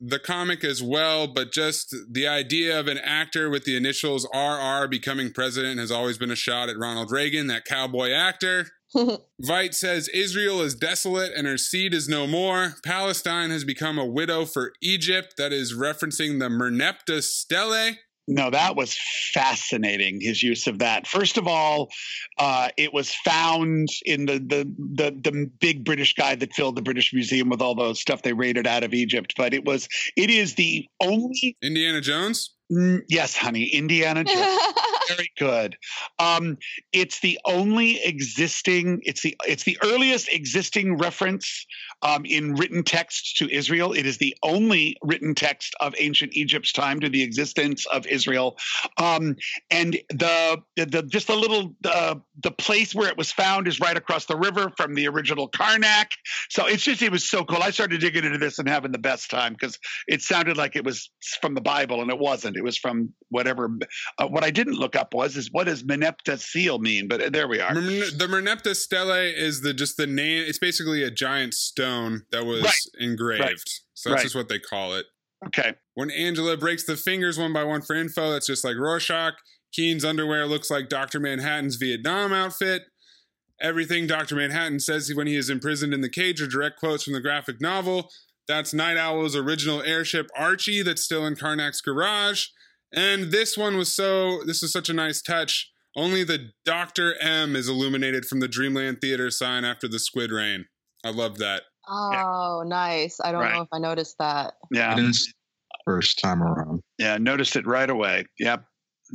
the 0.00 0.18
comic 0.18 0.64
as 0.64 0.82
well, 0.82 1.26
but 1.26 1.52
just 1.52 1.94
the 2.10 2.26
idea 2.26 2.78
of 2.78 2.88
an 2.88 2.98
actor 2.98 3.50
with 3.50 3.64
the 3.64 3.76
initials 3.76 4.26
RR 4.34 4.88
becoming 4.88 5.32
president 5.32 5.78
has 5.78 5.90
always 5.90 6.16
been 6.16 6.30
a 6.30 6.36
shot 6.36 6.68
at 6.68 6.78
Ronald 6.78 7.10
Reagan, 7.10 7.48
that 7.48 7.64
cowboy 7.64 8.10
actor. 8.10 8.68
Veidt 8.96 9.74
says 9.74 10.08
Israel 10.08 10.62
is 10.62 10.74
desolate 10.74 11.32
and 11.36 11.46
her 11.46 11.58
seed 11.58 11.94
is 11.94 12.08
no 12.08 12.26
more. 12.26 12.74
Palestine 12.84 13.50
has 13.50 13.62
become 13.62 13.98
a 13.98 14.04
widow 14.04 14.44
for 14.44 14.72
Egypt. 14.82 15.34
That 15.36 15.52
is 15.52 15.74
referencing 15.74 16.40
the 16.40 16.48
Merneptah 16.48 17.22
Stele. 17.22 17.96
No, 18.30 18.48
that 18.48 18.76
was 18.76 18.96
fascinating. 19.34 20.20
His 20.20 20.40
use 20.40 20.68
of 20.68 20.78
that. 20.78 21.08
First 21.08 21.36
of 21.36 21.48
all, 21.48 21.90
uh, 22.38 22.68
it 22.76 22.94
was 22.94 23.12
found 23.12 23.88
in 24.06 24.26
the, 24.26 24.34
the 24.34 24.72
the 24.78 25.10
the 25.10 25.50
big 25.60 25.84
British 25.84 26.14
guy 26.14 26.36
that 26.36 26.52
filled 26.54 26.76
the 26.76 26.82
British 26.82 27.12
Museum 27.12 27.48
with 27.48 27.60
all 27.60 27.74
the 27.74 27.92
stuff 27.94 28.22
they 28.22 28.32
raided 28.32 28.68
out 28.68 28.84
of 28.84 28.94
Egypt. 28.94 29.34
But 29.36 29.52
it 29.52 29.64
was 29.64 29.88
it 30.16 30.30
is 30.30 30.54
the 30.54 30.86
only 31.02 31.56
Indiana 31.60 32.00
Jones. 32.00 32.54
Mm, 32.70 33.02
yes, 33.08 33.36
honey, 33.36 33.64
Indiana 33.64 34.24
Jones. 34.24 34.62
Very 35.08 35.32
good. 35.36 35.76
Um, 36.20 36.56
it's 36.92 37.20
the 37.20 37.38
only 37.44 38.00
existing. 38.04 39.00
It's 39.02 39.22
the 39.22 39.36
it's 39.46 39.64
the 39.64 39.76
earliest 39.82 40.28
existing 40.32 40.98
reference 40.98 41.66
um, 42.02 42.24
in 42.24 42.54
written 42.54 42.84
text 42.84 43.36
to 43.38 43.50
Israel. 43.50 43.92
It 43.92 44.06
is 44.06 44.18
the 44.18 44.36
only 44.42 44.96
written 45.02 45.34
text 45.34 45.74
of 45.80 45.94
ancient 45.98 46.34
Egypt's 46.34 46.72
time 46.72 47.00
to 47.00 47.08
the 47.08 47.22
existence 47.22 47.86
of 47.86 48.06
Israel. 48.06 48.56
Um, 48.98 49.36
and 49.70 49.98
the, 50.10 50.62
the 50.76 51.02
just 51.02 51.26
the 51.26 51.36
little 51.36 51.74
uh, 51.84 52.16
the 52.42 52.52
place 52.52 52.94
where 52.94 53.08
it 53.08 53.18
was 53.18 53.32
found 53.32 53.66
is 53.66 53.80
right 53.80 53.96
across 53.96 54.26
the 54.26 54.36
river 54.36 54.70
from 54.76 54.94
the 54.94 55.08
original 55.08 55.48
Karnak. 55.48 56.12
So 56.50 56.66
it's 56.66 56.84
just 56.84 57.02
it 57.02 57.10
was 57.10 57.28
so 57.28 57.44
cool. 57.44 57.62
I 57.62 57.70
started 57.70 58.00
digging 58.00 58.24
into 58.24 58.38
this 58.38 58.60
and 58.60 58.68
having 58.68 58.92
the 58.92 58.98
best 58.98 59.30
time 59.30 59.54
because 59.54 59.78
it 60.06 60.22
sounded 60.22 60.56
like 60.56 60.76
it 60.76 60.84
was 60.84 61.10
from 61.40 61.54
the 61.54 61.60
Bible 61.60 62.00
and 62.00 62.10
it 62.10 62.18
wasn't. 62.18 62.59
It 62.60 62.64
was 62.64 62.76
from 62.76 63.14
whatever. 63.30 63.70
Uh, 64.18 64.26
what 64.28 64.44
I 64.44 64.50
didn't 64.50 64.74
look 64.74 64.94
up 64.94 65.14
was 65.14 65.34
is 65.34 65.50
what 65.50 65.64
does 65.64 65.82
Meneptah 65.82 66.38
seal 66.38 66.78
mean? 66.78 67.08
But 67.08 67.22
uh, 67.22 67.30
there 67.30 67.48
we 67.48 67.58
are. 67.58 67.72
The 67.74 68.28
Merneptah 68.30 68.76
Stele 68.76 69.10
is 69.34 69.62
the 69.62 69.72
just 69.72 69.96
the 69.96 70.06
name. 70.06 70.44
It's 70.46 70.58
basically 70.58 71.02
a 71.02 71.10
giant 71.10 71.54
stone 71.54 72.22
that 72.32 72.44
was 72.44 72.62
Right. 72.62 72.74
engraved. 72.98 73.40
Right. 73.42 73.58
So 73.94 74.10
that's 74.10 74.18
Right. 74.18 74.22
just 74.24 74.34
what 74.34 74.48
they 74.50 74.58
call 74.58 74.94
it. 74.94 75.06
Okay. 75.46 75.72
When 75.94 76.10
Angela 76.10 76.58
breaks 76.58 76.84
the 76.84 76.98
fingers 76.98 77.38
one 77.38 77.54
by 77.54 77.64
one 77.64 77.80
for 77.80 77.96
info, 77.96 78.30
that's 78.30 78.46
just 78.46 78.62
like 78.62 78.76
Rorschach. 78.76 79.34
Keene's 79.72 80.04
underwear 80.04 80.46
looks 80.46 80.70
like 80.70 80.90
Dr. 80.90 81.18
Manhattan's 81.18 81.76
Vietnam 81.76 82.34
outfit. 82.34 82.82
Everything 83.58 84.06
Dr. 84.06 84.36
Manhattan 84.36 84.80
says 84.80 85.10
when 85.14 85.26
he 85.26 85.36
is 85.36 85.48
imprisoned 85.48 85.94
in 85.94 86.02
the 86.02 86.08
cage 86.10 86.42
are 86.42 86.46
direct 86.46 86.78
quotes 86.78 87.04
from 87.04 87.14
the 87.14 87.20
graphic 87.20 87.58
novel. 87.60 88.10
That's 88.50 88.74
Nite 88.74 88.96
Owl's 88.96 89.36
original 89.36 89.80
airship 89.82 90.28
Archie 90.36 90.82
that's 90.82 91.04
still 91.04 91.24
in 91.24 91.36
Karnak's 91.36 91.80
garage. 91.80 92.46
And 92.92 93.30
this 93.30 93.56
one 93.56 93.76
was 93.76 93.94
so, 93.94 94.42
this 94.44 94.60
is 94.64 94.72
such 94.72 94.88
a 94.88 94.92
nice 94.92 95.22
touch. 95.22 95.70
Only 95.96 96.24
the 96.24 96.50
Dr. 96.64 97.14
M 97.20 97.54
is 97.54 97.68
illuminated 97.68 98.24
from 98.26 98.40
the 98.40 98.48
Dreamland 98.48 99.00
Theater 99.00 99.30
sign 99.30 99.64
after 99.64 99.86
the 99.86 100.00
squid 100.00 100.32
rain. 100.32 100.64
I 101.04 101.10
love 101.10 101.38
that. 101.38 101.62
Oh, 101.88 102.64
nice. 102.66 103.20
I 103.22 103.30
don't 103.30 103.42
Right. 103.42 103.54
know 103.54 103.62
if 103.62 103.68
I 103.72 103.78
noticed 103.78 104.16
that. 104.18 104.54
Yeah. 104.72 104.94
It 104.98 105.04
is 105.04 105.32
first 105.84 106.18
time 106.18 106.42
around. 106.42 106.80
Yeah. 106.98 107.18
Noticed 107.18 107.54
it 107.54 107.68
right 107.68 107.88
away. 107.88 108.24
Yep. 108.40 108.64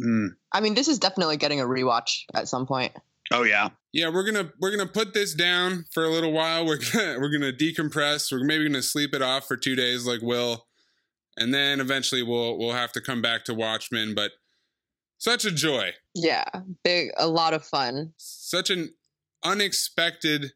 Mm. 0.02 0.30
I 0.54 0.62
mean, 0.62 0.76
this 0.76 0.88
is 0.88 0.98
definitely 0.98 1.36
getting 1.36 1.60
a 1.60 1.66
rewatch 1.66 2.22
at 2.34 2.48
some 2.48 2.66
point. 2.66 2.94
Oh 3.34 3.44
yeah. 3.44 3.68
Yeah, 3.96 4.10
we're 4.10 4.26
gonna 4.26 4.52
we're 4.60 4.72
gonna 4.72 4.90
put 4.90 5.14
this 5.14 5.34
down 5.34 5.86
for 5.94 6.04
a 6.04 6.10
little 6.10 6.34
while. 6.34 6.66
We're 6.66 6.80
gonna 6.94 7.18
we're 7.18 7.32
gonna 7.32 7.54
decompress. 7.54 8.30
We're 8.30 8.44
maybe 8.44 8.66
gonna 8.68 8.82
sleep 8.82 9.16
it 9.16 9.22
off 9.22 9.48
for 9.48 9.56
two 9.56 9.74
days, 9.74 10.06
like 10.06 10.22
Will, 10.22 10.66
and 11.38 11.54
then 11.54 11.80
eventually 11.80 12.22
we'll 12.22 12.58
we'll 12.60 12.74
have 12.74 12.92
to 12.92 13.02
come 13.02 13.22
back 13.22 13.46
to 13.46 13.54
Watchmen. 13.54 14.14
But 14.14 14.32
such 15.18 15.46
a 15.46 15.52
joy, 15.52 15.92
Yeah, 16.14 16.44
big, 16.84 17.12
a 17.18 17.28
lot 17.28 17.54
of 17.54 17.64
fun. 17.64 18.12
such 18.18 18.70
an 18.70 18.94
unexpected, 19.46 20.52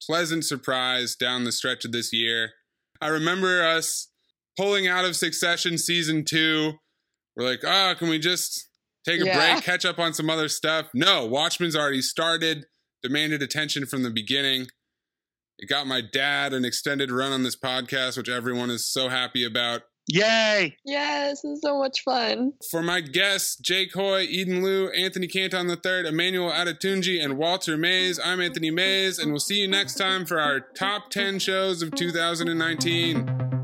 pleasant 0.00 0.44
surprise 0.44 1.16
down 1.16 1.42
the 1.42 1.50
stretch 1.50 1.84
of 1.84 1.90
this 1.90 2.12
year. 2.12 2.52
I 3.00 3.08
remember 3.08 3.64
us 3.64 4.12
pulling 4.56 4.86
out 4.86 5.04
of 5.04 5.16
Succession 5.16 5.76
season 5.76 6.24
two. 6.24 6.74
We're 7.34 7.46
like, 7.46 7.60
oh, 7.64 7.94
can 7.98 8.08
we 8.08 8.20
just 8.20 8.67
take 9.08 9.20
a 9.22 9.26
Yeah. 9.26 9.52
break, 9.54 9.64
catch 9.64 9.84
up 9.84 9.98
on 9.98 10.12
some 10.14 10.28
other 10.30 10.48
stuff? 10.48 10.88
No, 10.94 11.24
Watchmen's 11.26 11.74
already 11.76 12.02
started, 12.02 12.66
demanded 13.02 13.42
attention 13.42 13.86
from 13.86 14.02
the 14.02 14.10
beginning. 14.10 14.66
It 15.58 15.68
got 15.68 15.86
my 15.86 16.00
dad 16.00 16.52
an 16.52 16.64
extended 16.64 17.10
run 17.10 17.32
on 17.32 17.42
this 17.42 17.56
podcast, 17.56 18.16
which 18.16 18.28
everyone 18.28 18.70
is 18.70 18.86
so 18.86 19.08
happy 19.08 19.44
about. 19.44 19.82
Yay! 20.10 20.74
Yes, 20.86 21.42
this 21.42 21.50
is 21.52 21.60
so 21.60 21.78
much 21.78 22.00
fun. 22.02 22.52
For 22.70 22.80
my 22.82 23.00
guests, 23.02 23.56
Jake 23.56 23.92
Hoy, 23.92 24.22
Eden 24.22 24.62
Liu, 24.62 24.88
Anthony 24.90 25.26
Canton 25.26 25.68
III, 25.68 26.08
Emmanuel 26.08 26.50
Adetunji, 26.50 27.22
and 27.22 27.36
Walter 27.36 27.76
Mays, 27.76 28.18
I'm 28.18 28.40
Anthony 28.40 28.70
Mays, 28.70 29.18
and 29.18 29.32
we'll 29.32 29.40
see 29.40 29.60
you 29.60 29.68
next 29.68 29.96
time 29.96 30.24
for 30.24 30.40
our 30.40 30.60
top 30.60 31.10
10 31.10 31.38
shows 31.40 31.82
of 31.82 31.94
2019. 31.94 33.57